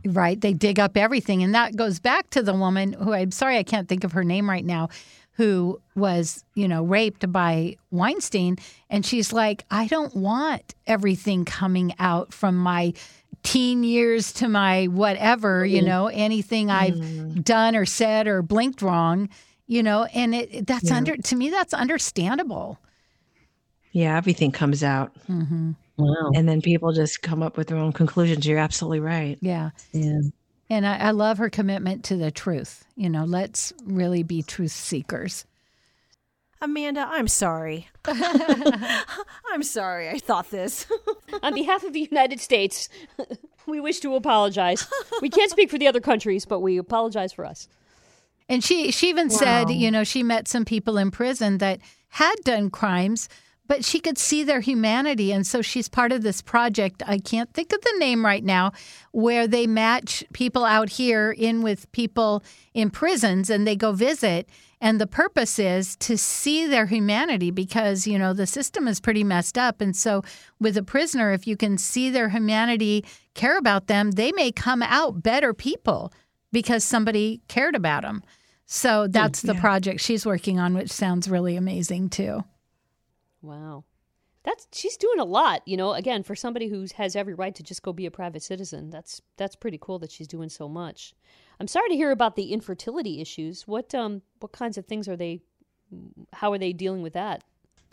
Right. 0.05 0.39
They 0.39 0.53
dig 0.53 0.79
up 0.79 0.97
everything. 0.97 1.43
And 1.43 1.55
that 1.55 1.75
goes 1.75 1.99
back 1.99 2.29
to 2.31 2.43
the 2.43 2.53
woman 2.53 2.93
who 2.93 3.13
I'm 3.13 3.31
sorry 3.31 3.57
I 3.57 3.63
can't 3.63 3.87
think 3.87 4.03
of 4.03 4.13
her 4.13 4.23
name 4.23 4.49
right 4.49 4.65
now, 4.65 4.89
who 5.37 5.79
was, 5.95 6.43
you 6.55 6.67
know, 6.67 6.83
raped 6.83 7.31
by 7.31 7.77
Weinstein. 7.91 8.57
And 8.89 9.05
she's 9.05 9.31
like, 9.31 9.65
I 9.69 9.85
don't 9.85 10.15
want 10.15 10.73
everything 10.87 11.45
coming 11.45 11.93
out 11.99 12.33
from 12.33 12.57
my 12.57 12.93
teen 13.43 13.83
years 13.83 14.33
to 14.33 14.49
my 14.49 14.85
whatever, 14.85 15.63
you 15.63 15.77
mm-hmm. 15.77 15.87
know, 15.87 16.07
anything 16.07 16.71
I've 16.71 16.95
mm. 16.95 17.43
done 17.43 17.75
or 17.75 17.85
said 17.85 18.27
or 18.27 18.41
blinked 18.41 18.81
wrong, 18.81 19.29
you 19.67 19.83
know, 19.83 20.05
and 20.05 20.33
it 20.33 20.65
that's 20.65 20.89
yeah. 20.89 20.97
under 20.97 21.15
to 21.15 21.35
me 21.35 21.51
that's 21.51 21.73
understandable. 21.73 22.79
Yeah, 23.91 24.17
everything 24.17 24.51
comes 24.51 24.83
out. 24.83 25.13
Mm-hmm. 25.29 25.71
Wow. 25.97 26.31
And 26.33 26.49
then 26.49 26.61
people 26.61 26.93
just 26.93 27.21
come 27.21 27.43
up 27.43 27.57
with 27.57 27.67
their 27.67 27.77
own 27.77 27.93
conclusions. 27.93 28.45
You're 28.45 28.59
absolutely 28.59 28.99
right. 29.01 29.37
Yeah. 29.41 29.69
Yeah. 29.91 30.19
And 30.69 30.85
I, 30.85 30.97
I 30.97 31.11
love 31.11 31.37
her 31.37 31.49
commitment 31.49 32.03
to 32.05 32.17
the 32.17 32.31
truth. 32.31 32.85
You 32.95 33.09
know, 33.09 33.23
let's 33.23 33.73
really 33.85 34.23
be 34.23 34.41
truth 34.41 34.71
seekers. 34.71 35.45
Amanda, 36.61 37.07
I'm 37.07 37.27
sorry. 37.27 37.87
I'm 38.05 39.63
sorry. 39.63 40.09
I 40.09 40.17
thought 40.17 40.49
this. 40.49 40.87
On 41.43 41.53
behalf 41.53 41.83
of 41.83 41.93
the 41.93 42.07
United 42.11 42.39
States, 42.39 42.89
we 43.67 43.79
wish 43.79 43.99
to 43.99 44.15
apologize. 44.15 44.87
We 45.21 45.29
can't 45.29 45.51
speak 45.51 45.69
for 45.69 45.77
the 45.77 45.87
other 45.87 46.01
countries, 46.01 46.45
but 46.45 46.61
we 46.61 46.77
apologize 46.77 47.31
for 47.31 47.45
us. 47.45 47.67
And 48.49 48.63
she 48.63 48.91
she 48.91 49.09
even 49.09 49.27
wow. 49.27 49.35
said, 49.35 49.69
you 49.69 49.91
know, 49.91 50.03
she 50.03 50.23
met 50.23 50.47
some 50.47 50.65
people 50.65 50.97
in 50.97 51.11
prison 51.11 51.59
that 51.59 51.79
had 52.09 52.35
done 52.43 52.69
crimes 52.69 53.29
but 53.67 53.83
she 53.83 53.99
could 53.99 54.17
see 54.17 54.43
their 54.43 54.61
humanity. 54.61 55.31
And 55.31 55.45
so 55.45 55.61
she's 55.61 55.89
part 55.89 56.11
of 56.11 56.23
this 56.23 56.41
project. 56.41 57.03
I 57.05 57.19
can't 57.19 57.53
think 57.53 57.73
of 57.73 57.81
the 57.81 57.95
name 57.99 58.25
right 58.25 58.43
now, 58.43 58.71
where 59.11 59.47
they 59.47 59.67
match 59.67 60.23
people 60.33 60.65
out 60.65 60.89
here 60.89 61.31
in 61.31 61.61
with 61.61 61.91
people 61.91 62.43
in 62.73 62.89
prisons 62.89 63.49
and 63.49 63.67
they 63.67 63.75
go 63.75 63.91
visit. 63.91 64.49
And 64.79 65.01
the 65.01 65.07
purpose 65.07 65.57
is 65.57 65.95
to 65.97 66.17
see 66.17 66.67
their 66.67 66.85
humanity 66.85 67.49
because, 67.49 68.05
you 68.05 68.19
know, 68.19 68.33
the 68.33 68.45
system 68.45 68.87
is 68.87 68.99
pretty 68.99 69.23
messed 69.23 69.57
up. 69.57 69.81
And 69.81 69.95
so, 69.95 70.23
with 70.59 70.77
a 70.77 70.83
prisoner, 70.83 71.31
if 71.31 71.47
you 71.47 71.57
can 71.57 71.79
see 71.79 72.11
their 72.11 72.29
humanity, 72.29 73.03
care 73.33 73.57
about 73.57 73.87
them, 73.87 74.11
they 74.11 74.31
may 74.31 74.51
come 74.51 74.83
out 74.83 75.23
better 75.23 75.53
people 75.53 76.13
because 76.51 76.83
somebody 76.83 77.41
cared 77.47 77.75
about 77.75 78.03
them. 78.03 78.21
So, 78.67 79.07
that's 79.07 79.41
the 79.41 79.55
project 79.55 79.99
she's 79.99 80.27
working 80.27 80.59
on, 80.59 80.75
which 80.75 80.91
sounds 80.91 81.27
really 81.27 81.55
amazing 81.55 82.09
too. 82.09 82.43
Wow. 83.47 83.85
that's 84.43 84.67
she's 84.71 84.97
doing 84.97 85.19
a 85.19 85.25
lot, 85.25 85.61
you 85.65 85.77
know. 85.77 85.93
Again, 85.93 86.23
for 86.23 86.35
somebody 86.35 86.67
who 86.69 86.85
has 86.95 87.15
every 87.15 87.33
right 87.33 87.55
to 87.55 87.63
just 87.63 87.83
go 87.83 87.93
be 87.93 88.05
a 88.05 88.11
private 88.11 88.43
citizen, 88.43 88.89
that's 88.89 89.21
that's 89.37 89.55
pretty 89.55 89.77
cool 89.81 89.99
that 89.99 90.11
she's 90.11 90.27
doing 90.27 90.49
so 90.49 90.67
much. 90.69 91.13
I'm 91.59 91.67
sorry 91.67 91.89
to 91.89 91.95
hear 91.95 92.11
about 92.11 92.35
the 92.35 92.53
infertility 92.53 93.21
issues. 93.21 93.67
What 93.67 93.93
um 93.95 94.21
what 94.39 94.51
kinds 94.51 94.77
of 94.77 94.85
things 94.85 95.07
are 95.07 95.17
they? 95.17 95.41
How 96.33 96.51
are 96.53 96.57
they 96.57 96.73
dealing 96.73 97.01
with 97.01 97.13
that? 97.13 97.43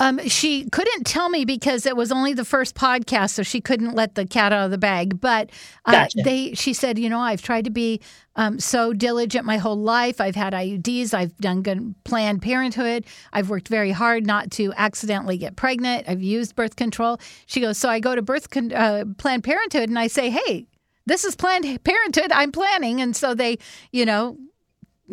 Um, 0.01 0.18
she 0.28 0.68
couldn't 0.70 1.05
tell 1.05 1.28
me 1.28 1.45
because 1.45 1.86
it 1.86 1.97
was 1.97 2.11
only 2.11 2.32
the 2.32 2.45
first 2.45 2.74
podcast, 2.74 3.30
so 3.30 3.42
she 3.42 3.61
couldn't 3.61 3.95
let 3.95 4.16
the 4.16 4.26
cat 4.26 4.53
out 4.53 4.64
of 4.64 4.70
the 4.70 4.78
bag. 4.78 5.20
But 5.20 5.51
uh, 5.84 5.92
Gotcha. 5.92 6.18
they, 6.24 6.55
she 6.55 6.72
said, 6.72 6.99
you 6.99 7.09
know, 7.09 7.20
I've 7.20 7.42
tried 7.42 7.64
to 7.66 7.70
be 7.70 8.01
um, 8.36 8.59
so 8.59 8.92
diligent 8.92 9.45
my 9.45 9.57
whole 9.57 9.78
life. 9.80 10.20
I've 10.20 10.34
had 10.34 10.53
IUDs. 10.53 11.14
I've 11.14 11.36
done 11.38 11.62
good 11.62 11.95
Planned 12.05 12.42
Parenthood. 12.42 13.07
I've 13.32 13.51
worked 13.51 13.68
very 13.68 13.92
hard 13.92 14.26
not 14.26 14.51
to 14.53 14.72
accidentally 14.76 15.38
get 15.38 15.55
pregnant. 15.55 16.09
I've 16.09 16.22
used 16.22 16.57
birth 16.57 16.74
control. 16.74 17.20
She 17.47 17.61
goes, 17.61 17.78
so 17.78 17.88
I 17.88 18.01
go 18.01 18.16
to 18.16 18.22
birth 18.22 18.51
con- 18.51 18.72
uh, 18.72 19.05
Planned 19.18 19.45
Parenthood 19.45 19.88
and 19.88 19.99
I 19.99 20.09
say, 20.09 20.28
hey, 20.30 20.66
this 21.07 21.24
is 21.24 21.36
Planned 21.36 21.84
Parenthood. 21.84 22.32
I'm 22.32 22.51
planning, 22.51 23.01
and 23.01 23.14
so 23.14 23.34
they, 23.34 23.59
you 23.92 24.07
know, 24.07 24.38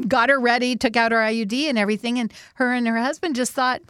got 0.07 0.29
her 0.29 0.39
ready, 0.39 0.75
took 0.75 0.95
out 0.95 1.11
her 1.11 1.17
IUD 1.17 1.67
and 1.67 1.77
everything, 1.77 2.17
and 2.17 2.33
her 2.55 2.71
and 2.73 2.87
her 2.87 2.97
husband 2.97 3.35
just 3.35 3.51
thought 3.51 3.81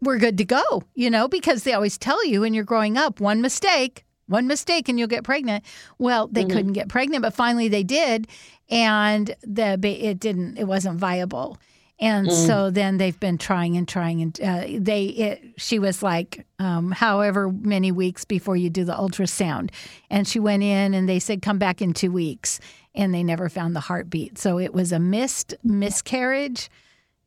we're 0.00 0.18
good 0.18 0.38
to 0.38 0.44
go, 0.44 0.82
you 0.94 1.10
know, 1.10 1.28
because 1.28 1.62
they 1.64 1.72
always 1.72 1.98
tell 1.98 2.24
you 2.26 2.40
when 2.40 2.54
you're 2.54 2.64
growing 2.64 2.96
up, 2.96 3.20
one 3.20 3.40
mistake, 3.40 4.04
one 4.26 4.46
mistake 4.46 4.88
and 4.88 4.98
you'll 4.98 5.08
get 5.08 5.24
pregnant. 5.24 5.64
Well, 5.98 6.28
they 6.28 6.44
couldn't 6.44 6.72
get 6.72 6.88
pregnant, 6.88 7.22
but 7.22 7.34
finally 7.34 7.68
they 7.68 7.82
did, 7.82 8.28
and 8.70 9.34
the 9.42 9.78
it 9.84 10.20
didn't, 10.20 10.56
it 10.56 10.64
wasn't 10.64 10.98
viable. 10.98 11.58
And 12.02 12.32
so 12.32 12.70
then 12.70 12.96
they've 12.96 13.20
been 13.20 13.36
trying 13.36 13.76
and 13.76 13.86
trying, 13.86 14.22
and 14.22 14.40
uh, 14.40 14.64
they 14.78 15.04
it, 15.04 15.42
she 15.58 15.78
was 15.78 16.02
like, 16.02 16.46
um, 16.58 16.92
however 16.92 17.50
many 17.50 17.92
weeks 17.92 18.24
before 18.24 18.56
you 18.56 18.70
do 18.70 18.84
the 18.84 18.94
ultrasound, 18.94 19.70
and 20.08 20.26
she 20.26 20.40
went 20.40 20.62
in 20.62 20.94
and 20.94 21.06
they 21.06 21.18
said 21.18 21.42
come 21.42 21.58
back 21.58 21.82
in 21.82 21.92
two 21.92 22.10
weeks, 22.10 22.58
and 22.94 23.12
they 23.12 23.22
never 23.22 23.50
found 23.50 23.76
the 23.76 23.80
heartbeat. 23.80 24.38
So 24.38 24.58
it 24.58 24.72
was 24.72 24.92
a 24.92 24.98
missed 24.98 25.54
miscarriage. 25.62 26.70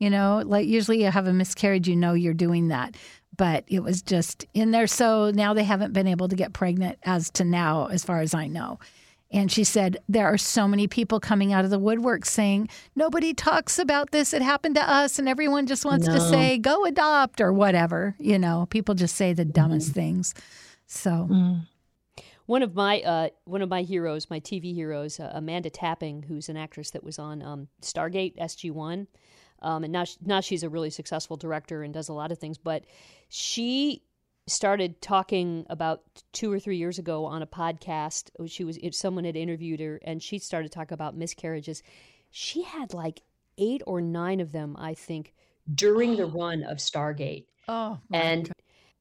You 0.04 0.10
know, 0.10 0.43
like 0.45 0.68
usually 0.68 1.01
you 1.01 1.10
have 1.10 1.28
a 1.28 1.32
miscarriage, 1.32 1.88
you 1.88 1.95
know 1.95 2.12
you're 2.12 2.34
doing 2.34 2.68
that. 2.68 2.97
But 3.38 3.64
it 3.68 3.80
was 3.80 4.01
just 4.01 4.45
in 4.54 4.72
there. 4.72 4.86
So 4.86 5.32
now 5.32 5.54
they 5.54 5.64
haven't 5.64 5.93
been 5.93 6.08
able 6.08 6.28
to 6.28 6.36
get 6.36 6.51
pregnant 6.51 6.99
as 7.04 7.30
to 7.32 7.45
now, 7.45 7.86
as 7.86 8.04
far 8.04 8.20
as 8.20 8.34
I 8.34 8.47
know. 8.47 8.80
And 9.32 9.49
she 9.49 9.64
said, 9.64 9.95
There 10.10 10.28
are 10.28 10.38
so 10.38 10.68
many 10.68 10.89
people 10.89 11.22
coming 11.22 11.54
out 11.54 11.64
of 11.64 11.72
the 11.72 11.80
woodwork 11.80 12.26
saying, 12.26 12.68
Nobody 12.97 13.34
talks 13.34 13.80
about 13.80 14.12
this. 14.12 14.34
It 14.34 14.41
happened 14.41 14.76
to 14.76 14.82
us. 14.82 15.20
And 15.20 15.30
everyone 15.30 15.68
just 15.68 15.86
wants 15.86 16.06
to 16.06 16.20
say, 16.20 16.58
Go 16.58 16.84
adopt 16.84 17.39
or 17.39 17.54
whatever. 17.54 18.14
You 18.20 18.38
know, 18.38 18.68
people 18.70 18.95
just 18.95 19.16
say 19.16 19.32
the 19.32 19.45
dumbest 19.45 19.93
things. 19.93 20.36
So, 20.86 21.30
One 22.45 22.62
of 22.62 22.76
my 22.76 22.99
uh, 22.99 23.30
one 23.45 23.62
of 23.62 23.70
my 23.70 23.84
heroes, 23.84 24.30
my 24.30 24.41
TV 24.41 24.76
heroes, 24.76 25.18
uh, 25.18 25.32
Amanda 25.34 25.70
Tapping, 25.70 26.24
who's 26.24 26.49
an 26.49 26.58
actress 26.58 26.91
that 26.91 27.06
was 27.06 27.18
on 27.18 27.41
um, 27.41 27.70
Stargate 27.82 28.38
SG 28.38 28.70
One, 28.70 29.08
um, 29.64 29.84
and 29.84 29.93
now 29.93 30.03
she, 30.03 30.18
now 30.24 30.41
she's 30.41 30.64
a 30.64 30.70
really 30.70 30.89
successful 30.89 31.38
director 31.38 31.84
and 31.84 31.93
does 31.93 32.09
a 32.09 32.14
lot 32.14 32.32
of 32.32 32.39
things. 32.39 32.57
But 32.57 32.86
she 33.30 34.03
started 34.47 35.01
talking 35.01 35.66
about 35.70 36.01
two 36.34 36.51
or 36.51 36.59
three 36.59 36.78
years 36.78 36.99
ago 36.99 37.26
on 37.26 37.41
a 37.41 37.47
podcast. 37.47 38.30
She 38.47 38.64
was 38.64 38.78
someone 38.91 39.24
had 39.24 39.36
interviewed 39.36 39.80
her, 39.80 39.99
and 40.03 40.22
she 40.22 40.39
started 40.39 40.72
talking 40.72 40.93
about 40.93 41.16
miscarriages. 41.16 41.82
She 42.30 42.64
had 42.64 42.93
like 42.93 43.22
eight 43.57 43.82
or 43.86 44.01
nine 44.01 44.39
of 44.39 44.51
them, 44.51 44.76
I 44.78 44.93
think, 44.93 45.34
during 45.74 46.18
the 46.18 46.26
run 46.28 46.64
of 46.64 46.78
Stargate 46.78 47.45
oh, 47.68 47.99
and 48.11 48.51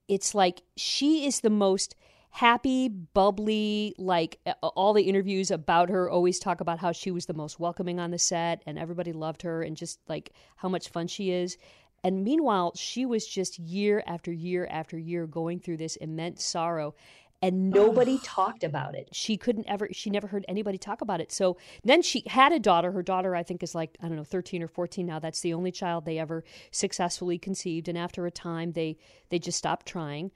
it's 0.08 0.34
like 0.34 0.62
she 0.76 1.26
is 1.26 1.40
the 1.40 1.50
most 1.50 1.94
happy 2.32 2.88
bubbly 2.88 3.94
like 3.98 4.40
all 4.62 4.94
the 4.94 5.02
interviews 5.02 5.50
about 5.50 5.90
her 5.90 6.10
always 6.10 6.38
talk 6.38 6.62
about 6.62 6.78
how 6.78 6.90
she 6.90 7.10
was 7.10 7.26
the 7.26 7.34
most 7.34 7.60
welcoming 7.60 8.00
on 8.00 8.10
the 8.10 8.18
set 8.18 8.62
and 8.64 8.78
everybody 8.78 9.12
loved 9.12 9.42
her 9.42 9.62
and 9.62 9.76
just 9.76 10.00
like 10.08 10.32
how 10.56 10.66
much 10.66 10.88
fun 10.88 11.06
she 11.06 11.30
is. 11.30 11.58
And 12.02 12.24
meanwhile 12.24 12.72
she 12.74 13.04
was 13.04 13.26
just 13.26 13.58
year 13.58 14.02
after 14.06 14.32
year 14.32 14.66
after 14.70 14.98
year 14.98 15.26
going 15.26 15.60
through 15.60 15.76
this 15.76 15.96
immense 15.96 16.42
sorrow 16.42 16.94
and 17.42 17.68
nobody 17.68 18.18
talked 18.24 18.64
about 18.64 18.94
it. 18.94 19.10
She 19.12 19.36
couldn't 19.36 19.68
ever 19.68 19.90
she 19.92 20.08
never 20.08 20.26
heard 20.26 20.46
anybody 20.48 20.78
talk 20.78 21.02
about 21.02 21.20
it. 21.20 21.30
So 21.30 21.58
then 21.84 22.00
she 22.00 22.22
had 22.26 22.52
a 22.52 22.58
daughter. 22.58 22.92
Her 22.92 23.02
daughter 23.02 23.36
i 23.36 23.42
think 23.42 23.62
is 23.62 23.74
like 23.74 23.98
i 24.02 24.08
don't 24.08 24.16
know 24.16 24.24
13 24.24 24.62
or 24.62 24.68
14 24.68 25.04
now. 25.04 25.18
That's 25.18 25.42
the 25.42 25.52
only 25.52 25.70
child 25.70 26.06
they 26.06 26.18
ever 26.18 26.44
successfully 26.70 27.36
conceived. 27.36 27.88
And 27.88 27.98
after 27.98 28.24
a 28.24 28.30
time 28.30 28.72
they 28.72 28.96
they 29.28 29.38
just 29.38 29.58
stopped 29.58 29.84
trying. 29.84 30.30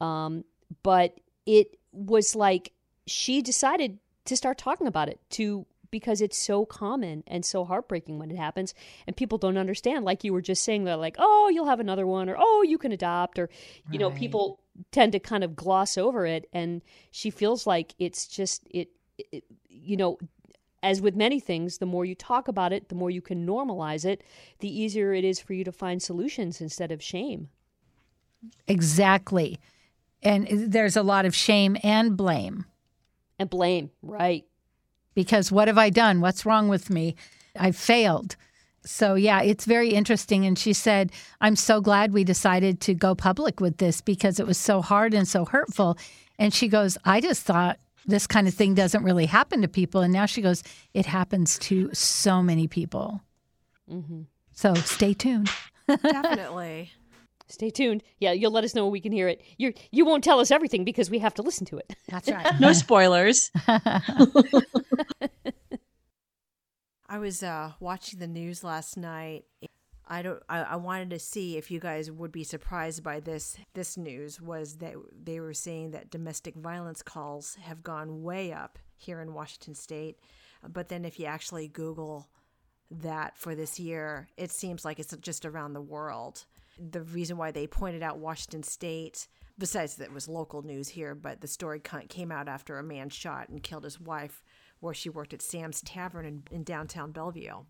Um, 0.00 0.44
but 0.82 1.20
it 1.46 1.76
was 1.92 2.34
like 2.34 2.72
she 3.06 3.42
decided 3.42 3.98
to 4.24 4.36
start 4.36 4.58
talking 4.58 4.86
about 4.86 5.08
it 5.08 5.20
to 5.30 5.66
because 5.90 6.22
it's 6.22 6.38
so 6.38 6.64
common 6.64 7.22
and 7.26 7.44
so 7.44 7.64
heartbreaking 7.64 8.18
when 8.18 8.30
it 8.30 8.36
happens. 8.36 8.74
And 9.06 9.16
people 9.16 9.38
don't 9.38 9.58
understand 9.58 10.04
like 10.04 10.24
you 10.24 10.32
were 10.32 10.40
just 10.40 10.64
saying 10.64 10.84
they're 10.84 10.96
like 10.96 11.16
oh 11.18 11.50
you'll 11.52 11.66
have 11.66 11.80
another 11.80 12.06
one 12.06 12.28
or 12.28 12.36
oh 12.38 12.64
you 12.66 12.78
can 12.78 12.92
adopt 12.92 13.38
or 13.38 13.48
you 13.90 13.98
know 13.98 14.10
people 14.10 14.60
tend 14.90 15.12
to 15.12 15.20
kind 15.20 15.44
of 15.44 15.54
gloss 15.54 15.98
over 15.98 16.26
it. 16.26 16.48
And 16.52 16.82
she 17.10 17.30
feels 17.30 17.66
like 17.66 17.94
it's 17.98 18.26
just 18.26 18.66
it, 18.70 18.88
it 19.18 19.44
you 19.68 19.96
know 19.96 20.18
as 20.82 21.00
with 21.00 21.14
many 21.14 21.38
things 21.38 21.78
the 21.78 21.86
more 21.86 22.04
you 22.04 22.14
talk 22.14 22.48
about 22.48 22.72
it 22.72 22.88
the 22.88 22.94
more 22.94 23.10
you 23.10 23.22
can 23.22 23.46
normalize 23.46 24.04
it 24.04 24.24
the 24.58 24.80
easier 24.80 25.12
it 25.12 25.24
is 25.24 25.38
for 25.38 25.52
you 25.52 25.62
to 25.62 25.70
find 25.70 26.02
solutions 26.02 26.60
instead 26.60 26.90
of 26.90 27.02
shame. 27.02 27.48
Exactly. 28.66 29.58
And 30.22 30.46
there's 30.72 30.96
a 30.96 31.02
lot 31.02 31.24
of 31.24 31.34
shame 31.34 31.76
and 31.82 32.16
blame. 32.16 32.66
and 33.38 33.50
blame 33.50 33.90
right 34.02 34.44
because 35.14 35.52
what 35.52 35.68
have 35.68 35.78
I 35.78 35.90
done? 35.90 36.20
What's 36.20 36.46
wrong 36.46 36.68
with 36.68 36.90
me? 36.90 37.16
I've 37.58 37.76
failed. 37.76 38.36
So, 38.84 39.14
yeah, 39.14 39.42
it's 39.42 39.64
very 39.64 39.90
interesting. 39.90 40.44
And 40.44 40.58
she 40.58 40.72
said, 40.72 41.12
I'm 41.40 41.54
so 41.54 41.80
glad 41.80 42.12
we 42.12 42.24
decided 42.24 42.80
to 42.82 42.94
go 42.94 43.14
public 43.14 43.60
with 43.60 43.76
this 43.76 44.00
because 44.00 44.40
it 44.40 44.46
was 44.46 44.58
so 44.58 44.82
hard 44.82 45.14
and 45.14 45.26
so 45.28 45.44
hurtful. 45.44 45.96
And 46.38 46.52
she 46.52 46.66
goes, 46.66 46.98
I 47.04 47.20
just 47.20 47.42
thought 47.42 47.78
this 48.06 48.26
kind 48.26 48.48
of 48.48 48.54
thing 48.54 48.74
doesn't 48.74 49.04
really 49.04 49.26
happen 49.26 49.62
to 49.62 49.68
people. 49.68 50.00
And 50.00 50.12
now 50.12 50.26
she 50.26 50.42
goes, 50.42 50.64
it 50.94 51.06
happens 51.06 51.58
to 51.60 51.90
so 51.92 52.42
many 52.42 52.66
people. 52.66 53.20
Mm-hmm. 53.88 54.22
So, 54.52 54.74
stay 54.74 55.14
tuned. 55.14 55.50
Definitely. 55.88 56.90
Stay 57.52 57.70
tuned. 57.70 58.02
Yeah, 58.18 58.32
you'll 58.32 58.50
let 58.50 58.64
us 58.64 58.74
know 58.74 58.84
when 58.84 58.92
we 58.92 59.00
can 59.00 59.12
hear 59.12 59.28
it. 59.28 59.42
You 59.58 59.74
you 59.90 60.04
won't 60.04 60.24
tell 60.24 60.40
us 60.40 60.50
everything 60.50 60.84
because 60.84 61.10
we 61.10 61.18
have 61.18 61.34
to 61.34 61.42
listen 61.42 61.66
to 61.66 61.76
it. 61.76 61.94
That's 62.08 62.30
right. 62.30 62.58
No 62.60 62.72
spoilers. 62.72 63.50
I 67.06 67.18
was 67.18 67.42
uh, 67.42 67.72
watching 67.78 68.20
the 68.20 68.26
news 68.26 68.64
last 68.64 68.96
night. 68.96 69.44
I 70.08 70.22
don't. 70.22 70.42
I, 70.48 70.62
I 70.62 70.76
wanted 70.76 71.10
to 71.10 71.18
see 71.18 71.58
if 71.58 71.70
you 71.70 71.78
guys 71.78 72.10
would 72.10 72.32
be 72.32 72.42
surprised 72.42 73.02
by 73.02 73.20
this. 73.20 73.58
This 73.74 73.98
news 73.98 74.40
was 74.40 74.76
that 74.76 74.94
they 75.22 75.38
were 75.38 75.54
saying 75.54 75.90
that 75.90 76.10
domestic 76.10 76.54
violence 76.54 77.02
calls 77.02 77.56
have 77.56 77.82
gone 77.82 78.22
way 78.22 78.52
up 78.52 78.78
here 78.96 79.20
in 79.20 79.34
Washington 79.34 79.74
State. 79.74 80.18
But 80.66 80.88
then, 80.88 81.04
if 81.04 81.20
you 81.20 81.26
actually 81.26 81.68
Google 81.68 82.28
that 82.90 83.36
for 83.36 83.54
this 83.54 83.78
year, 83.78 84.28
it 84.36 84.50
seems 84.50 84.84
like 84.84 84.98
it's 84.98 85.16
just 85.18 85.44
around 85.44 85.72
the 85.72 85.80
world. 85.80 86.46
The 86.78 87.02
reason 87.02 87.36
why 87.36 87.50
they 87.50 87.66
pointed 87.66 88.02
out 88.02 88.18
Washington 88.18 88.62
State, 88.62 89.28
besides 89.58 89.96
that 89.96 90.04
it 90.04 90.12
was 90.12 90.28
local 90.28 90.62
news 90.62 90.88
here, 90.88 91.14
but 91.14 91.40
the 91.40 91.46
story 91.46 91.80
came 91.80 92.32
out 92.32 92.48
after 92.48 92.78
a 92.78 92.82
man 92.82 93.08
shot 93.08 93.48
and 93.48 93.62
killed 93.62 93.84
his 93.84 94.00
wife 94.00 94.42
where 94.80 94.94
she 94.94 95.08
worked 95.08 95.32
at 95.32 95.42
Sam's 95.42 95.80
Tavern 95.82 96.26
in, 96.26 96.42
in 96.50 96.64
downtown 96.64 97.12
Bellevue. 97.12 97.64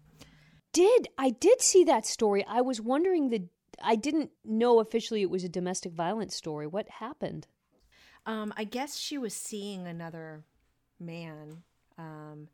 Did 0.73 1.09
I 1.19 1.31
did 1.31 1.61
see 1.61 1.85
that 1.85 2.07
story? 2.07 2.45
I 2.49 2.63
was 2.63 2.81
wondering 2.81 3.29
the 3.29 3.45
I 3.83 3.97
didn't 3.97 4.31
know 4.45 4.81
officially 4.81 5.23
it 5.23 5.31
was 5.31 5.45
a 5.45 5.49
domestic 5.49 5.93
violence 5.93 6.35
story. 6.35 6.67
What 6.67 6.89
happened? 6.89 7.47
Um, 8.25 8.53
I 8.57 8.65
guess 8.65 8.97
she 8.97 9.19
was 9.19 9.35
seeing 9.35 9.87
another 9.87 10.45
man, 11.01 11.63
um, 11.99 12.49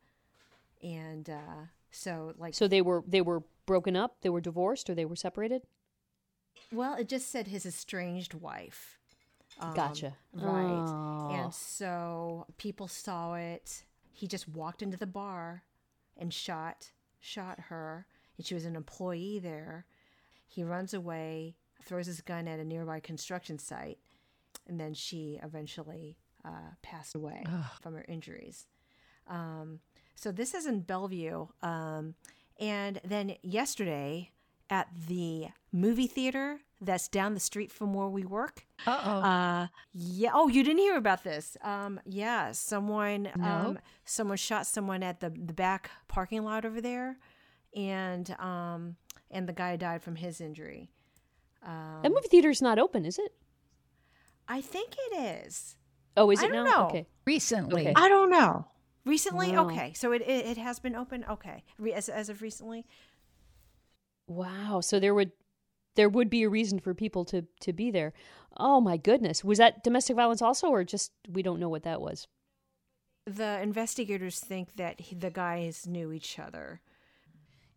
and 0.81 1.29
uh, 1.29 1.65
so 1.91 2.33
like, 2.37 2.55
So 2.55 2.67
they 2.67 2.81
were 2.81 3.03
they 3.07 3.21
were 3.21 3.43
broken 3.65 3.95
up, 3.95 4.17
they 4.21 4.29
were 4.29 4.41
divorced, 4.41 4.89
or 4.89 4.95
they 4.95 5.05
were 5.05 5.15
separated. 5.15 5.61
Well, 6.71 6.95
it 6.95 7.09
just 7.09 7.31
said 7.31 7.47
his 7.47 7.65
estranged 7.65 8.33
wife. 8.33 8.99
Um, 9.59 9.73
Gotcha. 9.73 10.15
Right. 10.33 10.85
Oh. 10.87 11.29
And 11.31 11.53
so 11.53 12.45
people 12.57 12.87
saw 12.87 13.35
it. 13.35 13.83
He 14.11 14.27
just 14.27 14.47
walked 14.47 14.81
into 14.81 14.97
the 14.97 15.07
bar 15.07 15.63
and 16.17 16.33
shot 16.33 16.91
shot 17.21 17.59
her, 17.67 18.05
and 18.37 18.45
she 18.45 18.53
was 18.53 18.65
an 18.65 18.75
employee 18.75 19.39
there. 19.39 19.85
He 20.47 20.63
runs 20.63 20.93
away, 20.93 21.55
throws 21.83 22.07
his 22.07 22.21
gun 22.21 22.47
at 22.47 22.59
a 22.59 22.63
nearby 22.63 22.99
construction 22.99 23.59
site, 23.59 23.99
and 24.67 24.79
then 24.79 24.93
she 24.93 25.39
eventually 25.43 26.17
uh, 26.45 26.71
passed 26.81 27.15
away 27.15 27.43
from 27.81 27.93
her 27.93 28.05
injuries. 28.07 28.67
Um, 29.27 29.79
so 30.15 30.31
this 30.31 30.53
is 30.53 30.65
in 30.65 30.81
Bellevue. 30.81 31.47
Um, 31.61 32.15
and 32.59 32.99
then 33.03 33.35
yesterday 33.41 34.31
at 34.69 34.87
the 35.07 35.47
movie 35.71 36.07
theater 36.07 36.59
that's 36.81 37.07
down 37.07 37.33
the 37.33 37.39
street 37.39 37.71
from 37.71 37.93
where 37.93 38.07
we 38.07 38.23
work. 38.23 38.65
Uh-oh. 38.87 39.19
Uh 39.21 39.67
yeah. 39.93 40.31
Oh, 40.33 40.47
you 40.47 40.63
didn't 40.63 40.79
hear 40.79 40.95
about 40.97 41.23
this. 41.23 41.57
Um 41.61 41.99
yeah, 42.05 42.51
someone 42.53 43.29
No. 43.35 43.45
um 43.45 43.79
someone 44.05 44.37
shot 44.37 44.65
someone 44.67 45.03
at 45.03 45.19
the 45.19 45.29
the 45.29 45.53
back 45.53 45.89
parking 46.07 46.43
lot 46.43 46.63
over 46.65 46.79
there 46.81 47.17
and 47.75 48.29
um 48.39 48.95
and 49.31 49.47
the 49.47 49.53
guy 49.53 49.75
died 49.75 50.01
from 50.01 50.15
his 50.15 50.39
injury. 50.41 50.89
Um, 51.63 51.99
That 52.03 52.09
movie 52.09 52.27
theater's 52.29 52.61
not 52.61 52.79
open, 52.79 53.05
is 53.05 53.19
it? 53.19 53.33
I 54.47 54.61
think 54.61 54.95
it 55.11 55.45
is. 55.45 55.75
Oh, 56.17 56.31
is 56.31 56.39
I 56.41 56.45
it 56.45 56.51
don't 56.51 56.65
now? 56.65 56.71
know. 56.71 56.85
Okay. 56.87 57.07
Recently. 57.25 57.81
Okay. 57.81 57.93
I 57.95 58.09
don't 58.09 58.29
know. 58.31 58.65
Recently? 59.05 59.51
Wow. 59.51 59.65
Okay. 59.67 59.93
So 59.93 60.11
it, 60.11 60.21
it, 60.23 60.45
it 60.45 60.57
has 60.57 60.79
been 60.79 60.95
open? 60.95 61.23
Okay. 61.29 61.63
Re- 61.77 61.93
as, 61.93 62.09
as 62.09 62.29
of 62.29 62.41
recently? 62.41 62.85
Wow. 64.29 64.79
So 64.81 64.99
there 64.99 65.13
would 65.13 65.31
there 65.95 66.07
would 66.07 66.29
be 66.29 66.43
a 66.43 66.49
reason 66.49 66.79
for 66.79 66.93
people 66.93 67.25
to 67.25 67.45
to 67.61 67.73
be 67.73 67.91
there. 67.91 68.13
Oh 68.55 68.79
my 68.79 68.95
goodness. 68.95 69.43
Was 69.43 69.57
that 69.57 69.83
domestic 69.83 70.15
violence 70.15 70.41
also 70.41 70.67
or 70.67 70.83
just 70.83 71.11
we 71.27 71.41
don't 71.41 71.59
know 71.59 71.69
what 71.69 71.83
that 71.83 71.99
was? 71.99 72.27
The 73.25 73.61
investigators 73.61 74.39
think 74.39 74.75
that 74.77 74.99
he, 75.01 75.15
the 75.15 75.29
guys 75.29 75.85
knew 75.87 76.11
each 76.11 76.39
other. 76.39 76.81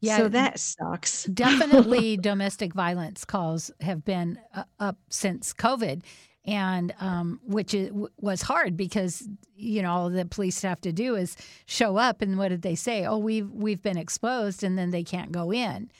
Yeah, 0.00 0.16
So 0.16 0.28
that 0.28 0.58
sucks. 0.58 1.24
definitely 1.34 2.16
domestic 2.16 2.74
violence 2.74 3.24
calls 3.24 3.70
have 3.80 4.04
been 4.04 4.38
uh, 4.54 4.64
up 4.80 4.98
since 5.10 5.52
COVID, 5.52 6.02
and 6.44 6.92
um, 6.98 7.40
which 7.44 7.72
is, 7.72 7.88
w- 7.88 8.08
was 8.18 8.42
hard 8.42 8.76
because 8.76 9.28
you 9.54 9.80
know 9.80 9.92
all 9.92 10.10
the 10.10 10.24
police 10.24 10.60
have 10.62 10.80
to 10.80 10.92
do 10.92 11.14
is 11.14 11.36
show 11.66 11.96
up, 11.96 12.20
and 12.20 12.36
what 12.36 12.48
did 12.48 12.62
they 12.62 12.74
say? 12.74 13.06
Oh, 13.06 13.18
we've 13.18 13.48
we've 13.50 13.82
been 13.82 13.98
exposed, 13.98 14.64
and 14.64 14.76
then 14.76 14.90
they 14.90 15.04
can't 15.04 15.30
go 15.32 15.52
in. 15.52 15.90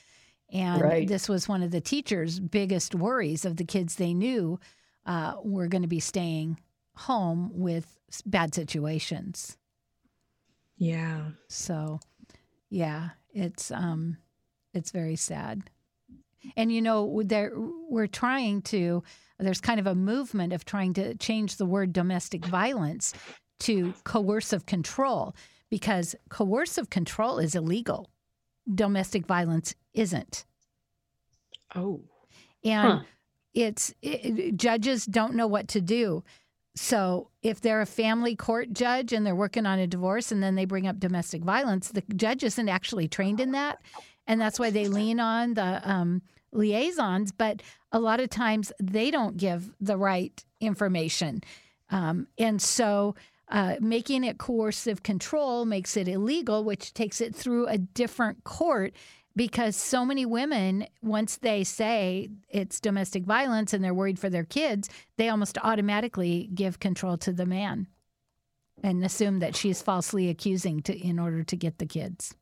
And 0.52 0.82
Right. 0.82 1.08
this 1.08 1.28
was 1.28 1.48
one 1.48 1.62
of 1.62 1.70
the 1.70 1.80
teachers' 1.80 2.38
biggest 2.38 2.94
worries 2.94 3.44
of 3.44 3.56
the 3.56 3.64
kids 3.64 3.96
they 3.96 4.12
knew 4.12 4.60
uh, 5.06 5.34
were 5.42 5.66
going 5.66 5.82
to 5.82 5.88
be 5.88 6.00
staying 6.00 6.60
home 6.94 7.50
with 7.54 7.98
bad 8.26 8.54
situations. 8.54 9.56
Yeah. 10.76 11.30
So, 11.48 12.00
yeah, 12.68 13.10
it's 13.32 13.70
um, 13.70 14.18
it's 14.74 14.90
very 14.90 15.16
sad. 15.16 15.70
And 16.56 16.72
you 16.72 16.82
know, 16.82 17.22
there 17.24 17.52
we're 17.88 18.06
trying 18.06 18.62
to. 18.62 19.02
There's 19.38 19.60
kind 19.60 19.80
of 19.80 19.86
a 19.86 19.94
movement 19.94 20.52
of 20.52 20.64
trying 20.64 20.92
to 20.94 21.16
change 21.16 21.56
the 21.56 21.66
word 21.66 21.92
domestic 21.92 22.44
violence 22.44 23.12
to 23.60 23.94
coercive 24.04 24.66
control 24.66 25.34
because 25.70 26.14
coercive 26.28 26.90
control 26.90 27.38
is 27.38 27.54
illegal. 27.54 28.10
Domestic 28.72 29.26
violence 29.26 29.74
isn't. 29.94 30.44
Oh. 31.74 32.00
And 32.64 32.92
Huh. 32.92 33.00
it's 33.54 33.94
it, 34.02 34.56
judges 34.56 35.06
don't 35.06 35.34
know 35.34 35.46
what 35.46 35.68
to 35.68 35.80
do. 35.80 36.22
So 36.74 37.28
if 37.42 37.60
they're 37.60 37.82
a 37.82 37.86
family 37.86 38.34
court 38.34 38.72
judge 38.72 39.12
and 39.12 39.26
they're 39.26 39.34
working 39.34 39.66
on 39.66 39.78
a 39.78 39.86
divorce 39.86 40.32
and 40.32 40.42
then 40.42 40.54
they 40.54 40.64
bring 40.64 40.86
up 40.86 40.98
domestic 40.98 41.42
violence, 41.42 41.88
the 41.88 42.02
judge 42.16 42.42
isn't 42.44 42.68
actually 42.68 43.08
trained 43.08 43.40
in 43.40 43.52
that, 43.52 43.78
and 44.26 44.40
that's 44.40 44.58
why 44.58 44.70
they 44.70 44.88
lean 44.88 45.20
on 45.20 45.54
the 45.54 45.82
um, 45.88 46.22
liaisons. 46.52 47.30
But 47.32 47.62
a 47.90 47.98
lot 48.00 48.20
of 48.20 48.30
times 48.30 48.72
they 48.80 49.10
don't 49.10 49.36
give 49.36 49.70
the 49.80 49.98
right 49.98 50.42
information, 50.60 51.42
um, 51.90 52.26
and 52.38 52.60
so. 52.60 53.14
Uh, 53.48 53.76
making 53.80 54.24
it 54.24 54.38
coercive 54.38 55.02
control 55.02 55.66
makes 55.66 55.94
it 55.94 56.08
illegal, 56.08 56.64
which 56.64 56.94
takes 56.94 57.20
it 57.20 57.34
through 57.36 57.66
a 57.66 57.76
different 57.76 58.42
court 58.44 58.94
because 59.34 59.76
so 59.76 60.04
many 60.04 60.26
women, 60.26 60.86
once 61.02 61.36
they 61.36 61.64
say 61.64 62.28
it's 62.48 62.80
domestic 62.80 63.24
violence 63.24 63.72
and 63.72 63.82
they're 63.84 63.94
worried 63.94 64.18
for 64.18 64.30
their 64.30 64.44
kids, 64.44 64.88
they 65.16 65.28
almost 65.28 65.58
automatically 65.62 66.50
give 66.54 66.80
control 66.80 67.16
to 67.18 67.32
the 67.32 67.46
man 67.46 67.86
and 68.82 69.04
assume 69.04 69.38
that 69.38 69.56
she's 69.56 69.82
falsely 69.82 70.28
accusing 70.28 70.80
to 70.82 70.96
in 70.96 71.18
order 71.18 71.42
to 71.44 71.56
get 71.56 71.78
the 71.78 71.86
kids. 71.86 72.34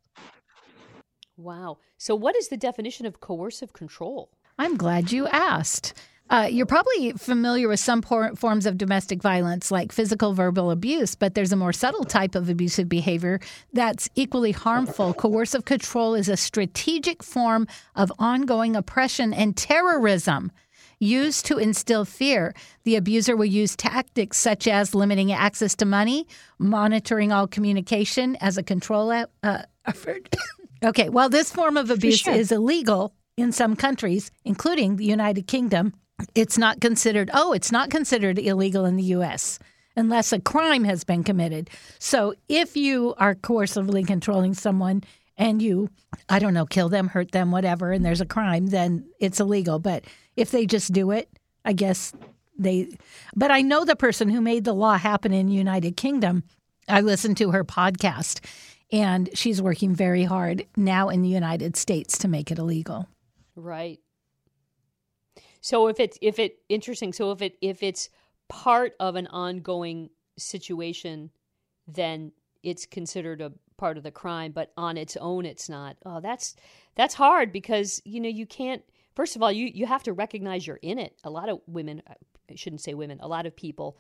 Wow. 1.37 1.79
So 1.97 2.15
what 2.15 2.37
is 2.37 2.49
the 2.49 2.57
definition 2.57 3.07
of 3.07 3.21
coercive 3.21 3.73
control? 3.73 4.31
I'm 4.59 4.77
glad 4.77 5.11
you 5.11 5.27
asked. 5.27 5.95
Uh, 6.31 6.49
you're 6.49 6.65
probably 6.65 7.13
familiar 7.13 7.67
with 7.67 7.81
some 7.81 8.01
por- 8.01 8.37
forms 8.37 8.65
of 8.65 8.79
domestic 8.79 9.21
violence, 9.21 9.73
like 9.73 9.91
physical 9.91 10.33
verbal 10.33 10.71
abuse, 10.71 11.17
but 11.17 11.35
there's 11.35 11.51
a 11.51 11.57
more 11.57 11.73
subtle 11.73 12.05
type 12.05 12.37
of 12.37 12.49
abusive 12.49 12.89
behavior 12.89 13.41
that's 13.73 14.09
equally 14.15 14.53
harmful. 14.53 15.13
Coercive 15.13 15.65
control 15.65 16.15
is 16.15 16.29
a 16.29 16.37
strategic 16.37 17.25
form 17.25 17.67
of 17.97 18.13
ongoing 18.21 18.77
oppression 18.77 19.35
and 19.35 19.57
terrorism 19.57 20.53
used 21.01 21.47
to 21.47 21.59
instill 21.59 22.05
fear. 22.05 22.55
The 22.85 22.95
abuser 22.95 23.35
will 23.35 23.47
use 23.47 23.75
tactics 23.75 24.37
such 24.37 24.69
as 24.69 24.95
limiting 24.95 25.33
access 25.33 25.75
to 25.77 25.85
money, 25.85 26.29
monitoring 26.59 27.33
all 27.33 27.49
communication 27.49 28.37
as 28.37 28.57
a 28.57 28.63
control 28.63 29.11
uh, 29.11 29.63
effort. 29.87 30.37
okay, 30.85 31.09
while 31.09 31.29
this 31.29 31.51
form 31.51 31.77
of 31.77 31.91
abuse 31.91 32.21
sure. 32.21 32.35
is 32.35 32.53
illegal 32.53 33.15
in 33.37 33.51
some 33.51 33.75
countries, 33.75 34.31
including 34.45 34.97
the 34.97 35.07
United 35.07 35.47
Kingdom, 35.47 35.95
it's 36.35 36.59
not 36.59 36.81
considered, 36.81 37.31
oh, 37.33 37.53
it's 37.53 37.73
not 37.73 37.91
considered 37.91 38.39
illegal 38.39 38.85
in 38.85 38.97
the 38.97 39.03
US 39.05 39.59
unless 39.97 40.33
a 40.33 40.41
crime 40.41 40.85
has 40.85 41.05
been 41.05 41.25
committed. 41.25 41.71
So 41.99 42.35
if 42.49 42.77
you 42.77 43.15
are 43.19 43.35
coercively 43.35 44.07
controlling 44.07 44.55
someone 44.55 45.03
and 45.37 45.61
you, 45.63 45.89
I 46.29 46.39
don't 46.39 46.55
know, 46.55 46.67
kill 46.67 46.89
them, 46.89 47.09
hurt 47.09 47.33
them, 47.33 47.51
whatever, 47.51 47.93
and 47.93 48.05
there's 48.05 48.21
a 48.21 48.27
crime, 48.27 48.69
then 48.69 49.07
it's 49.19 49.41
illegal. 49.41 49.79
But 49.79 50.05
if 50.37 50.51
they 50.51 50.67
just 50.67 50.93
do 50.93 51.11
it, 51.11 51.29
I 51.65 51.73
guess 51.73 52.13
they. 52.59 52.89
But 53.35 53.51
I 53.51 53.63
know 53.63 53.85
the 53.85 53.97
person 53.97 54.29
who 54.29 54.41
made 54.41 54.65
the 54.65 54.75
law 54.75 54.99
happen 54.99 55.33
in 55.33 55.49
United 55.49 55.97
Kingdom. 55.97 56.45
I 56.89 57.01
listened 57.01 57.37
to 57.39 57.53
her 57.53 57.65
podcast, 57.65 58.45
and 58.93 59.31
she's 59.35 59.63
working 59.63 59.95
very 59.95 60.25
hard 60.25 60.67
now 60.77 61.09
in 61.09 61.23
the 61.23 61.29
United 61.29 61.77
States 61.77 62.19
to 62.19 62.29
make 62.29 62.51
it 62.51 62.59
illegal. 62.59 63.09
Right. 63.57 64.01
So 65.61 65.89
if 65.89 66.01
it's 66.01 66.19
if 66.21 66.39
it 66.39 66.59
interesting, 66.69 67.13
so 67.13 67.31
if 67.33 67.43
it 67.43 67.57
if 67.61 67.83
it's 67.83 68.09
part 68.49 68.95
of 69.01 69.17
an 69.17 69.27
ongoing 69.29 70.11
situation, 70.39 71.31
then 71.87 72.33
it's 72.63 72.87
considered 72.87 73.41
a 73.41 73.53
part 73.77 73.97
of 73.97 74.03
the 74.03 74.11
crime, 74.11 74.53
but 74.53 74.73
on 74.77 74.97
its 74.97 75.17
own 75.17 75.47
it's 75.47 75.69
not. 75.69 75.97
Oh, 76.05 76.21
that's 76.21 76.57
that's 76.95 77.15
hard 77.15 77.53
because 77.53 78.01
you 78.05 78.21
know 78.21 78.29
you 78.29 78.47
can't 78.47 78.83
first 79.15 79.37
of 79.37 79.43
all 79.43 79.53
you 79.53 79.67
you 79.67 79.87
have 79.87 80.03
to 80.05 80.13
recognize 80.13 80.67
you're 80.67 80.77
in 80.83 80.99
it. 80.99 81.15
A 81.25 81.31
lot 81.31 81.49
of 81.49 81.61
women 81.67 82.03
uh, 82.09 82.15
I 82.51 82.57
shouldn't 82.57 82.83
say 82.83 82.95
women, 82.95 83.19
a 83.21 83.29
lot 83.29 83.47
of 83.47 83.57
people 83.57 83.97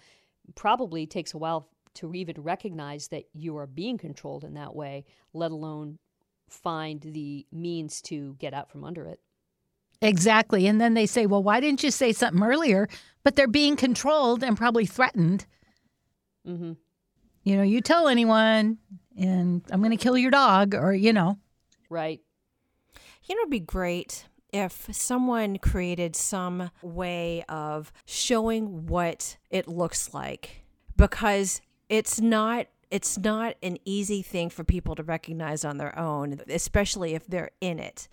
probably 0.54 1.06
takes 1.06 1.34
a 1.34 1.38
while 1.38 1.68
to 1.94 2.14
even 2.14 2.40
recognize 2.42 3.08
that 3.08 3.24
you 3.32 3.56
are 3.56 3.66
being 3.66 3.98
controlled 3.98 4.44
in 4.44 4.54
that 4.54 4.74
way, 4.74 5.04
let 5.32 5.50
alone 5.50 5.98
find 6.48 7.00
the 7.00 7.46
means 7.52 8.00
to 8.02 8.34
get 8.38 8.54
out 8.54 8.70
from 8.70 8.84
under 8.84 9.06
it. 9.06 9.20
Exactly. 10.02 10.66
And 10.66 10.80
then 10.80 10.94
they 10.94 11.06
say, 11.06 11.26
well, 11.26 11.42
why 11.42 11.60
didn't 11.60 11.82
you 11.82 11.90
say 11.90 12.12
something 12.12 12.42
earlier? 12.42 12.88
But 13.22 13.36
they're 13.36 13.46
being 13.48 13.76
controlled 13.76 14.42
and 14.42 14.56
probably 14.56 14.86
threatened. 14.86 15.46
Mhm. 16.46 16.76
You 17.42 17.56
know, 17.56 17.62
you 17.62 17.80
tell 17.80 18.08
anyone 18.08 18.78
and 19.16 19.62
I'm 19.70 19.80
going 19.80 19.96
to 19.96 20.02
kill 20.02 20.16
your 20.16 20.30
dog 20.30 20.74
or, 20.74 20.94
you 20.94 21.12
know. 21.12 21.38
Right. 21.90 22.20
You 23.24 23.34
know, 23.34 23.40
it'd 23.42 23.50
be 23.50 23.60
great 23.60 24.26
if 24.52 24.88
someone 24.92 25.58
created 25.58 26.16
some 26.16 26.70
way 26.82 27.44
of 27.48 27.92
showing 28.06 28.86
what 28.86 29.36
it 29.50 29.68
looks 29.68 30.12
like 30.14 30.64
because 30.96 31.60
it's 31.88 32.20
not 32.20 32.66
it's 32.90 33.16
not 33.16 33.54
an 33.62 33.76
easy 33.84 34.20
thing 34.20 34.50
for 34.50 34.64
people 34.64 34.96
to 34.96 35.04
recognize 35.04 35.64
on 35.64 35.78
their 35.78 35.96
own, 35.96 36.40
especially 36.48 37.14
if 37.14 37.24
they're 37.28 37.52
in 37.60 37.78
it. 37.78 38.08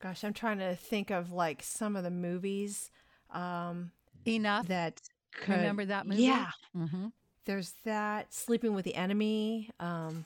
Gosh, 0.00 0.22
I'm 0.24 0.32
trying 0.34 0.58
to 0.58 0.76
think 0.76 1.10
of 1.10 1.32
like 1.32 1.62
some 1.62 1.96
of 1.96 2.04
the 2.04 2.10
movies 2.10 2.90
um, 3.30 3.90
Enough. 4.26 4.68
that 4.68 5.00
could 5.34 5.56
Remember 5.56 5.84
that 5.86 6.06
movie? 6.06 6.22
Yeah, 6.22 6.46
Mm-hmm. 6.76 7.06
there's 7.44 7.74
that 7.84 8.32
Sleeping 8.32 8.74
with 8.74 8.84
the 8.84 8.94
Enemy. 8.94 9.70
Um, 9.80 10.24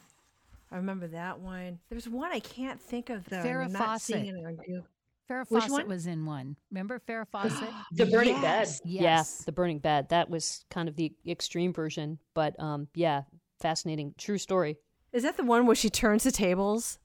I 0.71 0.77
remember 0.77 1.07
that 1.09 1.41
one. 1.41 1.79
There's 1.91 2.09
one 2.09 2.33
I 2.33 2.41
can't 2.41 2.81
think 2.81 3.11
of 3.11 3.25
though. 3.27 3.43
Farrah 3.43 3.65
I'm 3.67 3.73
not 3.73 4.01
seeing 4.01 4.25
Fawcett. 4.27 4.41
it 4.41 4.47
on 4.47 4.57
Google. 4.57 4.87
Farrah 5.31 5.47
Which 5.51 5.63
Fawcett 5.65 5.73
one? 5.87 5.89
was 5.89 6.07
in 6.07 6.27
one. 6.27 6.57
Remember 6.71 7.01
Farrah 7.09 7.27
Fawcett? 7.31 7.69
The 7.93 8.07
Burning 8.07 8.35
Yes. 8.43 8.81
Bed. 8.81 8.91
yes. 8.91 9.37
Yeah, 9.41 9.45
the 9.47 9.53
Burning 9.53 9.79
Bed. 9.79 10.09
That 10.11 10.29
was 10.31 10.65
kind 10.71 10.89
of 10.89 10.97
the 10.97 11.13
extreme 11.27 11.73
version, 11.73 12.19
but 12.35 12.59
um, 12.61 12.89
yeah, 12.95 13.23
fascinating, 13.61 14.15
true 14.19 14.39
story. 14.39 14.77
Is 15.13 15.23
that 15.25 15.37
the 15.37 15.45
one 15.45 15.67
where 15.67 15.77
she 15.77 15.91
turns 15.91 16.25
the 16.25 16.33
tables? 16.33 16.99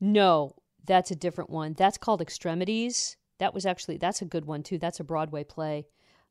No, 0.00 0.54
that's 0.86 1.10
a 1.10 1.16
different 1.16 1.50
one. 1.50 1.74
That's 1.74 1.98
called 1.98 2.20
Extremities. 2.20 3.16
That 3.38 3.54
was 3.54 3.66
actually 3.66 3.98
that's 3.98 4.22
a 4.22 4.24
good 4.24 4.44
one 4.44 4.62
too. 4.62 4.78
That's 4.78 5.00
a 5.00 5.04
Broadway 5.04 5.44
play. 5.44 5.86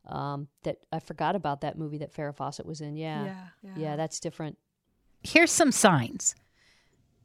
Um, 0.05 0.49
that 0.63 0.77
I 0.91 0.99
forgot 0.99 1.35
about 1.35 1.61
that 1.61 1.77
movie 1.77 1.99
that 1.99 2.13
Farrah 2.13 2.35
Fawcett 2.35 2.65
was 2.65 2.81
in. 2.81 2.97
Yeah, 2.97 3.35
yeah, 3.75 3.95
that's 3.95 4.19
different. 4.19 4.57
Here's 5.23 5.51
some 5.51 5.71
signs. 5.71 6.35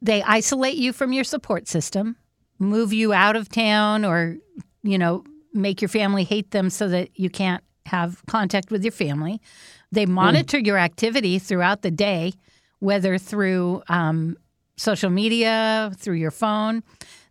They 0.01 0.23
isolate 0.23 0.77
you 0.77 0.93
from 0.93 1.11
your 1.11 1.25
support 1.25 1.67
system, 1.67 2.15
move 2.57 2.93
you 2.93 3.11
out 3.11 3.35
of 3.35 3.49
town 3.49 4.05
or, 4.05 4.37
you 4.81 4.97
know, 4.97 5.25
make 5.53 5.81
your 5.81 5.89
family 5.89 6.23
hate 6.23 6.51
them 6.51 6.69
so 6.69 6.87
that 6.87 7.09
you 7.19 7.29
can't 7.29 7.63
have 7.85 8.25
contact 8.27 8.71
with 8.71 8.83
your 8.83 8.93
family. 8.93 9.41
They 9.91 10.05
monitor 10.05 10.57
your 10.57 10.77
activity 10.77 11.39
throughout 11.39 11.81
the 11.81 11.91
day, 11.91 12.33
whether 12.79 13.17
through 13.17 13.83
um, 13.89 14.37
social 14.77 15.09
media, 15.09 15.91
through 15.97 16.15
your 16.15 16.31
phone. 16.31 16.83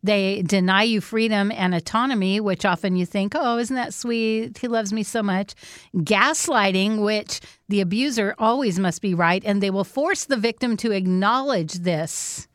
They 0.02 0.42
deny 0.42 0.84
you 0.84 1.00
freedom 1.00 1.50
and 1.50 1.74
autonomy, 1.74 2.40
which 2.40 2.64
often 2.64 2.94
you 2.94 3.04
think, 3.04 3.34
oh, 3.34 3.58
isn't 3.58 3.74
that 3.74 3.92
sweet? 3.94 4.58
He 4.58 4.68
loves 4.68 4.92
me 4.92 5.02
so 5.02 5.22
much. 5.22 5.54
Gaslighting, 5.96 7.02
which 7.04 7.40
the 7.68 7.80
abuser 7.80 8.34
always 8.38 8.78
must 8.78 9.02
be 9.02 9.14
right, 9.14 9.42
and 9.44 9.60
they 9.60 9.70
will 9.70 9.84
force 9.84 10.24
the 10.24 10.36
victim 10.36 10.76
to 10.78 10.92
acknowledge 10.92 11.74
this. 11.74 12.46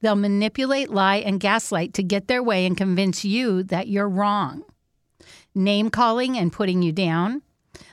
They'll 0.00 0.16
manipulate, 0.16 0.90
lie, 0.90 1.16
and 1.16 1.40
gaslight 1.40 1.92
to 1.94 2.02
get 2.02 2.28
their 2.28 2.42
way 2.42 2.64
and 2.64 2.76
convince 2.76 3.24
you 3.24 3.62
that 3.64 3.88
you're 3.88 4.08
wrong. 4.08 4.62
Name 5.54 5.90
calling 5.90 6.36
and 6.36 6.52
putting 6.52 6.82
you 6.82 6.92
down, 6.92 7.42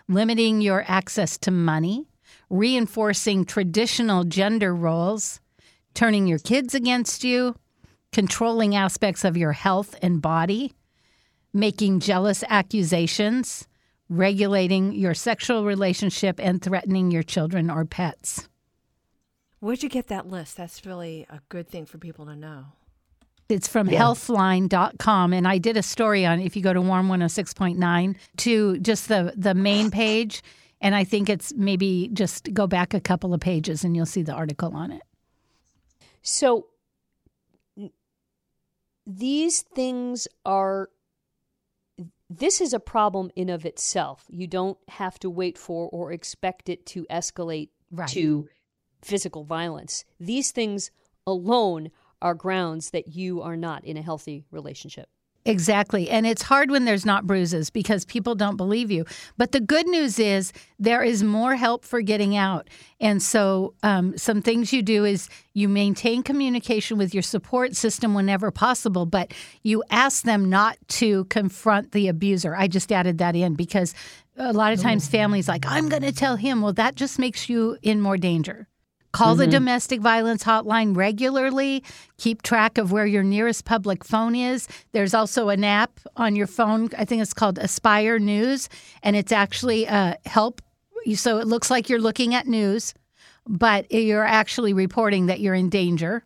limiting 0.07 0.61
your 0.61 0.83
access 0.87 1.37
to 1.39 1.51
money, 1.51 2.07
reinforcing 2.49 3.45
traditional 3.45 4.23
gender 4.23 4.75
roles, 4.75 5.39
turning 5.93 6.27
your 6.27 6.39
kids 6.39 6.75
against 6.75 7.23
you, 7.23 7.55
controlling 8.13 8.75
aspects 8.75 9.25
of 9.25 9.35
your 9.35 9.51
health 9.51 9.95
and 10.01 10.21
body, 10.21 10.73
making 11.51 11.99
jealous 11.99 12.43
accusations, 12.47 13.67
regulating 14.07 14.93
your 14.93 15.13
sexual 15.13 15.65
relationship, 15.65 16.39
and 16.39 16.61
threatening 16.61 17.11
your 17.11 17.23
children 17.23 17.69
or 17.69 17.83
pets. 17.83 18.47
Where'd 19.59 19.81
you 19.81 19.89
get 19.89 20.07
that 20.07 20.27
list? 20.27 20.57
That's 20.57 20.85
really 20.85 21.25
a 21.29 21.39
good 21.49 21.67
thing 21.67 21.85
for 21.85 21.97
people 21.97 22.25
to 22.25 22.35
know. 22.35 22.65
It's 23.49 23.67
from 23.67 23.87
healthline.com. 23.87 25.33
And 25.33 25.47
I 25.47 25.57
did 25.57 25.77
a 25.77 25.83
story 25.83 26.25
on, 26.25 26.39
if 26.39 26.55
you 26.55 26.61
go 26.61 26.73
to 26.73 26.81
Warm 26.81 27.07
106.9, 27.07 28.15
to 28.37 28.79
just 28.79 29.09
the, 29.09 29.33
the 29.35 29.53
main 29.53 29.91
page. 29.91 30.41
And 30.81 30.95
I 30.95 31.03
think 31.03 31.29
it's 31.29 31.53
maybe 31.55 32.09
just 32.13 32.53
go 32.53 32.67
back 32.67 32.93
a 32.93 32.99
couple 32.99 33.33
of 33.33 33.39
pages 33.39 33.83
and 33.83 33.95
you'll 33.95 34.05
see 34.05 34.21
the 34.21 34.33
article 34.33 34.75
on 34.75 34.91
it. 34.91 35.03
So 36.21 36.67
these 39.05 39.61
things 39.61 40.27
are 40.45 40.89
this 42.29 42.61
is 42.61 42.73
a 42.73 42.79
problem 42.79 43.29
in 43.35 43.49
of 43.49 43.65
itself. 43.65 44.25
You 44.29 44.47
don't 44.47 44.77
have 44.87 45.19
to 45.19 45.29
wait 45.29 45.57
for 45.57 45.87
or 45.89 46.11
expect 46.11 46.67
it 46.69 46.85
to 46.87 47.05
escalate 47.11 47.69
Right. 47.91 48.09
to 48.09 48.49
physical 49.03 49.43
violence. 49.43 50.03
These 50.19 50.51
things 50.51 50.89
alone 51.27 51.91
are 52.21 52.33
grounds 52.33 52.89
that 52.89 53.09
you 53.09 53.41
are 53.41 53.57
not 53.57 53.85
in 53.85 53.97
a 53.97 54.01
healthy 54.01 54.45
relationship. 54.49 55.09
Exactly. 55.45 56.09
And 56.09 56.25
it's 56.25 56.41
hard 56.41 56.71
when 56.71 56.85
there's 56.85 57.05
not 57.05 57.27
bruises 57.27 57.69
because 57.69 58.05
people 58.05 58.33
don't 58.33 58.55
believe 58.55 58.89
you. 58.89 59.05
But 59.37 59.51
the 59.51 59.59
good 59.59 59.87
news 59.87 60.17
is 60.17 60.53
there 60.79 61.03
is 61.03 61.21
more 61.21 61.55
help 61.55 61.83
for 61.83 62.01
getting 62.01 62.37
out. 62.37 62.69
And 63.01 63.21
so, 63.21 63.73
um, 63.83 64.17
some 64.17 64.41
things 64.41 64.71
you 64.71 64.81
do 64.81 65.03
is 65.03 65.27
you 65.53 65.67
maintain 65.67 66.23
communication 66.23 66.97
with 66.97 67.13
your 67.13 67.23
support 67.23 67.75
system 67.75 68.13
whenever 68.13 68.51
possible, 68.51 69.05
but 69.05 69.33
you 69.63 69.83
ask 69.89 70.23
them 70.23 70.49
not 70.49 70.77
to 70.87 71.25
confront 71.25 71.91
the 71.91 72.07
abuser. 72.07 72.55
I 72.55 72.67
just 72.67 72.91
added 72.91 73.17
that 73.17 73.35
in 73.35 73.55
because 73.55 73.93
a 74.37 74.53
lot 74.53 74.71
of 74.71 74.79
times 74.79 75.07
families 75.07 75.49
like, 75.49 75.65
I'm 75.67 75.89
going 75.89 76.03
to 76.03 76.13
tell 76.13 76.37
him. 76.37 76.61
Well, 76.61 76.73
that 76.73 76.95
just 76.95 77.19
makes 77.19 77.49
you 77.49 77.77
in 77.81 77.99
more 77.99 78.17
danger. 78.17 78.67
Call 79.13 79.35
the 79.35 79.45
domestic 79.47 80.01
violence 80.01 80.43
hotline 80.43 80.97
regularly. 80.97 81.83
Keep 82.17 82.41
track 82.41 82.77
of 82.79 82.91
where 82.91 83.05
your 83.05 83.21
nearest 83.23 83.63
public 83.63 84.03
phone 84.03 84.35
is. 84.35 84.67
There's 84.91 85.13
also 85.13 85.49
an 85.49 85.63
app 85.63 85.99
on 86.17 86.35
your 86.35 86.47
phone. 86.47 86.89
I 86.97 87.05
think 87.05 87.21
it's 87.21 87.33
called 87.33 87.59
Aspire 87.59 88.17
News, 88.17 88.69
and 89.03 89.15
it's 89.15 89.31
actually 89.31 89.87
uh, 89.87 90.15
help. 90.25 90.61
So 91.13 91.37
it 91.37 91.47
looks 91.47 91.69
like 91.69 91.89
you're 91.89 92.01
looking 92.01 92.33
at 92.33 92.47
news, 92.47 92.93
but 93.47 93.91
you're 93.91 94.25
actually 94.25 94.73
reporting 94.73 95.27
that 95.27 95.39
you're 95.39 95.53
in 95.53 95.69
danger. 95.69 96.23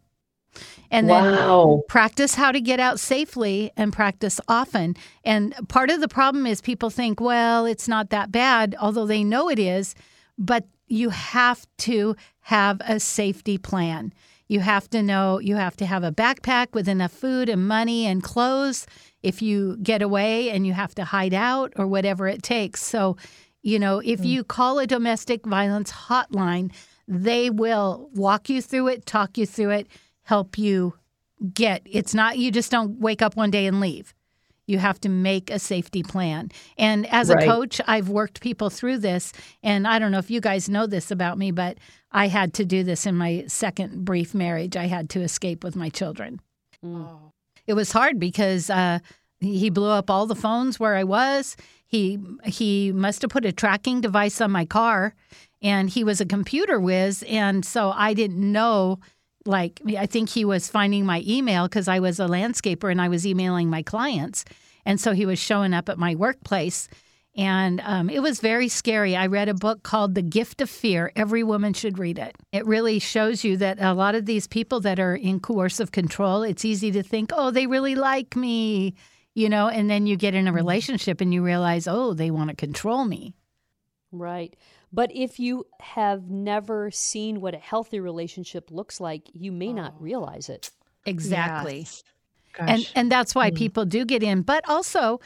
And 0.89 1.09
then 1.09 1.23
Wow. 1.23 1.83
practice 1.89 2.35
how 2.35 2.53
to 2.53 2.61
get 2.61 2.79
out 2.79 2.99
safely 3.01 3.71
and 3.75 3.91
practice 3.91 4.39
often. 4.47 4.95
And 5.25 5.53
part 5.67 5.89
of 5.89 5.99
the 5.99 6.07
problem 6.07 6.45
is 6.47 6.61
people 6.61 6.89
think, 6.89 7.19
well, 7.19 7.65
it's 7.65 7.87
not 7.89 8.11
that 8.11 8.31
bad, 8.31 8.75
although 8.79 9.05
they 9.05 9.23
know 9.25 9.49
it 9.49 9.59
is, 9.59 9.93
but 10.37 10.65
you 10.87 11.09
have 11.09 11.65
to 11.79 12.15
have 12.41 12.81
a 12.81 12.99
safety 12.99 13.57
plan. 13.57 14.13
You 14.47 14.61
have 14.61 14.89
to 14.91 15.03
know, 15.03 15.39
you 15.39 15.55
have 15.55 15.75
to 15.77 15.85
have 15.85 16.03
a 16.03 16.11
backpack 16.11 16.67
with 16.73 16.87
enough 16.87 17.11
food 17.11 17.49
and 17.49 17.67
money 17.67 18.05
and 18.05 18.23
clothes 18.23 18.87
if 19.21 19.41
you 19.41 19.77
get 19.83 20.01
away 20.01 20.49
and 20.49 20.65
you 20.65 20.73
have 20.73 20.95
to 20.95 21.03
hide 21.03 21.33
out 21.33 21.73
or 21.75 21.85
whatever 21.85 22.27
it 22.27 22.43
takes. 22.43 22.81
So, 22.81 23.17
you 23.61 23.77
know, 23.77 23.99
if 23.99 24.21
mm. 24.21 24.27
you 24.27 24.43
call 24.43 24.79
a 24.79 24.87
domestic 24.87 25.45
violence 25.45 25.91
hotline, 25.91 26.71
they 27.07 27.49
will 27.49 28.09
walk 28.13 28.49
you 28.49 28.61
through 28.61 28.87
it, 28.89 29.05
talk 29.05 29.37
you 29.37 29.45
through 29.45 29.71
it, 29.71 29.87
help 30.23 30.57
you 30.57 30.93
get. 31.53 31.81
It's 31.85 32.13
not 32.13 32.37
you 32.37 32.51
just 32.51 32.71
don't 32.71 32.99
wake 32.99 33.21
up 33.21 33.35
one 33.35 33.51
day 33.51 33.65
and 33.65 33.79
leave. 33.79 34.13
You 34.67 34.77
have 34.79 34.99
to 35.01 35.09
make 35.09 35.49
a 35.49 35.59
safety 35.59 36.03
plan. 36.03 36.51
And 36.77 37.05
as 37.07 37.29
Right. 37.29 37.43
a 37.43 37.45
coach, 37.45 37.79
I've 37.87 38.09
worked 38.09 38.41
people 38.41 38.69
through 38.69 38.99
this. 38.99 39.31
And 39.63 39.87
I 39.87 39.97
don't 39.97 40.11
know 40.11 40.19
if 40.19 40.29
you 40.29 40.41
guys 40.41 40.69
know 40.69 40.85
this 40.85 41.09
about 41.09 41.37
me, 41.37 41.51
but 41.51 41.77
I 42.11 42.27
had 42.27 42.53
to 42.55 42.65
do 42.65 42.83
this 42.83 43.05
in 43.05 43.15
my 43.15 43.45
second 43.47 44.03
brief 44.05 44.33
marriage. 44.35 44.75
I 44.77 44.87
had 44.87 45.09
to 45.11 45.21
escape 45.21 45.63
with 45.63 45.75
my 45.75 45.89
children. 45.89 46.41
Oh. 46.85 47.31
It 47.65 47.73
was 47.73 47.91
hard 47.93 48.19
because 48.19 48.69
uh, 48.69 48.99
he 49.39 49.57
he 49.59 49.69
blew 49.69 49.89
up 49.89 50.09
all 50.09 50.25
the 50.25 50.35
phones 50.35 50.79
where 50.79 50.95
I 50.95 51.03
was. 51.03 51.55
He 51.85 52.19
he 52.45 52.91
must 52.91 53.21
have 53.21 53.31
put 53.31 53.45
a 53.45 53.51
tracking 53.51 54.01
device 54.01 54.41
on 54.41 54.51
my 54.51 54.65
car, 54.65 55.15
and 55.61 55.89
he 55.89 56.03
was 56.03 56.19
a 56.21 56.25
computer 56.25 56.79
whiz, 56.79 57.23
and 57.27 57.65
so 57.65 57.91
I 57.91 58.13
didn't 58.13 58.39
know. 58.51 58.99
Like 59.47 59.81
I 59.97 60.05
think 60.05 60.29
he 60.29 60.45
was 60.45 60.69
finding 60.69 61.05
my 61.05 61.23
email 61.25 61.67
because 61.67 61.87
I 61.87 61.99
was 61.99 62.19
a 62.19 62.27
landscaper 62.27 62.91
and 62.91 63.01
I 63.01 63.09
was 63.09 63.25
emailing 63.25 63.69
my 63.69 63.81
clients, 63.81 64.45
and 64.85 64.99
so 64.99 65.13
he 65.13 65.25
was 65.25 65.39
showing 65.39 65.73
up 65.73 65.89
at 65.89 65.97
my 65.97 66.15
workplace. 66.15 66.89
And 67.39 67.81
um, 67.85 68.09
it 68.09 68.21
was 68.23 68.39
very 68.39 68.67
scary. 68.67 69.15
I 69.15 69.27
read 69.27 69.47
a 69.47 69.53
book 69.53 69.83
called 69.83 70.15
The 70.15 70.23
Gift 70.23 70.59
of 70.59 70.71
Fear. 70.71 71.11
Every 71.15 71.43
woman 71.43 71.73
should 71.73 71.99
read 71.99 72.17
it. 72.17 72.35
It 72.51 72.65
really 72.65 72.97
shows 72.97 73.43
you 73.43 73.57
that 73.57 73.77
a 73.79 73.93
lot 73.93 74.15
of 74.15 74.25
these 74.25 74.47
people 74.47 74.79
that 74.79 74.99
are 74.99 75.13
in 75.15 75.39
coercive 75.39 75.91
control, 75.91 76.41
it's 76.41 76.65
easy 76.65 76.91
to 76.93 77.03
think, 77.03 77.31
oh, 77.35 77.51
they 77.51 77.67
really 77.67 77.93
like 77.93 78.35
me, 78.35 78.95
you 79.35 79.49
know, 79.49 79.67
and 79.67 79.87
then 79.87 80.07
you 80.07 80.17
get 80.17 80.33
in 80.33 80.47
a 80.47 80.51
relationship 80.51 81.21
and 81.21 81.31
you 81.31 81.43
realize, 81.43 81.87
oh, 81.87 82.15
they 82.15 82.31
want 82.31 82.49
to 82.49 82.55
control 82.55 83.05
me. 83.05 83.35
Right. 84.11 84.55
But 84.97 85.11
if 85.13 85.39
you 85.39 85.67
have 85.79 86.27
never 86.27 86.89
seen 86.89 87.39
what 87.39 87.53
a 87.53 87.59
healthy 87.59 87.99
relationship 87.99 88.71
looks 88.71 88.99
like, 88.99 89.29
you 89.31 89.51
may 89.51 89.71
not 89.71 89.93
realize 90.01 90.49
it. 90.49 90.71
Exactly. 91.05 91.81
Yes. 91.81 92.03
and 92.57 92.91
and 92.95 93.11
that's 93.11 93.35
why 93.35 93.51
people 93.51 93.85
do 93.85 94.05
get 94.05 94.23
in. 94.23 94.41
But 94.41 94.67
also 94.67 95.21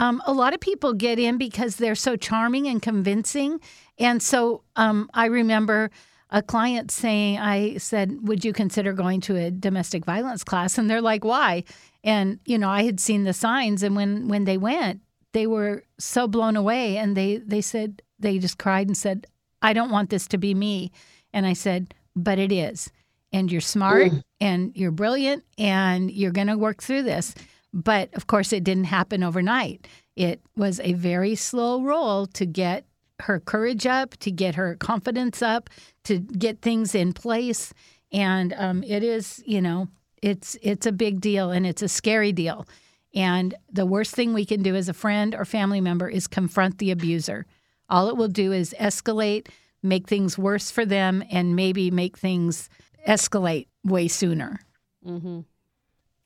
um, 0.00 0.20
a 0.26 0.32
lot 0.32 0.54
of 0.54 0.60
people 0.60 0.92
get 0.92 1.20
in 1.20 1.38
because 1.38 1.76
they're 1.76 1.94
so 1.94 2.16
charming 2.16 2.66
and 2.66 2.82
convincing. 2.82 3.60
And 3.96 4.20
so 4.20 4.64
um, 4.74 5.08
i 5.14 5.26
remember 5.26 5.92
a 6.30 6.42
client 6.42 6.90
saying 6.90 7.38
i 7.38 7.76
said 7.76 8.26
would 8.26 8.44
you 8.44 8.52
consider 8.52 8.92
going 8.92 9.20
to 9.20 9.36
a 9.36 9.52
domestic 9.52 10.04
violence 10.04 10.42
class? 10.42 10.78
And 10.78 10.90
they're 10.90 11.00
like 11.00 11.24
why? 11.24 11.62
And 12.02 12.40
you 12.44 12.58
know 12.58 12.68
i 12.68 12.82
had 12.82 12.98
seen 12.98 13.22
the 13.22 13.32
signs 13.32 13.84
and 13.84 13.94
when 13.94 14.26
when 14.26 14.46
they 14.46 14.58
went 14.58 15.00
they 15.32 15.46
were 15.46 15.84
so 15.98 16.26
blown 16.26 16.56
away 16.56 16.96
and 16.96 17.16
they 17.16 17.36
they 17.36 17.60
said 17.60 18.02
they 18.22 18.38
just 18.38 18.58
cried 18.58 18.86
and 18.86 18.96
said 18.96 19.26
i 19.60 19.72
don't 19.72 19.90
want 19.90 20.10
this 20.10 20.26
to 20.26 20.38
be 20.38 20.54
me 20.54 20.90
and 21.32 21.46
i 21.46 21.52
said 21.52 21.94
but 22.16 22.38
it 22.38 22.52
is 22.52 22.90
and 23.32 23.50
you're 23.50 23.60
smart 23.60 24.12
and 24.40 24.72
you're 24.76 24.90
brilliant 24.90 25.44
and 25.58 26.10
you're 26.10 26.32
going 26.32 26.48
to 26.48 26.58
work 26.58 26.82
through 26.82 27.02
this. 27.02 27.34
But 27.72 28.14
of 28.14 28.26
course, 28.26 28.52
it 28.52 28.64
didn't 28.64 28.84
happen 28.84 29.22
overnight. 29.22 29.88
It 30.14 30.42
was 30.56 30.78
a 30.80 30.92
very 30.92 31.34
slow 31.34 31.82
roll 31.82 32.26
to 32.26 32.44
get 32.44 32.84
her 33.20 33.40
courage 33.40 33.86
up, 33.86 34.16
to 34.18 34.30
get 34.30 34.56
her 34.56 34.76
confidence 34.76 35.40
up, 35.40 35.70
to 36.04 36.18
get 36.18 36.60
things 36.60 36.94
in 36.94 37.12
place. 37.14 37.72
And 38.12 38.52
um, 38.58 38.82
it 38.82 39.02
is, 39.02 39.42
you 39.46 39.62
know, 39.62 39.88
it's 40.20 40.56
it's 40.60 40.86
a 40.86 40.92
big 40.92 41.20
deal 41.20 41.50
and 41.50 41.66
it's 41.66 41.82
a 41.82 41.88
scary 41.88 42.32
deal. 42.32 42.66
And 43.14 43.54
the 43.70 43.86
worst 43.86 44.14
thing 44.14 44.34
we 44.34 44.44
can 44.44 44.62
do 44.62 44.74
as 44.74 44.88
a 44.88 44.94
friend 44.94 45.34
or 45.34 45.44
family 45.44 45.80
member 45.80 46.08
is 46.08 46.26
confront 46.26 46.78
the 46.78 46.90
abuser. 46.90 47.46
All 47.92 48.08
it 48.08 48.16
will 48.16 48.28
do 48.28 48.52
is 48.52 48.74
escalate, 48.80 49.48
make 49.82 50.08
things 50.08 50.38
worse 50.38 50.70
for 50.70 50.86
them, 50.86 51.22
and 51.30 51.54
maybe 51.54 51.90
make 51.90 52.16
things 52.16 52.70
escalate 53.06 53.68
way 53.84 54.08
sooner. 54.08 54.60
Mm-hmm. 55.06 55.40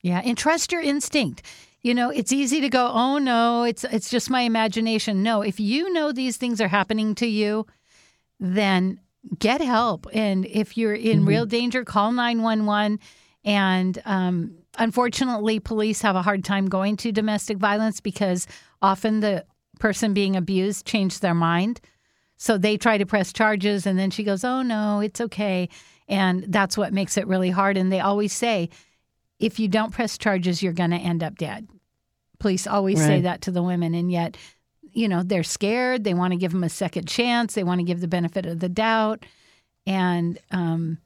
Yeah, 0.01 0.21
and 0.23 0.37
trust 0.37 0.71
your 0.71 0.81
instinct. 0.81 1.41
You 1.81 1.93
know, 1.93 2.09
it's 2.09 2.31
easy 2.31 2.61
to 2.61 2.69
go, 2.69 2.89
"Oh 2.91 3.17
no, 3.17 3.63
it's 3.63 3.83
it's 3.83 4.09
just 4.09 4.29
my 4.29 4.41
imagination." 4.41 5.23
No, 5.23 5.41
if 5.41 5.59
you 5.59 5.91
know 5.91 6.11
these 6.13 6.37
things 6.37 6.61
are 6.61 6.69
happening 6.69 7.13
to 7.15 7.27
you, 7.27 7.67
then 8.39 9.01
get 9.37 9.59
help. 9.59 10.07
And 10.13 10.45
if 10.45 10.77
you're 10.77 10.95
in 10.95 11.25
real 11.25 11.45
danger, 11.45 11.83
call 11.83 12.13
911 12.13 12.99
and 13.43 14.01
um, 14.05 14.57
unfortunately, 14.77 15.59
police 15.59 16.01
have 16.01 16.15
a 16.15 16.21
hard 16.21 16.43
time 16.43 16.67
going 16.67 16.97
to 16.97 17.11
domestic 17.11 17.57
violence 17.57 18.01
because 18.01 18.47
often 18.81 19.21
the 19.21 19.45
person 19.79 20.13
being 20.13 20.35
abused 20.35 20.85
changed 20.85 21.21
their 21.21 21.33
mind. 21.33 21.81
So 22.37 22.57
they 22.57 22.77
try 22.77 22.97
to 22.97 23.05
press 23.05 23.33
charges, 23.33 23.87
and 23.87 23.97
then 23.97 24.11
she 24.11 24.23
goes, 24.23 24.43
Oh, 24.43 24.61
no, 24.61 24.99
it's 24.99 25.19
okay. 25.21 25.69
And 26.07 26.45
that's 26.47 26.77
what 26.77 26.93
makes 26.93 27.17
it 27.17 27.27
really 27.27 27.49
hard. 27.49 27.77
And 27.77 27.91
they 27.91 27.99
always 27.99 28.31
say, 28.31 28.69
if 29.39 29.59
you 29.59 29.67
don't 29.67 29.91
press 29.91 30.17
charges, 30.17 30.63
you're 30.63 30.73
going 30.73 30.91
to 30.91 30.97
end 30.97 31.23
up 31.23 31.37
dead. 31.37 31.67
Police 32.39 32.67
always 32.67 32.99
say 32.99 33.21
that 33.21 33.41
to 33.41 33.51
the 33.51 33.63
women. 33.63 33.93
And 33.93 34.11
yet, 34.11 34.37
you 34.93 35.07
know, 35.07 35.23
they're 35.23 35.43
scared. 35.43 36.03
They 36.03 36.13
want 36.13 36.33
to 36.33 36.37
give 36.37 36.51
them 36.51 36.63
a 36.63 36.69
second 36.69 37.07
chance. 37.07 37.53
They 37.53 37.63
want 37.63 37.79
to 37.79 37.83
give 37.83 37.99
the 37.99 38.07
benefit 38.07 38.45
of 38.45 38.59
the 38.59 38.69
doubt. 38.69 39.25
And, 39.85 40.39
um, 40.51 40.99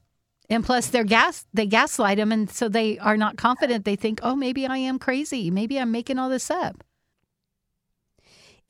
and 0.50 0.66
plus 0.66 0.88
they're 0.88 1.06
gas 1.06 1.46
they 1.54 1.66
gaslight 1.66 2.18
them 2.18 2.32
and 2.32 2.50
so 2.50 2.68
they 2.68 3.00
are 3.00 3.16
not 3.16 3.38
confident 3.38 3.86
they 3.86 3.96
think 3.96 4.20
oh 4.22 4.36
maybe 4.36 4.68
i 4.68 4.78
am 4.78 5.00
crazy 5.00 5.50
maybe 5.50 5.80
i'm 5.80 5.92
making 5.92 6.20
all 6.20 6.30
this 6.30 6.52
up 6.52 6.84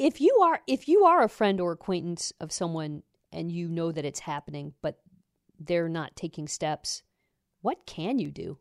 if 0.02 0.20
you 0.20 0.36
are 0.44 0.62
if 0.68 0.88
you 0.88 1.06
are 1.06 1.24
a 1.24 1.30
friend 1.30 1.62
or 1.62 1.72
acquaintance 1.72 2.34
of 2.42 2.52
someone 2.52 3.04
and 3.32 3.52
you 3.52 3.70
know 3.70 3.92
that 3.92 4.04
it's 4.04 4.22
happening 4.22 4.74
but 4.82 5.00
they're 5.60 5.90
not 5.90 6.16
taking 6.16 6.48
steps 6.48 7.04
what 7.62 7.86
can 7.86 8.18
you 8.18 8.32
do? 8.32 8.58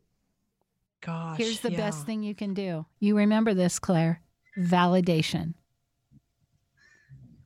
Gosh. 1.03 1.39
here's 1.39 1.61
the 1.61 1.71
yeah. 1.71 1.77
best 1.77 2.05
thing 2.05 2.21
you 2.21 2.35
can 2.35 2.53
do. 2.53 2.85
You 2.99 3.17
remember 3.17 3.55
this 3.55 3.79
claire. 3.79 4.21
Validation. 4.55 5.55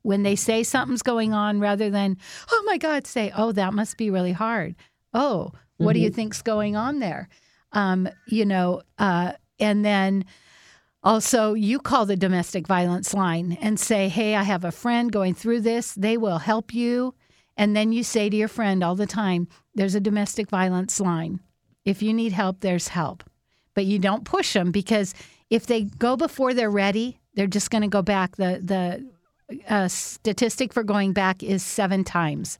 When 0.01 0.23
they 0.23 0.35
say 0.35 0.63
something's 0.63 1.01
going 1.01 1.31
on 1.31 1.61
rather 1.61 1.89
than 1.89 2.17
oh 2.51 2.63
my 2.65 2.77
god 2.77 3.07
say 3.07 3.31
oh 3.35 3.53
that 3.53 3.73
must 3.73 3.97
be 3.97 4.09
really 4.09 4.33
hard. 4.33 4.75
Oh 5.13 5.53
what 5.77 5.93
do 5.93 5.99
you 5.99 6.09
think's 6.09 6.41
going 6.41 6.75
on 6.75 6.99
there? 6.99 7.29
Um, 7.71 8.09
you 8.27 8.45
know 8.45 8.81
uh, 8.97 9.33
and 9.57 9.85
then 9.85 10.25
also 11.05 11.53
you 11.53 11.79
call 11.79 12.05
the 12.05 12.17
domestic 12.17 12.67
violence 12.67 13.13
line 13.13 13.57
and 13.61 13.79
say 13.79 14.09
hey 14.09 14.35
i 14.35 14.43
have 14.43 14.65
a 14.65 14.71
friend 14.71 15.11
going 15.11 15.33
through 15.33 15.61
this. 15.61 15.93
They 15.93 16.17
will 16.17 16.39
help 16.39 16.73
you. 16.73 17.13
And 17.57 17.73
then 17.75 17.93
you 17.93 18.03
say 18.03 18.29
to 18.29 18.35
your 18.35 18.49
friend 18.49 18.83
all 18.83 18.95
the 18.95 19.05
time 19.05 19.47
there's 19.75 19.95
a 19.95 20.01
domestic 20.01 20.49
violence 20.49 20.99
line. 20.99 21.39
If 21.85 22.01
you 22.01 22.13
need 22.13 22.33
help 22.33 22.59
there's 22.59 22.89
help. 22.89 23.23
But 23.73 23.85
you 23.85 23.99
don't 23.99 24.25
push 24.25 24.53
them 24.53 24.71
because 24.71 25.13
if 25.49 25.67
they 25.67 25.83
go 25.83 26.17
before 26.17 26.53
they're 26.53 26.69
ready 26.71 27.19
they're 27.35 27.47
just 27.47 27.69
going 27.69 27.83
to 27.83 27.87
go 27.87 28.01
back. 28.01 28.37
The 28.37 28.59
the 28.63 29.63
uh, 29.69 29.87
statistic 29.87 30.73
for 30.73 30.83
going 30.83 31.13
back 31.13 31.43
is 31.43 31.61
seven 31.61 32.03
times. 32.03 32.57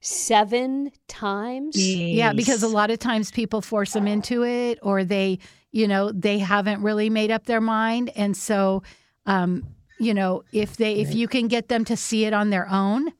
Seven 0.00 0.92
times? 1.08 1.76
Yeah, 1.76 2.32
because 2.32 2.62
a 2.62 2.68
lot 2.68 2.90
of 2.92 3.00
times 3.00 3.32
people 3.32 3.60
force 3.60 3.94
them 3.94 4.06
into 4.06 4.44
it 4.44 4.78
or 4.80 5.02
they, 5.02 5.40
you 5.78 5.86
know, 5.86 6.10
they 6.10 6.38
haven't 6.38 6.82
really 6.82 7.08
made 7.08 7.30
up 7.30 7.44
their 7.44 7.60
mind. 7.60 8.10
And 8.16 8.36
so, 8.36 8.82
um, 9.26 9.64
you 10.00 10.12
know, 10.12 10.42
if 10.52 10.76
they, 10.76 10.96
if 10.96 11.14
you 11.14 11.28
can 11.28 11.46
get 11.46 11.68
them 11.68 11.84
to 11.84 11.96
see 11.96 12.24
it 12.24 12.32
on 12.32 12.50
their 12.50 12.68
own 12.68 13.12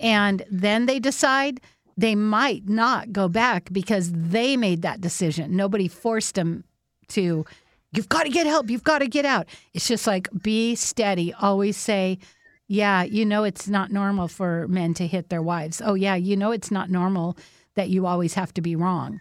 and 0.00 0.44
then 0.50 0.86
they 0.86 0.98
decide, 0.98 1.60
they 1.96 2.16
might 2.16 2.68
not 2.68 3.12
go 3.12 3.28
back 3.28 3.68
because 3.70 4.10
they 4.10 4.56
made 4.56 4.82
that 4.82 5.00
decision. 5.00 5.54
Nobody 5.54 5.86
forced 5.86 6.34
them 6.34 6.64
to, 7.08 7.44
you've 7.92 8.08
got 8.08 8.24
to 8.24 8.28
get 8.28 8.46
help, 8.46 8.70
you've 8.70 8.82
got 8.82 8.98
to 8.98 9.06
get 9.06 9.24
out. 9.24 9.46
It's 9.72 9.86
just 9.86 10.08
like 10.08 10.28
be 10.42 10.74
steady, 10.74 11.32
always 11.32 11.76
say, 11.76 12.18
yeah, 12.66 13.04
you 13.04 13.24
know, 13.24 13.44
it's 13.44 13.68
not 13.68 13.92
normal 13.92 14.26
for 14.26 14.66
men 14.66 14.94
to 14.94 15.06
hit 15.06 15.28
their 15.28 15.42
wives. 15.42 15.80
Oh, 15.84 15.94
yeah, 15.94 16.16
you 16.16 16.36
know, 16.36 16.50
it's 16.50 16.72
not 16.72 16.90
normal 16.90 17.36
that 17.76 17.88
you 17.88 18.06
always 18.06 18.34
have 18.34 18.52
to 18.54 18.60
be 18.60 18.74
wrong. 18.74 19.20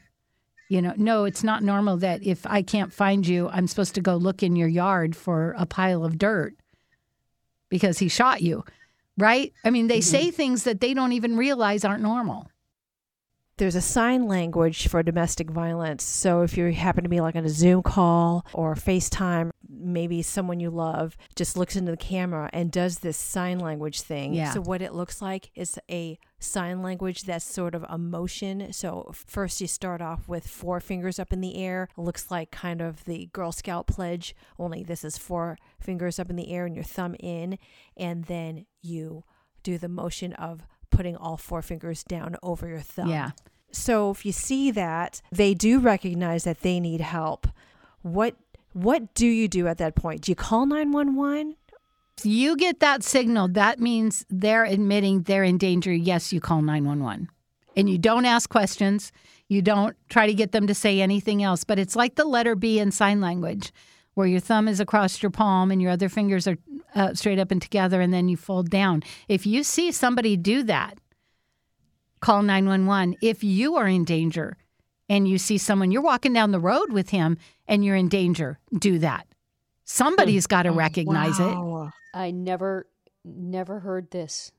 You 0.74 0.82
know, 0.82 0.95
no, 0.97 1.26
it's 1.26 1.43
not 1.43 1.61
normal 1.61 1.97
that 1.97 2.24
if 2.24 2.47
I 2.47 2.63
can't 2.63 2.91
find 2.91 3.28
you, 3.28 3.47
I'm 3.47 3.67
supposed 3.67 3.93
to 3.93 4.01
go 4.01 4.15
look 4.15 4.41
in 4.41 4.55
your 4.55 4.67
yard 4.67 5.15
for 5.15 5.53
a 5.55 5.67
pile 5.67 6.03
of 6.03 6.17
dirt 6.17 6.55
because 7.69 7.99
he 7.99 8.07
shot 8.09 8.41
you, 8.41 8.63
right? 9.15 9.53
I 9.63 9.69
mean, 9.69 9.86
they 9.86 9.99
mm-hmm. 9.99 10.17
say 10.26 10.32
things 10.32 10.63
that 10.63 10.82
they 10.82 10.95
don't 10.95 11.11
even 11.11 11.38
realize 11.38 11.86
aren't 11.86 12.01
normal. 12.01 12.49
there's 13.57 13.76
a 13.76 13.82
sign 13.82 14.28
language 14.28 14.88
for 14.88 15.03
domestic 15.03 15.49
violence. 15.49 16.03
So 16.03 16.41
if 16.41 16.57
you 16.57 16.71
happen 16.71 17.03
to 17.03 17.09
be 17.09 17.21
like 17.21 17.36
on 17.36 17.45
a 17.45 17.49
Zoom 17.49 17.84
call 17.84 18.45
or 18.53 18.74
FaceTime, 18.74 19.51
maybe 19.69 20.21
someone 20.21 20.59
you 20.59 20.71
love 20.71 21.15
just 21.36 21.55
looks 21.55 21.76
into 21.76 21.91
the 21.91 21.97
camera 21.97 22.49
and 22.51 22.71
does 22.71 22.99
this 22.99 23.17
sign 23.17 23.59
language 23.59 24.01
thing. 24.01 24.34
Yeah. 24.34 24.51
So 24.51 24.61
what 24.61 24.82
it 24.82 24.93
looks 24.93 25.21
like 25.21 25.51
is 25.55 25.78
a 25.89 26.17
sign 26.44 26.82
language 26.82 27.24
that's 27.24 27.46
sort 27.46 27.76
of 27.76 27.86
a 27.89 27.98
motion. 27.98 28.74
So 28.74 29.12
first 29.14 29.62
you 29.62 29.68
start 29.68 30.02
off 30.02 30.28
with 30.28 30.48
four 30.48 30.80
fingers 30.80 31.20
up 31.20 31.34
in 31.34 31.41
the 31.41 31.58
air. 31.58 31.89
It 31.98 32.02
looks 32.02 32.30
like 32.30 32.52
kind 32.52 32.82
of 32.82 33.06
the 33.06 33.30
Girl 33.34 33.52
Scout 33.52 33.88
pledge, 33.88 34.36
only 34.60 34.84
this 34.84 35.04
is 35.04 35.18
four 35.18 35.58
fingers 35.80 36.20
up 36.20 36.30
in 36.30 36.36
the 36.36 36.52
air 36.52 36.66
and 36.66 36.76
your 36.76 36.84
thumb 36.84 37.16
in, 37.20 37.58
and 37.98 38.26
then 38.26 38.66
you 38.82 39.24
do 39.64 39.78
the 39.78 39.89
motion 39.89 40.34
of 40.34 40.62
putting 40.89 41.16
all 41.16 41.38
four 41.38 41.62
fingers 41.62 42.04
down 42.04 42.36
over 42.44 42.68
your 42.68 42.80
thumb. 42.80 43.10
Yeah. 43.10 43.32
So 43.72 44.12
if 44.12 44.26
you 44.26 44.32
see 44.32 44.70
that, 44.72 45.22
they 45.32 45.54
do 45.54 45.80
recognize 45.80 46.44
that 46.44 46.62
they 46.62 46.80
need 46.80 47.02
help. 47.02 47.48
What 48.02 48.36
what 48.74 49.14
do 49.14 49.28
you 49.28 49.48
do 49.48 49.68
at 49.68 49.78
that 49.78 49.96
point? 49.96 50.22
Do 50.22 50.32
you 50.32 50.36
call 50.36 50.66
911? 50.66 51.56
You 52.24 52.55
get 52.55 52.80
that 52.80 53.03
signal, 53.03 53.49
that 53.49 53.80
means 53.80 54.26
they're 54.30 54.66
admitting 54.66 55.24
they're 55.24 55.43
in 55.43 55.57
danger. 55.57 55.93
Yes, 55.93 56.32
you 56.32 56.39
call 56.39 56.61
911. 56.61 57.30
And 57.76 57.89
you 57.89 57.97
don't 57.97 58.26
ask 58.26 58.49
questions. 58.49 59.11
You 59.47 59.61
don't 59.61 59.95
try 60.09 60.28
to 60.28 60.34
get 60.34 60.51
them 60.51 60.68
to 60.68 60.74
say 60.74 61.01
anything 61.01 61.43
else. 61.43 61.64
But 61.64 61.80
it's 61.80 61.95
like 61.95 62.16
the 62.16 62.26
letter 62.26 62.55
B 62.55 62.80
in 62.80 62.91
sign 62.91 63.20
language, 63.20 63.74
where 64.14 64.28
your 64.28 64.39
thumb 64.39 64.68
is 64.68 64.80
across 64.80 65.22
your 65.22 65.32
palm 65.32 65.72
and 65.72 65.82
your 65.82 65.91
other 65.91 66.07
fingers 66.07 66.47
are 66.47 66.57
uh, 66.95 67.14
straight 67.14 67.39
up 67.39 67.51
and 67.51 67.61
together, 67.61 67.99
and 67.99 68.14
then 68.14 68.30
you 68.30 68.38
fold 68.38 68.70
down. 68.70 69.03
If 69.28 69.45
you 69.45 69.64
see 69.64 69.91
somebody 69.91 70.38
do 70.38 70.64
that, 70.64 70.99
call 72.20 72.43
911. 72.43 73.18
If 73.22 73.43
you 73.43 73.76
are 73.76 73.88
in 73.88 74.05
danger 74.05 74.57
and 75.09 75.28
you 75.28 75.38
see 75.38 75.57
someone, 75.57 75.91
you're 75.91 76.01
walking 76.01 76.34
down 76.34 76.51
the 76.51 76.59
road 76.59 76.93
with 76.93 77.09
him 77.09 77.38
and 77.68 77.84
you're 77.84 77.95
in 77.95 78.07
danger, 78.07 78.59
do 78.78 78.99
that. 78.99 79.28
Somebody's 79.86 80.47
got 80.47 80.63
to 80.63 80.71
recognize 80.71 81.39
it. 81.39 81.55
I 82.13 82.31
never 82.31 82.88
never 83.25 83.79
heard 83.79 84.11
this 84.11 84.51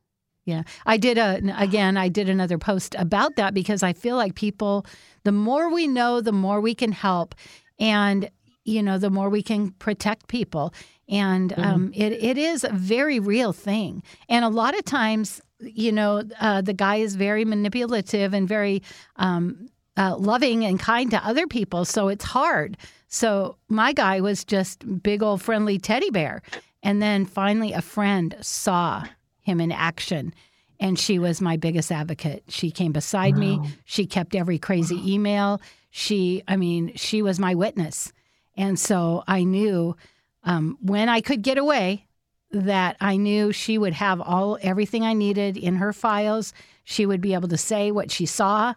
Yeah. 0.47 0.63
I 0.87 0.97
did 0.97 1.19
a 1.19 1.41
again, 1.57 1.97
I 1.97 2.09
did 2.09 2.29
another 2.29 2.59
post 2.59 2.95
about 2.99 3.37
that 3.37 3.55
because 3.55 3.83
I 3.83 3.93
feel 3.93 4.17
like 4.17 4.35
people 4.35 4.87
the 5.23 5.33
more 5.33 5.73
we 5.73 5.87
know, 5.87 6.21
the 6.21 6.33
more 6.33 6.61
we 6.61 6.75
can 6.75 6.93
help 6.93 7.35
and 7.79 8.31
you 8.65 8.83
know, 8.83 8.99
the 8.99 9.11
more 9.11 9.29
we 9.29 9.43
can 9.43 9.71
protect 9.73 10.29
people. 10.29 10.73
And 11.07 11.53
um, 11.59 11.93
it, 11.95 12.13
it 12.13 12.39
is 12.39 12.65
a 12.65 12.73
very 12.73 13.21
real 13.21 13.53
thing. 13.53 14.03
And 14.31 14.43
a 14.43 14.49
lot 14.49 14.77
of 14.77 14.87
times, 14.87 15.43
you 15.61 15.93
know, 15.93 16.23
uh, 16.41 16.63
the 16.63 16.73
guy 16.73 16.97
is 16.97 17.15
very 17.15 17.45
manipulative 17.45 18.33
and 18.33 18.49
very 18.49 18.83
um, 19.17 19.69
uh, 19.99 20.17
loving 20.17 20.65
and 20.65 20.81
kind 20.81 21.11
to 21.11 21.19
other 21.27 21.47
people. 21.47 21.85
So 21.85 22.09
it's 22.09 22.25
hard. 22.25 22.79
So 23.15 23.59
my 23.69 23.93
guy 23.93 24.21
was 24.21 24.45
just 24.45 25.01
big 25.01 25.23
old 25.23 25.41
friendly 25.41 25.79
teddy 25.79 26.11
bear. 26.11 26.43
And 26.83 27.01
then 27.01 27.27
finally, 27.27 27.73
a 27.73 27.81
friend 27.81 28.35
saw 28.41 29.05
him 29.41 29.61
in 29.61 29.71
action. 29.71 30.35
And 30.81 30.99
she 30.99 31.21
was 31.21 31.41
my 31.41 31.57
biggest 31.57 31.93
advocate. 31.93 32.43
She 32.49 32.73
came 32.73 32.91
beside 32.91 33.37
me. 33.37 33.61
She 33.85 34.05
kept 34.05 34.35
every 34.35 34.59
crazy 34.59 35.01
email. 35.15 35.63
She, 35.91 36.43
I 36.49 36.57
mean, 36.57 36.91
she 36.97 37.23
was 37.23 37.39
my 37.39 37.55
witness. 37.55 38.13
And 38.57 38.81
so 38.81 39.23
I 39.29 39.45
knew 39.45 39.97
um, 40.43 40.77
when 40.81 41.09
I 41.09 41.21
could 41.21 41.43
get 41.43 41.57
away 41.57 42.07
that 42.51 42.97
I 43.01 43.17
knew 43.17 43.53
she 43.53 43.79
would 43.79 43.93
have 43.93 44.21
all 44.21 44.59
everything 44.61 45.05
I 45.05 45.13
needed 45.13 45.57
in 45.57 45.77
her 45.77 45.93
files. 45.93 46.53
She 46.83 47.07
would 47.07 47.21
be 47.21 47.35
able 47.35 47.49
to 47.49 47.59
say 47.59 47.93
what 47.93 48.11
she 48.11 48.27
saw. 48.27 48.75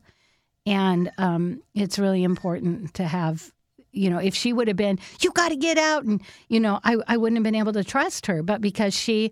And 0.68 1.12
um, 1.18 1.64
it's 1.74 1.98
really 1.98 2.24
important 2.24 2.94
to 2.94 3.06
have, 3.06 3.52
you 3.98 4.10
know, 4.10 4.20
if 4.20 4.36
she 4.36 4.54
would 4.54 4.68
have 4.68 4.78
been, 4.78 5.00
you 5.22 5.32
got 5.32 5.50
to 5.50 5.56
get 5.56 5.78
out. 5.78 6.04
And, 6.04 6.22
you 6.48 6.60
know, 6.60 6.80
I, 6.84 6.98
I 7.08 7.18
wouldn't 7.18 7.38
have 7.38 7.44
been 7.44 7.56
able 7.56 7.74
to 7.74 7.84
trust 7.84 8.28
her. 8.28 8.44
But 8.44 8.62
because 8.62 8.94
she, 8.94 9.32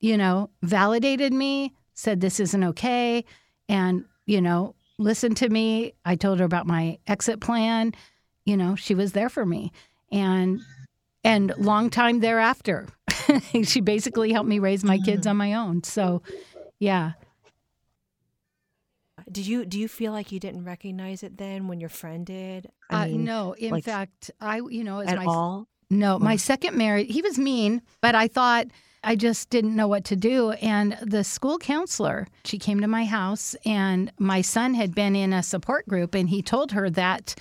you 0.00 0.16
know, 0.16 0.50
validated 0.62 1.32
me, 1.32 1.72
said 1.94 2.20
this 2.20 2.40
isn't 2.40 2.64
okay, 2.64 3.24
and, 3.68 4.04
you 4.26 4.40
know, 4.40 4.74
listened 4.98 5.36
to 5.38 5.48
me, 5.48 5.92
I 6.04 6.16
told 6.16 6.38
her 6.38 6.44
about 6.44 6.66
my 6.66 6.98
exit 7.06 7.40
plan, 7.40 7.92
you 8.44 8.56
know, 8.56 8.76
she 8.76 8.94
was 8.94 9.12
there 9.12 9.28
for 9.28 9.44
me. 9.44 9.72
And, 10.10 10.60
and 11.24 11.52
long 11.58 11.90
time 11.90 12.20
thereafter, 12.20 12.86
she 13.64 13.80
basically 13.80 14.32
helped 14.32 14.48
me 14.48 14.58
raise 14.58 14.84
my 14.84 14.98
kids 14.98 15.26
mm. 15.26 15.30
on 15.30 15.36
my 15.36 15.54
own. 15.54 15.82
So, 15.82 16.22
yeah. 16.78 17.12
Did 19.30 19.46
you 19.46 19.64
do 19.64 19.78
you 19.78 19.88
feel 19.88 20.12
like 20.12 20.30
you 20.30 20.38
didn't 20.38 20.64
recognize 20.64 21.22
it 21.22 21.36
then 21.36 21.66
when 21.68 21.80
your 21.80 21.88
friend 21.88 22.24
did? 22.24 22.70
I 22.90 23.04
Uh, 23.04 23.06
mean, 23.08 23.24
no, 23.24 23.52
in 23.54 23.70
like, 23.72 23.84
fact, 23.84 24.30
I, 24.40 24.58
you 24.58 24.84
know, 24.84 25.00
as 25.00 25.08
at 25.08 25.16
my 25.18 25.24
all? 25.24 25.66
No, 25.90 26.18
my 26.18 26.36
second 26.36 26.76
marriage, 26.76 27.12
he 27.12 27.22
was 27.22 27.38
mean, 27.38 27.82
but 28.00 28.14
I 28.14 28.26
thought 28.28 28.66
I 29.04 29.14
just 29.14 29.50
didn't 29.50 29.76
know 29.76 29.86
what 29.86 30.04
to 30.06 30.16
do. 30.16 30.50
And 30.52 30.98
the 31.00 31.22
school 31.22 31.58
counselor, 31.58 32.26
she 32.44 32.58
came 32.58 32.80
to 32.80 32.88
my 32.88 33.04
house, 33.04 33.54
and 33.64 34.12
my 34.18 34.42
son 34.42 34.74
had 34.74 34.94
been 34.96 35.14
in 35.14 35.32
a 35.32 35.44
support 35.44 35.86
group, 35.86 36.14
and 36.14 36.28
he 36.28 36.42
told 36.42 36.72
her 36.72 36.90
that 36.90 37.36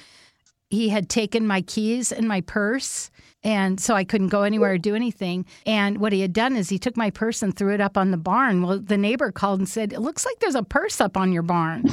he 0.70 0.90
had 0.90 1.10
taken 1.10 1.48
my 1.48 1.62
keys 1.62 2.12
and 2.12 2.28
my 2.28 2.42
purse. 2.42 3.10
And 3.46 3.80
so 3.80 3.94
I 3.96 4.04
couldn't 4.04 4.30
go 4.30 4.42
anywhere 4.42 4.74
or 4.74 4.78
do 4.78 4.96
anything. 4.96 5.46
And 5.68 6.00
what 6.00 6.12
he 6.12 6.20
had 6.22 6.34
done 6.34 6.56
is 6.58 6.68
he 6.70 6.80
took 6.80 6.98
my 6.98 7.12
purse 7.12 7.42
and 7.44 7.56
threw 7.56 7.74
it 7.74 7.80
up 7.80 7.96
on 7.96 8.10
the 8.12 8.18
barn. 8.18 8.64
Well, 8.64 8.80
the 8.80 8.98
neighbor 8.98 9.32
called 9.32 9.60
and 9.60 9.70
said, 9.70 9.94
It 9.94 10.00
looks 10.02 10.26
like 10.26 10.40
there's 10.40 10.56
a 10.56 10.64
purse 10.64 11.00
up 11.00 11.16
on 11.16 11.32
your 11.32 11.44
barn. 11.44 11.86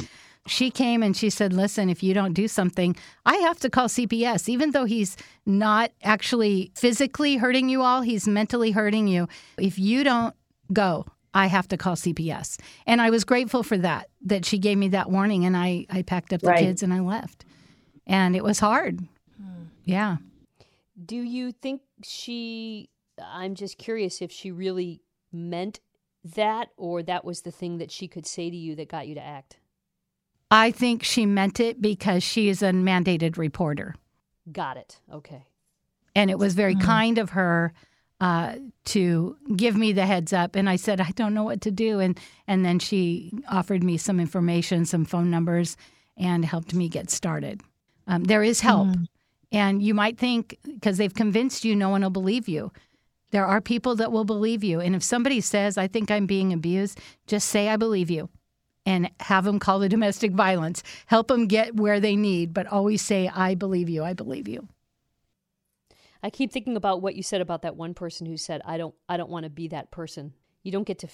She 0.47 0.69
came 0.71 1.01
and 1.03 1.15
she 1.15 1.29
said, 1.29 1.53
Listen, 1.53 1.89
if 1.89 2.01
you 2.03 2.13
don't 2.15 2.33
do 2.33 2.47
something, 2.47 2.95
I 3.25 3.35
have 3.35 3.59
to 3.59 3.69
call 3.69 3.87
CPS. 3.87 4.49
Even 4.49 4.71
though 4.71 4.85
he's 4.85 5.15
not 5.45 5.91
actually 6.01 6.71
physically 6.75 7.37
hurting 7.37 7.69
you 7.69 7.81
all, 7.83 8.01
he's 8.01 8.27
mentally 8.27 8.71
hurting 8.71 9.07
you. 9.07 9.29
If 9.59 9.77
you 9.77 10.03
don't 10.03 10.35
go, 10.73 11.05
I 11.35 11.47
have 11.47 11.67
to 11.69 11.77
call 11.77 11.95
CPS. 11.95 12.59
And 12.87 12.99
I 12.99 13.09
was 13.11 13.23
grateful 13.23 13.61
for 13.63 13.77
that, 13.77 14.09
that 14.25 14.43
she 14.43 14.57
gave 14.57 14.77
me 14.79 14.87
that 14.89 15.09
warning. 15.11 15.45
And 15.45 15.55
I, 15.55 15.85
I 15.89 16.01
packed 16.01 16.33
up 16.33 16.41
the 16.41 16.47
Right. 16.47 16.59
kids 16.59 16.81
and 16.83 16.91
I 16.93 16.99
left. 16.99 17.45
And 18.07 18.35
it 18.35 18.43
was 18.43 18.59
hard. 18.59 18.99
Hmm. 19.37 19.63
Yeah. 19.85 20.17
Do 21.01 21.17
you 21.17 21.51
think 21.51 21.81
she? 22.03 22.89
I'm 23.21 23.55
just 23.55 23.77
curious 23.77 24.21
if 24.21 24.31
she 24.31 24.51
really 24.51 25.01
meant 25.31 25.79
that, 26.35 26.69
or 26.77 27.03
that 27.03 27.25
was 27.25 27.41
the 27.41 27.51
thing 27.51 27.77
that 27.77 27.91
she 27.91 28.07
could 28.07 28.25
say 28.25 28.49
to 28.49 28.55
you 28.55 28.75
that 28.75 28.89
got 28.89 29.07
you 29.07 29.15
to 29.15 29.23
act. 29.23 29.57
I 30.49 30.71
think 30.71 31.03
she 31.03 31.25
meant 31.25 31.59
it 31.59 31.81
because 31.81 32.23
she 32.23 32.47
is 32.47 32.61
a 32.61 32.71
mandated 32.71 33.37
reporter. 33.37 33.95
Got 34.51 34.77
it. 34.77 34.99
Okay. 35.11 35.45
And 36.15 36.29
it 36.29 36.37
was 36.37 36.53
very 36.53 36.75
kind 36.75 37.17
of 37.17 37.31
her 37.31 37.73
uh, 38.21 38.55
to 38.85 39.35
give 39.55 39.75
me 39.75 39.93
the 39.93 40.05
heads 40.05 40.31
up. 40.31 40.55
And 40.55 40.69
I 40.69 40.75
said, 40.75 41.01
I 41.01 41.09
don't 41.15 41.33
know 41.33 41.43
what 41.43 41.61
to 41.61 41.71
do. 41.71 41.99
And, 41.99 42.19
and 42.47 42.63
then 42.63 42.77
she 42.77 43.31
offered 43.49 43.83
me 43.83 43.97
some 43.97 44.19
information, 44.19 44.85
some 44.85 45.05
phone 45.05 45.31
numbers, 45.31 45.75
and 46.15 46.45
helped 46.45 46.73
me 46.73 46.87
get 46.87 47.09
started. 47.09 47.61
Um, 48.05 48.25
there 48.25 48.43
is 48.43 48.61
help. 48.61 48.89
And 49.53 49.81
you 49.81 49.93
might 49.93 50.17
think, 50.17 50.57
because 50.63 50.97
they've 50.97 51.13
convinced 51.13 51.63
you, 51.63 51.75
no 51.75 51.89
one 51.89 52.01
will 52.01 52.09
believe 52.09 52.49
you. 52.49 52.71
There 53.31 53.45
are 53.45 53.61
people 53.61 53.95
that 53.95 54.11
will 54.11 54.25
believe 54.25 54.63
you. 54.63 54.79
And 54.79 54.95
if 54.95 55.03
somebody 55.03 55.39
says, 55.41 55.77
I 55.77 55.87
think 55.87 56.11
I'm 56.11 56.25
being 56.25 56.51
abused, 56.51 56.99
just 57.27 57.47
say, 57.47 57.69
I 57.69 57.77
believe 57.77 58.09
you 58.09 58.29
and 58.85 59.09
have 59.21 59.45
them 59.45 59.59
call 59.59 59.79
the 59.79 59.89
domestic 59.89 60.31
violence. 60.33 60.83
Help 61.05 61.27
them 61.27 61.47
get 61.47 61.75
where 61.75 61.99
they 61.99 62.15
need, 62.15 62.53
but 62.53 62.67
always 62.67 63.01
say, 63.01 63.29
I 63.33 63.55
believe 63.55 63.89
you. 63.89 64.03
I 64.03 64.13
believe 64.13 64.47
you. 64.47 64.67
I 66.21 66.29
keep 66.29 66.51
thinking 66.51 66.77
about 66.77 67.01
what 67.01 67.15
you 67.15 67.23
said 67.23 67.41
about 67.41 67.63
that 67.63 67.75
one 67.75 67.93
person 67.93 68.25
who 68.25 68.37
said, 68.37 68.61
"I 68.65 68.77
don't, 68.77 68.95
I 69.09 69.17
don't 69.17 69.29
want 69.29 69.43
to 69.43 69.49
be 69.49 69.67
that 69.69 69.91
person." 69.91 70.33
You 70.63 70.71
don't 70.71 70.87
get 70.87 70.99
to, 70.99 71.09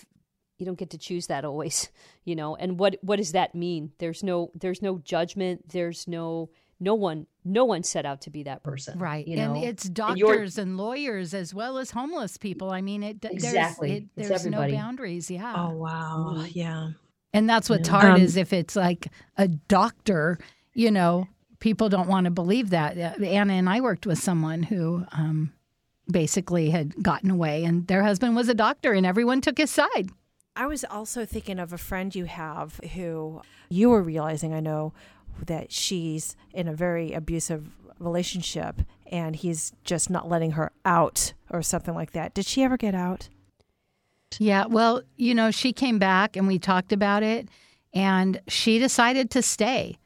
you 0.60 0.68
don't 0.68 0.78
get 0.78 0.92
to 0.92 1.00
choose 1.00 1.28
that 1.28 1.46
always, 1.46 1.90
you 2.24 2.36
know. 2.36 2.56
And 2.56 2.80
what 2.80 2.98
what 3.02 3.16
does 3.16 3.32
that 3.32 3.56
mean? 3.56 3.92
There's 3.98 4.22
no, 4.22 4.52
there's 4.54 4.84
no 4.84 5.00
judgment. 5.00 5.70
There's 5.70 6.08
no, 6.08 6.52
no 6.80 6.96
one, 6.96 7.28
no 7.44 7.66
one 7.66 7.84
set 7.84 8.06
out 8.06 8.22
to 8.22 8.30
be 8.30 8.44
that 8.44 8.64
person, 8.64 8.98
Right. 9.00 9.28
You 9.28 9.38
and 9.38 9.58
it's 9.64 9.90
doctors 9.90 10.58
and 10.58 10.78
lawyers 10.78 11.34
as 11.34 11.54
well 11.54 11.78
as 11.78 11.92
homeless 11.92 12.38
people. 12.38 12.72
I 12.72 12.82
mean, 12.82 13.04
it 13.04 13.18
Exactly. 13.24 13.90
there's, 13.90 14.02
it, 14.02 14.08
It's 14.16 14.30
there's 14.30 14.46
no 14.46 14.68
boundaries. 14.70 15.30
Yeah. 15.30 15.54
Oh 15.56 15.76
wow, 15.76 16.46
yeah. 16.52 16.90
And 17.34 17.50
that's 17.50 17.70
what's 17.70 17.88
Yeah. 17.90 18.00
hard 18.00 18.14
Um, 18.16 18.22
is 18.22 18.36
if 18.38 18.54
it's 18.54 18.76
like 18.76 19.08
a 19.38 19.48
doctor, 19.48 20.40
you 20.74 20.90
know, 20.90 21.28
people 21.60 21.90
don't 21.90 22.08
want 22.08 22.26
to 22.26 22.32
believe 22.32 22.70
that. 22.72 22.98
Uh, 22.98 23.24
Anna 23.24 23.54
and 23.54 23.70
I 23.70 23.82
worked 23.82 24.06
with 24.08 24.18
someone 24.20 24.64
who 24.64 25.06
um, 25.12 25.52
basically 26.10 26.70
had 26.70 27.04
gotten 27.04 27.30
away, 27.30 27.66
and 27.66 27.86
their 27.88 28.04
husband 28.04 28.36
was 28.36 28.50
a 28.50 28.54
doctor, 28.54 28.94
and 28.94 29.06
everyone 29.06 29.42
took 29.42 29.58
his 29.58 29.70
side. 29.70 30.10
I 30.56 30.66
was 30.66 30.84
also 30.84 31.26
thinking 31.26 31.60
of 31.60 31.72
a 31.72 31.78
friend 31.78 32.14
you 32.16 32.26
have 32.26 32.80
who 32.94 33.42
you 33.70 33.90
were 33.90 34.02
realizing, 34.02 34.54
I 34.54 34.60
know, 34.60 34.94
that 35.48 35.72
she's 35.72 36.36
in 36.54 36.68
a 36.68 36.74
very 36.74 37.14
abusive 37.14 37.70
relationship 38.00 38.82
and 39.12 39.36
he's 39.36 39.74
just 39.84 40.10
not 40.10 40.30
letting 40.30 40.52
her 40.52 40.72
out 40.86 41.34
or 41.50 41.62
something 41.62 41.94
like 41.96 42.12
that. 42.12 42.34
Did 42.34 42.46
she 42.46 42.64
ever 42.64 42.78
get 42.78 42.96
out? 42.96 43.30
Yeah, 44.38 44.68
well, 44.68 45.02
you 45.16 45.34
know, 45.34 45.50
she 45.52 45.74
came 45.74 45.98
back 46.00 46.36
and 46.36 46.48
we 46.48 46.60
talked 46.60 46.94
about 46.94 47.24
it, 47.24 47.48
and 47.94 48.40
she 48.48 48.78
decided 48.78 49.32
to 49.32 49.42
stay. 49.42 49.98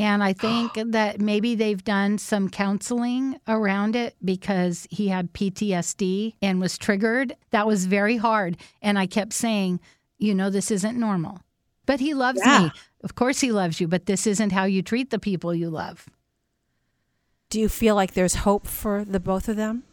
And 0.00 0.24
I 0.24 0.32
think 0.32 0.72
that 0.86 1.20
maybe 1.20 1.54
they've 1.54 1.82
done 1.84 2.18
some 2.18 2.48
counseling 2.48 3.38
around 3.46 3.94
it 3.94 4.16
because 4.24 4.88
he 4.90 5.06
had 5.08 5.32
PTSD 5.32 6.34
and 6.42 6.58
was 6.60 6.76
triggered. 6.76 7.36
That 7.50 7.66
was 7.68 7.86
very 7.86 8.16
hard. 8.16 8.56
And 8.82 8.98
I 8.98 9.06
kept 9.06 9.32
saying, 9.32 9.78
you 10.18 10.34
know, 10.34 10.50
this 10.50 10.72
isn't 10.72 10.98
normal. 10.98 11.38
But 11.86 12.00
he 12.00 12.12
loves 12.14 12.40
Yeah. 12.44 12.64
me. 12.64 12.72
Of 13.02 13.14
course, 13.14 13.40
he 13.40 13.50
loves 13.50 13.80
you, 13.80 13.88
but 13.88 14.06
this 14.06 14.26
isn't 14.26 14.52
how 14.52 14.64
you 14.64 14.82
treat 14.82 15.10
the 15.10 15.18
people 15.18 15.54
you 15.54 15.70
love. 15.70 16.06
Do 17.48 17.58
you 17.58 17.68
feel 17.68 17.94
like 17.94 18.12
there's 18.12 18.36
hope 18.36 18.66
for 18.66 19.04
the 19.04 19.20
both 19.20 19.48
of 19.48 19.56
them? 19.56 19.84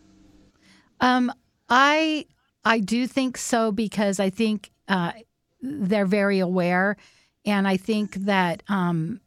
Um, 0.99 1.31
I 1.69 2.25
I 2.65 2.79
do 2.79 3.07
think 3.07 3.37
so 3.37 3.71
because 3.71 4.19
I 4.19 4.29
think 4.29 4.71
uh, 4.87 5.13
they're 5.61 6.05
very 6.05 6.39
aware, 6.39 6.97
and 7.45 7.67
I 7.67 7.77
think 7.77 8.15
that 8.15 8.61
um, 8.67 9.21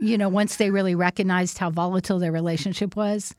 you 0.00 0.18
know 0.18 0.28
once 0.28 0.56
they 0.56 0.70
really 0.70 0.94
recognized 0.94 1.58
how 1.58 1.70
volatile 1.70 2.18
their 2.18 2.32
relationship 2.32 2.94
was, 2.94 3.34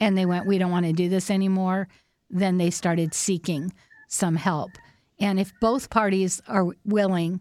and 0.00 0.18
they 0.18 0.26
went, 0.26 0.46
we 0.46 0.58
don't 0.58 0.72
want 0.72 0.86
to 0.86 0.92
do 0.92 1.08
this 1.08 1.30
anymore. 1.30 1.88
Then 2.28 2.58
they 2.58 2.70
started 2.70 3.14
seeking 3.14 3.72
some 4.08 4.36
help, 4.36 4.72
and 5.18 5.38
if 5.38 5.52
both 5.60 5.88
parties 5.88 6.42
are 6.48 6.66
willing, 6.84 7.40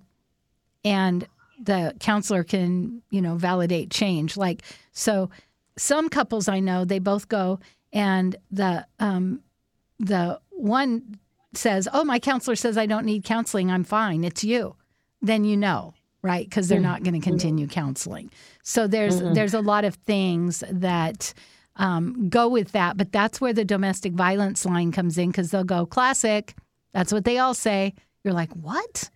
and 0.84 1.28
the 1.62 1.94
counselor 2.00 2.44
can 2.44 3.02
you 3.10 3.22
know 3.22 3.36
validate 3.36 3.92
change, 3.92 4.38
like 4.38 4.64
so. 4.92 5.30
Some 5.78 6.10
couples 6.10 6.50
I 6.50 6.60
know, 6.60 6.84
they 6.84 7.00
both 7.00 7.30
go 7.30 7.58
and 7.94 8.36
the 8.52 8.86
um, 9.00 9.42
the 10.00 10.40
one 10.52 11.20
says, 11.54 11.88
"Oh, 11.92 12.04
my 12.04 12.20
counselor 12.20 12.56
says 12.56 12.78
I 12.78 12.86
don't 12.86 13.06
need 13.06 13.24
counseling. 13.24 13.72
I'm 13.72 13.84
fine. 13.84 14.24
It's 14.24 14.44
you." 14.44 14.76
Then 15.22 15.44
you 15.44 15.58
know, 15.58 15.94
right? 16.22 16.48
Because 16.48 16.68
they're 16.68 16.80
not 16.80 17.04
going 17.04 17.20
to 17.20 17.20
continue 17.20 17.68
counseling. 17.68 18.32
So 18.64 18.88
there's 18.88 19.20
there's 19.20 19.54
a 19.54 19.62
lot 19.62 19.86
of 19.86 19.96
things 19.96 20.64
that 20.70 21.34
um, 21.76 22.30
go 22.30 22.48
with 22.48 22.72
that, 22.74 22.98
but 22.98 23.12
that's 23.12 23.42
where 23.42 23.54
the 23.54 23.66
domestic 23.66 24.14
violence 24.14 24.66
line 24.66 24.92
comes 24.92 25.18
in 25.18 25.32
because 25.32 25.52
they'll 25.52 25.64
go 25.64 25.86
classic. 25.86 26.56
That's 26.94 27.12
what 27.12 27.26
they 27.26 27.38
all 27.38 27.54
say. 27.54 27.94
You're 28.24 28.34
like, 28.34 28.52
what? 28.52 29.10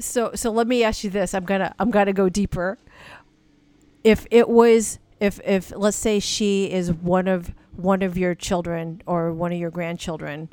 So 0.00 0.32
so 0.34 0.50
let 0.50 0.66
me 0.66 0.82
ask 0.84 1.04
you 1.04 1.10
this. 1.10 1.34
I'm 1.34 1.44
gonna 1.44 1.74
I'm 1.78 1.90
gonna 1.90 2.12
go 2.12 2.28
deeper. 2.28 2.78
If 4.02 4.26
it 4.30 4.48
was 4.48 4.98
if 5.20 5.40
if 5.44 5.72
let's 5.76 5.96
say 5.96 6.18
she 6.18 6.70
is 6.70 6.92
one 6.92 7.28
of 7.28 7.52
one 7.76 8.02
of 8.02 8.18
your 8.18 8.34
children 8.34 9.02
or 9.06 9.32
one 9.32 9.52
of 9.52 9.58
your 9.58 9.70
grandchildren 9.70 10.50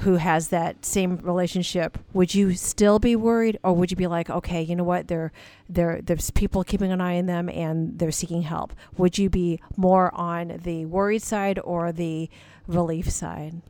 who 0.00 0.16
has 0.16 0.48
that 0.48 0.84
same 0.84 1.16
relationship, 1.22 1.98
would 2.12 2.34
you 2.34 2.54
still 2.54 2.98
be 2.98 3.16
worried 3.16 3.58
or 3.62 3.72
would 3.72 3.90
you 3.90 3.96
be 3.96 4.06
like, 4.06 4.28
okay, 4.28 4.60
you 4.60 4.76
know 4.76 4.84
what, 4.84 5.08
there 5.08 5.32
there 5.68 6.00
there's 6.02 6.30
people 6.30 6.62
keeping 6.64 6.92
an 6.92 7.00
eye 7.00 7.18
on 7.18 7.26
them 7.26 7.48
and 7.48 7.98
they're 7.98 8.10
seeking 8.10 8.42
help. 8.42 8.74
Would 8.98 9.16
you 9.16 9.30
be 9.30 9.60
more 9.76 10.14
on 10.14 10.60
the 10.62 10.84
worried 10.84 11.22
side 11.22 11.58
or 11.64 11.92
the 11.92 12.28
relief 12.66 13.10
side? 13.10 13.62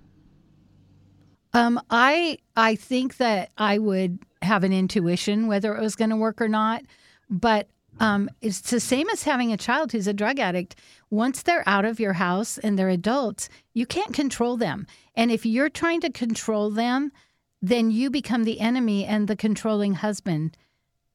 Um, 1.56 1.80
I 1.88 2.36
I 2.54 2.74
think 2.74 3.16
that 3.16 3.50
I 3.56 3.78
would 3.78 4.18
have 4.42 4.62
an 4.62 4.74
intuition 4.74 5.46
whether 5.46 5.74
it 5.74 5.80
was 5.80 5.96
going 5.96 6.10
to 6.10 6.16
work 6.16 6.42
or 6.42 6.48
not, 6.48 6.82
but 7.30 7.68
um, 7.98 8.28
it's 8.42 8.60
the 8.60 8.78
same 8.78 9.08
as 9.08 9.22
having 9.22 9.52
a 9.52 9.56
child 9.56 9.90
who's 9.90 10.06
a 10.06 10.12
drug 10.12 10.38
addict. 10.38 10.76
Once 11.08 11.42
they're 11.42 11.66
out 11.66 11.86
of 11.86 11.98
your 11.98 12.12
house 12.12 12.58
and 12.58 12.78
they're 12.78 12.90
adults, 12.90 13.48
you 13.72 13.86
can't 13.86 14.12
control 14.12 14.58
them. 14.58 14.86
And 15.14 15.30
if 15.30 15.46
you're 15.46 15.70
trying 15.70 16.02
to 16.02 16.12
control 16.12 16.68
them, 16.68 17.10
then 17.62 17.90
you 17.90 18.10
become 18.10 18.44
the 18.44 18.60
enemy, 18.60 19.06
and 19.06 19.26
the 19.26 19.34
controlling 19.34 19.94
husband 19.94 20.58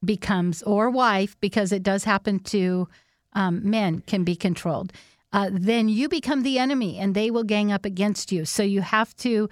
becomes 0.03 0.63
or 0.63 0.89
wife 0.89 1.39
because 1.39 1.71
it 1.71 1.83
does 1.83 2.05
happen 2.05 2.39
to 2.39 2.87
um, 3.33 3.61
men 3.69 3.99
can 4.07 4.23
be 4.23 4.35
controlled. 4.35 4.91
Uh, 5.31 5.51
then 5.53 5.87
you 5.87 6.09
become 6.09 6.41
the 6.41 6.57
enemy, 6.57 6.97
and 6.97 7.13
they 7.13 7.29
will 7.29 7.43
gang 7.43 7.71
up 7.71 7.85
against 7.85 8.31
you. 8.31 8.43
So 8.43 8.63
you 8.63 8.81
have 8.81 9.15
to 9.17 9.47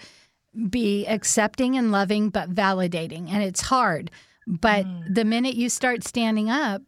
be 0.69 1.05
accepting 1.07 1.77
and 1.77 1.91
loving, 1.91 2.29
but 2.29 2.53
validating. 2.53 3.29
And 3.29 3.43
it's 3.43 3.61
hard. 3.61 4.11
But 4.47 4.85
the 5.09 5.25
minute 5.25 5.55
you 5.55 5.69
start 5.69 6.03
standing 6.03 6.49
up 6.49 6.81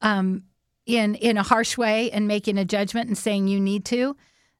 um, 0.00 0.44
in 0.86 1.16
in 1.16 1.36
a 1.36 1.42
harsh 1.42 1.76
way 1.76 2.10
and 2.12 2.28
making 2.28 2.56
a 2.56 2.64
judgment 2.64 3.08
and 3.08 3.18
saying 3.18 3.48
you 3.48 3.58
need 3.60 3.84
to, 3.86 4.16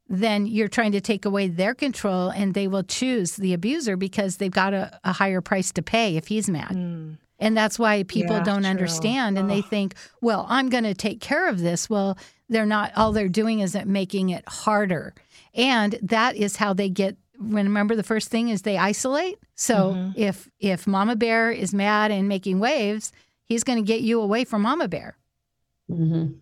then 0.09 0.47
you're 0.47 0.69
trying 0.69 0.93
to 0.93 1.01
take 1.01 1.25
away 1.25 1.47
their 1.47 1.75
control, 1.75 2.29
and 2.31 2.55
they 2.55 2.67
will 2.67 2.83
choose 2.83 3.37
the 3.37 3.55
abuser 3.55 3.97
because 3.97 4.39
they've 4.39 4.51
got 4.51 4.75
a, 4.75 4.99
a 5.05 5.13
higher 5.13 5.41
price 5.41 5.71
to 5.73 5.83
pay 5.83 6.17
if 6.17 6.27
he's 6.27 6.51
mad. 6.51 6.73
And 7.39 7.57
that's 7.57 7.79
why 7.79 8.03
people 8.03 8.37
Yeah, 8.37 8.43
don't 8.43 8.63
true. 8.63 8.71
understand, 8.71 9.39
and 9.39 9.49
they 9.49 9.63
think, 9.63 9.95
well, 10.21 10.45
I'm 10.49 10.69
going 10.69 10.85
to 10.85 10.93
take 10.95 11.21
care 11.21 11.49
of 11.49 11.61
this. 11.61 11.89
Well, 11.89 12.19
they're 12.49 12.67
not. 12.67 12.91
All 12.97 13.13
they're 13.13 13.29
doing 13.29 13.61
is 13.61 13.77
making 13.87 14.31
it 14.31 14.45
harder, 14.49 15.15
and 15.55 15.97
that 16.03 16.35
is 16.35 16.57
how 16.57 16.75
they 16.75 16.89
get. 16.89 17.17
Remember, 17.41 17.97
the 17.97 18.03
first 18.03 18.29
thing 18.29 18.51
is 18.51 18.63
they 18.63 18.77
isolate. 18.77 19.39
So 19.55 20.13
if 20.15 20.49
if 20.61 20.87
Mama 20.87 21.17
Bear 21.17 21.51
is 21.51 21.73
mad 21.73 22.11
and 22.11 22.29
making 22.29 22.61
waves, 22.61 23.13
he's 23.45 23.65
going 23.65 23.79
to 23.79 23.87
get 23.87 24.03
you 24.03 24.21
away 24.21 24.45
from 24.45 24.63
Mama 24.63 24.89
Bear. 24.89 25.17
Mm-hmm. 25.91 26.35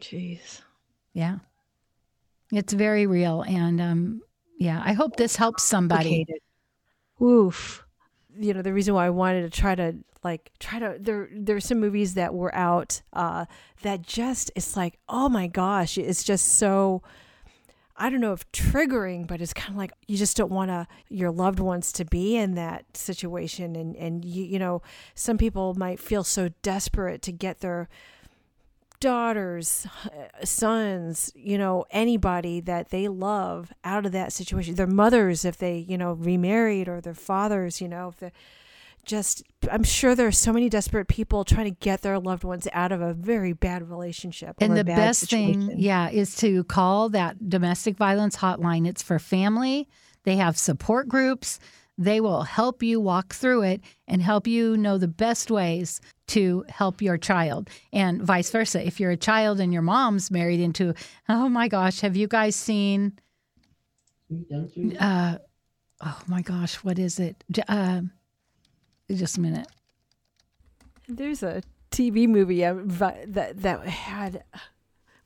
Jeez. 0.00 0.62
Yeah. 1.12 1.38
It's 2.52 2.72
very 2.72 3.06
real. 3.06 3.42
And 3.42 3.80
um, 3.80 4.22
yeah, 4.58 4.82
I 4.84 4.92
hope 4.92 5.16
this 5.16 5.36
helps 5.36 5.62
somebody. 5.62 6.24
Complicated. 6.24 6.42
Oof. 7.22 7.84
You 8.38 8.54
know, 8.54 8.62
the 8.62 8.72
reason 8.72 8.94
why 8.94 9.06
I 9.06 9.10
wanted 9.10 9.50
to 9.50 9.60
try 9.60 9.74
to 9.74 9.96
like 10.24 10.50
try 10.58 10.80
to 10.80 10.96
there 10.98 11.28
there's 11.32 11.64
some 11.64 11.78
movies 11.78 12.14
that 12.14 12.34
were 12.34 12.52
out 12.52 13.02
uh 13.12 13.44
that 13.82 14.02
just 14.02 14.50
it's 14.56 14.76
like, 14.76 14.98
oh 15.08 15.28
my 15.28 15.46
gosh, 15.46 15.96
it's 15.96 16.24
just 16.24 16.58
so 16.58 17.02
I 17.98 18.10
don't 18.10 18.20
know 18.20 18.32
if 18.32 18.50
triggering, 18.52 19.26
but 19.26 19.40
it's 19.40 19.52
kind 19.52 19.70
of 19.70 19.76
like 19.76 19.92
you 20.06 20.16
just 20.16 20.36
don't 20.36 20.52
want 20.52 20.70
to 20.70 20.86
your 21.08 21.30
loved 21.30 21.58
ones 21.58 21.92
to 21.92 22.04
be 22.04 22.36
in 22.36 22.54
that 22.54 22.96
situation, 22.96 23.74
and 23.74 23.96
and 23.96 24.24
you 24.24 24.44
you 24.44 24.58
know 24.58 24.82
some 25.14 25.36
people 25.36 25.74
might 25.74 25.98
feel 25.98 26.22
so 26.24 26.50
desperate 26.62 27.22
to 27.22 27.32
get 27.32 27.60
their 27.60 27.88
daughters, 29.00 29.86
uh, 30.06 30.44
sons, 30.44 31.30
you 31.34 31.56
know, 31.56 31.84
anybody 31.90 32.60
that 32.60 32.90
they 32.90 33.06
love 33.06 33.72
out 33.84 34.04
of 34.04 34.12
that 34.12 34.32
situation. 34.32 34.74
Their 34.74 34.86
mothers, 34.86 35.44
if 35.44 35.58
they 35.58 35.78
you 35.78 35.98
know 35.98 36.12
remarried, 36.12 36.88
or 36.88 37.00
their 37.00 37.14
fathers, 37.14 37.80
you 37.80 37.88
know, 37.88 38.08
if 38.08 38.18
they 38.18 38.32
just 39.04 39.42
I'm 39.70 39.84
sure 39.84 40.14
there 40.14 40.26
are 40.26 40.32
so 40.32 40.52
many 40.52 40.68
desperate 40.68 41.08
people 41.08 41.44
trying 41.44 41.64
to 41.66 41.78
get 41.80 42.02
their 42.02 42.18
loved 42.18 42.44
ones 42.44 42.68
out 42.72 42.92
of 42.92 43.00
a 43.00 43.14
very 43.14 43.52
bad 43.52 43.88
relationship. 43.88 44.56
And 44.60 44.76
the 44.76 44.84
best 44.84 45.20
situation. 45.20 45.68
thing, 45.68 45.78
yeah, 45.78 46.10
is 46.10 46.36
to 46.36 46.64
call 46.64 47.08
that 47.10 47.48
domestic 47.48 47.96
violence 47.96 48.36
hotline. 48.36 48.86
It's 48.86 49.02
for 49.02 49.18
family. 49.18 49.88
They 50.24 50.36
have 50.36 50.58
support 50.58 51.08
groups. 51.08 51.58
They 52.00 52.20
will 52.20 52.42
help 52.42 52.82
you 52.82 53.00
walk 53.00 53.34
through 53.34 53.62
it 53.62 53.80
and 54.06 54.22
help 54.22 54.46
you 54.46 54.76
know 54.76 54.98
the 54.98 55.08
best 55.08 55.50
ways 55.50 56.00
to 56.28 56.64
help 56.68 57.02
your 57.02 57.18
child 57.18 57.68
and 57.92 58.22
vice 58.22 58.50
versa. 58.50 58.86
If 58.86 59.00
you're 59.00 59.10
a 59.10 59.16
child 59.16 59.58
and 59.58 59.72
your 59.72 59.82
mom's 59.82 60.30
married 60.30 60.60
into, 60.60 60.94
oh 61.28 61.48
my 61.48 61.66
gosh, 61.66 62.00
have 62.00 62.16
you 62.16 62.28
guys 62.28 62.54
seen? 62.54 63.18
Uh, 65.00 65.38
oh 66.00 66.20
my 66.26 66.42
gosh, 66.42 66.76
what 66.76 66.98
is 66.98 67.18
it? 67.18 67.42
J- 67.50 67.62
Uh, 67.66 68.02
just 69.16 69.38
a 69.38 69.40
minute. 69.40 69.66
There's 71.08 71.42
a 71.42 71.62
TV 71.90 72.28
movie 72.28 72.60
that 72.60 73.62
that 73.62 73.86
had 73.86 74.34
it 74.36 74.44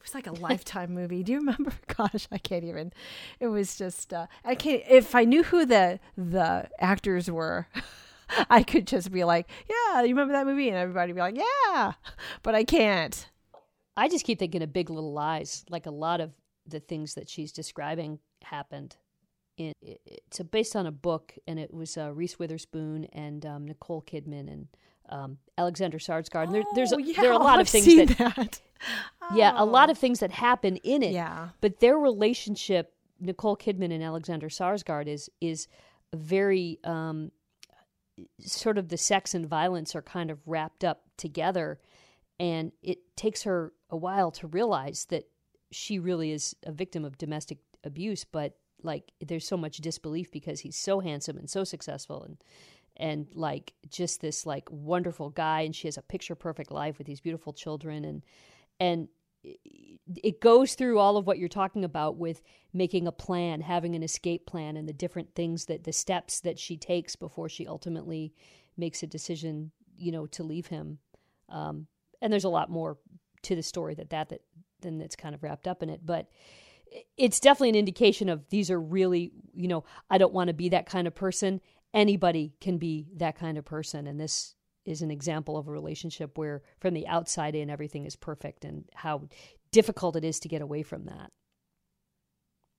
was 0.03 0.15
like 0.15 0.27
a 0.27 0.33
lifetime 0.41 0.93
movie. 0.95 1.23
Do 1.23 1.33
you 1.33 1.39
remember? 1.39 1.73
Gosh, 1.97 2.27
I 2.31 2.39
can't 2.39 2.65
even. 2.65 2.93
It 3.41 3.49
was 3.49 3.77
just 3.77 4.13
uh, 4.13 4.27
I 4.45 4.55
can't. 4.55 4.83
If 4.89 5.15
I 5.15 5.25
knew 5.25 5.43
who 5.45 5.65
the 5.65 6.01
the 6.17 6.69
actors 6.79 7.31
were, 7.31 7.69
I 8.51 8.63
could 8.63 8.87
just 8.87 9.13
be 9.13 9.25
like, 9.25 9.49
"Yeah, 9.69 10.03
you 10.03 10.09
remember 10.09 10.33
that 10.33 10.47
movie?" 10.47 10.69
And 10.69 10.77
everybody 10.77 11.13
would 11.13 11.17
be 11.17 11.21
like, 11.21 11.37
"Yeah," 11.37 11.93
but 12.43 12.55
I 12.55 12.65
can't. 12.65 13.29
I 13.97 14.09
just 14.09 14.25
keep 14.25 14.39
thinking 14.39 14.63
of 14.63 14.73
Big 14.73 14.91
Little 14.91 15.13
Lies. 15.13 15.65
Like 15.69 15.87
a 15.87 15.91
lot 15.91 16.21
of 16.21 16.33
the 16.67 16.81
things 16.81 17.15
that 17.15 17.29
she's 17.29 17.53
describing 17.53 18.19
happened. 18.43 18.97
In, 19.69 19.73
it's 19.83 20.41
based 20.51 20.77
on 20.77 20.87
a 20.87 20.93
book, 20.93 21.35
and 21.47 21.59
it 21.59 21.73
was 21.73 21.97
uh, 21.97 22.13
Reese 22.13 22.39
Witherspoon 22.39 23.05
and 23.13 23.45
um, 23.47 23.67
Nicole 23.67 24.03
Kidman 24.03 24.49
and 24.53 24.69
um, 25.09 25.39
Alexander 25.59 25.99
Skarsgård. 25.99 26.45
And 26.45 26.55
there, 26.55 26.63
there's 26.75 26.93
a, 26.93 26.97
Oh, 26.97 26.99
yeah, 26.99 27.21
there 27.21 27.31
are 27.31 27.41
a 27.41 27.43
lot 27.43 27.55
I've 27.59 27.67
of 27.67 27.69
things 27.69 27.85
seen 27.85 28.07
that, 28.07 28.19
that. 28.37 28.61
yeah, 29.35 29.53
a 29.57 29.65
lot 29.65 29.89
Oh. 29.89 29.93
of 29.93 29.99
things 29.99 30.21
that 30.21 30.31
happen 30.33 30.77
in 30.79 31.03
it. 31.03 31.13
Yeah. 31.13 31.49
But 31.61 31.81
their 31.81 31.97
relationship, 31.99 32.95
Nicole 33.21 33.57
Kidman 33.57 33.93
and 33.93 34.03
Alexander 34.03 34.49
Skarsgård, 34.49 35.07
is 35.09 35.29
is 35.41 35.69
very 36.15 36.79
um, 36.85 37.31
sort 38.41 38.79
of 38.79 38.89
the 38.89 38.97
sex 38.99 39.35
and 39.35 39.47
violence 39.47 39.95
are 39.95 40.03
kind 40.03 40.31
of 40.31 40.39
wrapped 40.47 40.85
up 40.85 41.03
together, 41.17 41.81
and 42.39 42.73
it 42.83 42.99
takes 43.17 43.43
her 43.45 43.73
a 43.91 43.97
while 43.97 44.31
to 44.33 44.47
realize 44.47 45.07
that 45.11 45.25
she 45.71 45.99
really 45.99 46.31
is 46.33 46.55
a 46.65 46.73
victim 46.73 47.05
of 47.05 47.17
domestic 47.19 47.59
abuse. 47.85 48.25
But 48.25 48.57
like, 48.85 49.13
there's 49.21 49.47
so 49.47 49.57
much 49.57 49.79
disbelief 49.79 50.31
because 50.31 50.61
he's 50.61 50.77
so 50.77 51.01
handsome 51.01 51.39
and 51.39 51.49
so 51.49 51.65
successful 51.65 52.23
and 52.23 52.37
and 52.99 53.27
like 53.35 53.73
just 53.89 54.21
this 54.21 54.45
like 54.45 54.69
wonderful 54.71 55.31
guy 55.31 55.63
and 55.63 55.75
she 55.75 55.89
has 55.89 55.97
a 55.97 56.03
picture 56.03 56.35
perfect 56.35 56.71
life 56.71 56.99
with 56.99 57.07
these 57.07 57.23
beautiful 57.23 57.55
children 57.55 58.05
and 58.05 58.23
and 58.79 59.09
it 60.23 60.41
goes 60.41 60.75
through 60.75 60.99
all 60.99 61.17
of 61.17 61.27
what 61.27 61.39
you're 61.39 61.49
talking 61.49 61.85
about 61.85 62.17
with 62.17 62.43
making 62.73 63.07
a 63.07 63.13
plan, 63.13 63.61
having 63.61 63.95
an 63.97 64.03
escape 64.03 64.47
plan, 64.47 64.77
and 64.77 64.89
the 64.89 64.93
different 64.93 65.35
things 65.35 65.67
that 65.67 65.85
the 65.85 65.93
steps 65.93 66.41
that 66.41 66.59
she 66.59 66.77
takes 66.77 67.17
before 67.17 67.49
she 67.49 67.67
ultimately 67.67 68.33
makes 68.77 69.03
a 69.03 69.07
decision, 69.07 69.73
you 69.97 70.13
know, 70.13 70.27
to 70.27 70.43
leave 70.43 70.69
him. 70.69 70.99
Um, 71.49 71.87
and 72.21 72.33
there's 72.33 72.45
a 72.45 72.49
lot 72.49 72.71
more 72.71 72.99
to 73.43 73.57
the 73.57 73.63
story 73.63 73.95
that 73.95 74.11
that 74.11 74.29
that 74.29 74.43
than 74.81 74.99
that's 74.99 75.17
kind 75.17 75.35
of 75.35 75.43
wrapped 75.43 75.67
up 75.67 75.83
in 75.83 75.91
it, 75.91 76.05
but 76.05 76.29
it's 77.17 77.41
definitely 77.41 77.71
an 77.71 77.75
indication 77.77 78.29
of 78.29 78.49
these 78.51 78.71
are 78.71 78.81
really, 78.81 79.33
you 79.55 79.69
know, 79.69 79.85
I 80.11 80.19
don't 80.19 80.33
want 80.33 80.49
to 80.49 80.55
be 80.55 80.69
that 80.71 80.87
kind 80.87 81.07
of 81.07 81.15
person. 81.15 81.61
Anybody 81.95 82.55
can 82.61 82.79
be 82.79 83.07
that 83.17 83.37
kind 83.37 83.59
of 83.59 83.65
person, 83.65 84.07
and 84.07 84.19
this 84.21 84.55
is 84.85 85.03
an 85.03 85.11
example 85.11 85.57
of 85.57 85.69
a 85.69 85.71
relationship 85.71 86.37
where 86.37 86.63
from 86.81 86.95
the 86.95 87.07
outside 87.07 87.55
in 87.55 87.71
everything 87.71 88.05
is 88.05 88.17
perfect 88.17 88.65
and 88.65 88.85
how 88.95 89.29
difficult 89.71 90.17
it 90.17 90.25
is 90.25 90.41
to 90.41 90.49
get 90.49 90.63
away 90.63 90.83
from 90.83 91.05
that. 91.05 91.31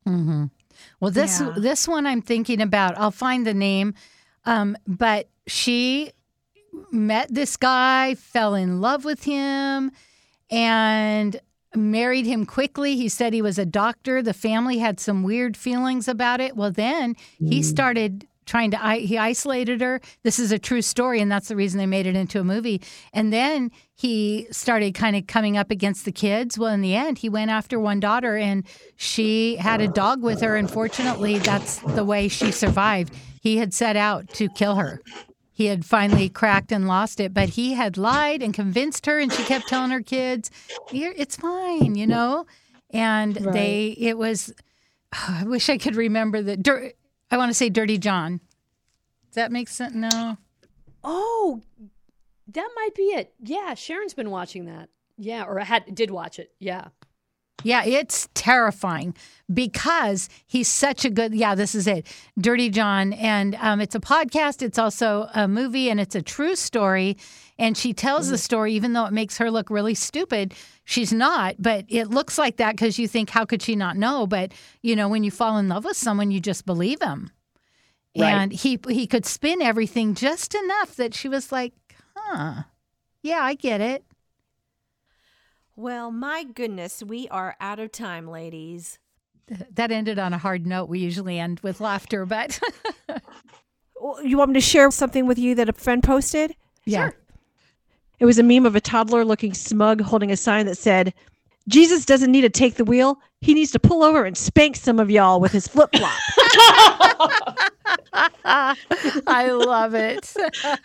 hmm 0.06 0.46
Well, 1.00 1.12
this 1.12 1.40
Yeah. 1.40 1.52
this 1.56 1.88
one 1.88 2.06
I'm 2.06 2.22
thinking 2.22 2.62
about. 2.62 2.98
I'll 2.98 3.12
find 3.12 3.46
the 3.46 3.54
name, 3.54 3.94
um, 4.46 4.76
but 4.88 5.30
she 5.48 6.12
met 6.92 7.34
this 7.34 7.56
guy, 7.58 8.16
fell 8.16 8.56
in 8.56 8.82
love 8.82 9.06
with 9.06 9.24
him, 9.24 9.92
and 10.50 11.40
married 11.76 12.26
him 12.26 12.46
quickly. 12.46 12.96
He 12.96 13.10
said 13.10 13.34
he 13.34 13.42
was 13.42 13.58
a 13.58 13.66
doctor. 13.66 14.22
The 14.22 14.34
family 14.34 14.78
had 14.78 15.00
some 15.00 15.24
weird 15.24 15.58
feelings 15.58 16.08
about 16.08 16.42
it. 16.42 16.56
Well, 16.56 16.72
then 16.72 17.16
he 17.40 17.60
mm. 17.60 17.64
started 17.64 18.28
trying 18.46 18.72
to 18.72 18.78
he 18.96 19.18
isolated 19.18 19.82
her. 19.82 20.02
This 20.24 20.40
is 20.40 20.52
a 20.52 20.60
true 20.60 20.82
story 20.82 21.22
and 21.22 21.32
that's 21.32 21.48
the 21.48 21.56
reason 21.56 21.78
they 21.78 21.86
made 21.86 22.06
it 22.06 22.16
into 22.16 22.40
a 22.40 22.44
movie. 22.44 22.82
And 23.14 23.32
then 23.32 23.72
he 23.96 24.48
started 24.52 24.94
kind 24.94 25.16
of 25.16 25.28
coming 25.28 25.58
up 25.58 25.72
against 25.72 26.06
the 26.06 26.12
kids. 26.12 26.58
Well, 26.58 26.74
in 26.74 26.82
the 26.82 26.96
end, 26.96 27.20
he 27.20 27.30
went 27.30 27.52
after 27.52 27.80
one 27.80 28.00
daughter 28.00 28.36
and 28.36 28.66
she 28.96 29.56
had 29.56 29.82
a 29.82 29.88
dog 29.88 30.22
with 30.22 30.42
her. 30.42 30.56
Unfortunately, 30.56 31.40
that's 31.40 31.78
the 31.80 32.04
way 32.04 32.28
she 32.28 32.52
survived. 32.52 33.14
He 33.42 33.58
had 33.58 33.74
set 33.74 33.96
out 33.96 34.30
to 34.36 34.50
kill 34.50 34.76
her. 34.76 35.02
He 35.56 35.68
had 35.68 35.86
finally 35.86 36.30
cracked 36.30 36.72
and 36.72 36.88
lost 36.88 37.20
it, 37.20 37.34
but 37.34 37.50
he 37.50 37.74
had 37.74 37.96
lied 37.96 38.42
and 38.42 38.54
convinced 38.54 39.06
her, 39.06 39.20
and 39.20 39.32
she 39.32 39.44
kept 39.44 39.68
telling 39.68 39.92
her 39.92 40.02
kids, 40.02 40.50
"It's 40.92 41.36
fine," 41.36 41.94
you 41.96 42.08
know. 42.08 42.48
And 42.90 43.36
they, 43.36 43.96
it 44.00 44.18
was. 44.18 44.54
I 45.12 45.44
wish 45.46 45.70
I 45.70 45.78
could 45.78 45.96
remember 45.96 46.42
the. 46.42 46.58
Dir- 46.58 46.94
I 47.30 47.38
want 47.38 47.50
to 47.52 47.54
say 47.54 47.70
Dirty 47.70 48.00
John. 48.00 48.40
Does 49.28 49.36
that 49.36 49.52
make 49.52 49.68
sense? 49.68 49.94
No. 49.94 50.38
Oh, 51.04 51.62
that 52.48 52.70
might 52.76 52.96
be 52.96 53.04
it. 53.04 53.34
Yeah, 53.40 53.74
Sharon's 53.76 54.14
been 54.14 54.32
watching 54.32 54.66
that. 54.66 54.90
Yeah, 55.18 55.44
or 55.44 55.60
I 55.60 55.66
had 55.66 55.94
did 55.94 56.10
watch 56.10 56.40
it. 56.40 56.52
Yeah. 56.60 56.88
Yeah, 57.64 57.84
it's 57.86 58.30
terrifying 58.34 59.16
because 59.52 60.30
he's 60.46 60.68
such 60.68 61.06
a 61.06 61.10
good. 61.10 61.34
Yeah, 61.34 61.56
this 61.56 61.76
is 61.76 61.88
it, 61.88 62.08
Dirty 62.40 62.70
John, 62.70 63.14
and 63.14 63.56
um, 63.56 63.82
it's 63.82 63.96
a 63.96 64.00
podcast. 64.00 64.62
It's 64.62 64.78
also 64.78 65.28
a 65.34 65.48
movie, 65.48 65.90
and 65.90 66.00
it's 66.00 66.16
a 66.16 66.22
true 66.22 66.56
story. 66.56 67.18
And 67.60 67.78
she 67.78 67.94
tells 67.94 68.30
the 68.30 68.38
story, 68.38 68.74
even 68.74 68.94
though 68.94 69.06
it 69.06 69.14
makes 69.14 69.38
her 69.38 69.52
look 69.52 69.70
really 69.70 69.94
stupid. 69.94 70.54
She's 70.86 71.14
not, 71.14 71.56
but 71.60 71.86
it 71.88 72.10
looks 72.10 72.38
like 72.38 72.58
that 72.58 72.76
because 72.76 73.00
you 73.00 73.08
think, 73.08 73.30
how 73.30 73.46
could 73.46 73.62
she 73.62 73.76
not 73.76 73.96
know? 73.96 74.28
But 74.28 74.52
you 74.82 74.96
know, 74.96 75.08
when 75.08 75.24
you 75.24 75.32
fall 75.32 75.58
in 75.58 75.70
love 75.70 75.86
with 75.86 75.96
someone, 75.98 76.32
you 76.32 76.40
just 76.40 76.66
believe 76.66 77.02
him. 77.02 77.32
Right. 78.18 78.30
And 78.30 78.52
he 78.52 78.80
he 78.90 79.08
could 79.08 79.26
spin 79.26 79.62
everything 79.62 80.14
just 80.14 80.54
enough 80.56 80.96
that 80.96 81.14
she 81.14 81.30
was 81.30 81.52
like, 81.52 81.74
huh, 82.16 82.64
yeah, 83.22 83.40
I 83.42 83.56
get 83.56 83.82
it. 83.82 84.04
Well, 85.76 86.12
my 86.12 86.44
goodness, 86.44 87.02
we 87.02 87.28
are 87.30 87.56
out 87.60 87.80
of 87.80 87.92
time, 87.92 88.28
ladies. 88.28 89.00
That 89.76 89.92
ended 89.92 90.18
on 90.20 90.32
a 90.34 90.38
hard 90.38 90.66
note. 90.66 90.88
We 90.88 91.00
usually 91.00 91.38
end 91.38 91.60
with 91.60 91.82
laughter, 91.82 92.26
but 92.26 92.60
You 94.24 94.38
want 94.38 94.52
me 94.52 94.54
to 94.56 94.62
share 94.62 94.90
something 94.92 95.26
with 95.28 95.38
you 95.38 95.54
that 95.56 95.70
a 95.70 95.74
friend 95.74 96.02
posted? 96.04 96.56
yeah. 96.86 97.12
It 98.20 98.26
was 98.26 98.40
a 98.40 98.44
meme 98.44 98.66
of 98.66 98.76
a 98.76 98.82
toddler 98.82 99.26
looking 99.26 99.54
smug 99.54 100.00
holding 100.00 100.32
a 100.32 100.38
sign 100.38 100.66
that 100.68 100.78
said, 100.78 101.14
Jesus 101.68 102.06
doesn't 102.06 102.32
need 102.32 102.42
to 102.42 102.50
take 102.50 102.76
the 102.76 102.84
wheel. 102.86 103.20
He 103.42 103.54
needs 103.54 103.72
to 103.72 103.80
pull 103.80 104.04
over 104.04 104.24
and 104.26 104.38
spank 104.38 104.76
some 104.76 105.00
of 105.00 105.10
y'all 105.12 105.40
with 105.40 105.52
his 105.52 105.68
flip 105.68 105.90
flop. 105.96 106.14
I 109.28 109.52
love 109.52 109.94
it. 109.94 110.34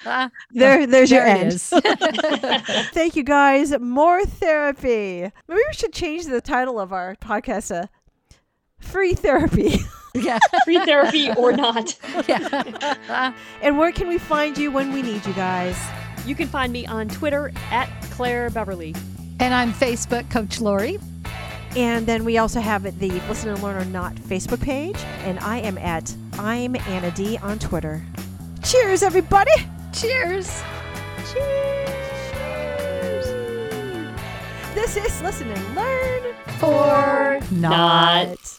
there, 0.53 0.87
there's 0.87 1.11
your 1.11 1.25
There 1.25 1.47
it 1.49 1.73
end. 1.75 2.65
Thank 2.93 3.17
you 3.17 3.23
guys. 3.23 3.79
More 3.81 4.25
therapy. 4.25 5.21
Maybe 5.23 5.33
we 5.69 5.73
should 5.73 5.93
change 5.93 6.27
the 6.27 6.41
title 6.41 6.79
of 6.81 6.93
our 6.93 7.17
podcast 7.17 7.69
to 7.69 7.89
Free 8.79 9.15
Therapy. 9.15 9.79
yeah. 10.15 10.39
Free 10.65 10.79
therapy 10.85 11.31
or 11.33 11.53
not. 11.53 11.97
yeah. 12.29 13.33
and 13.63 13.79
where 13.79 13.93
can 13.93 14.09
we 14.09 14.19
find 14.19 14.57
you 14.57 14.71
when 14.71 14.93
we 14.93 15.03
need 15.03 15.25
you 15.27 15.33
guys? 15.35 15.77
You 16.27 16.35
can 16.35 16.49
find 16.49 16.73
me 16.73 16.87
on 16.87 17.09
Twitter 17.09 17.53
at 17.71 17.89
Claire 18.11 18.51
Beverly. 18.51 18.95
And 19.41 19.55
I'm 19.55 19.73
Facebook 19.73 20.29
Coach 20.31 20.61
Lori. 20.61 20.99
And 21.77 22.07
then 22.07 22.25
we 22.25 22.39
also 22.39 22.61
have 22.61 22.83
the 22.99 23.11
Listen 23.29 23.51
and 23.51 23.63
Learn 23.63 23.77
or 23.77 23.85
Not 23.85 24.15
Facebook 24.17 24.61
page. 24.61 24.97
And 25.25 25.39
I 25.41 25.59
am 25.59 25.79
at 25.79 26.15
I'm 26.35 26.75
Anna 26.89 27.11
D 27.13 27.39
on 27.39 27.59
Twitter. 27.59 28.05
Cheers, 28.65 29.03
everybody! 29.03 29.53
Cheers. 29.93 30.63
Cheers! 31.33 31.79
This 34.75 34.97
is 34.97 35.23
Listen 35.23 35.51
and 35.51 35.75
Learn 35.77 36.35
Or 36.63 37.41
Not. 37.53 38.29
Not. 38.31 38.58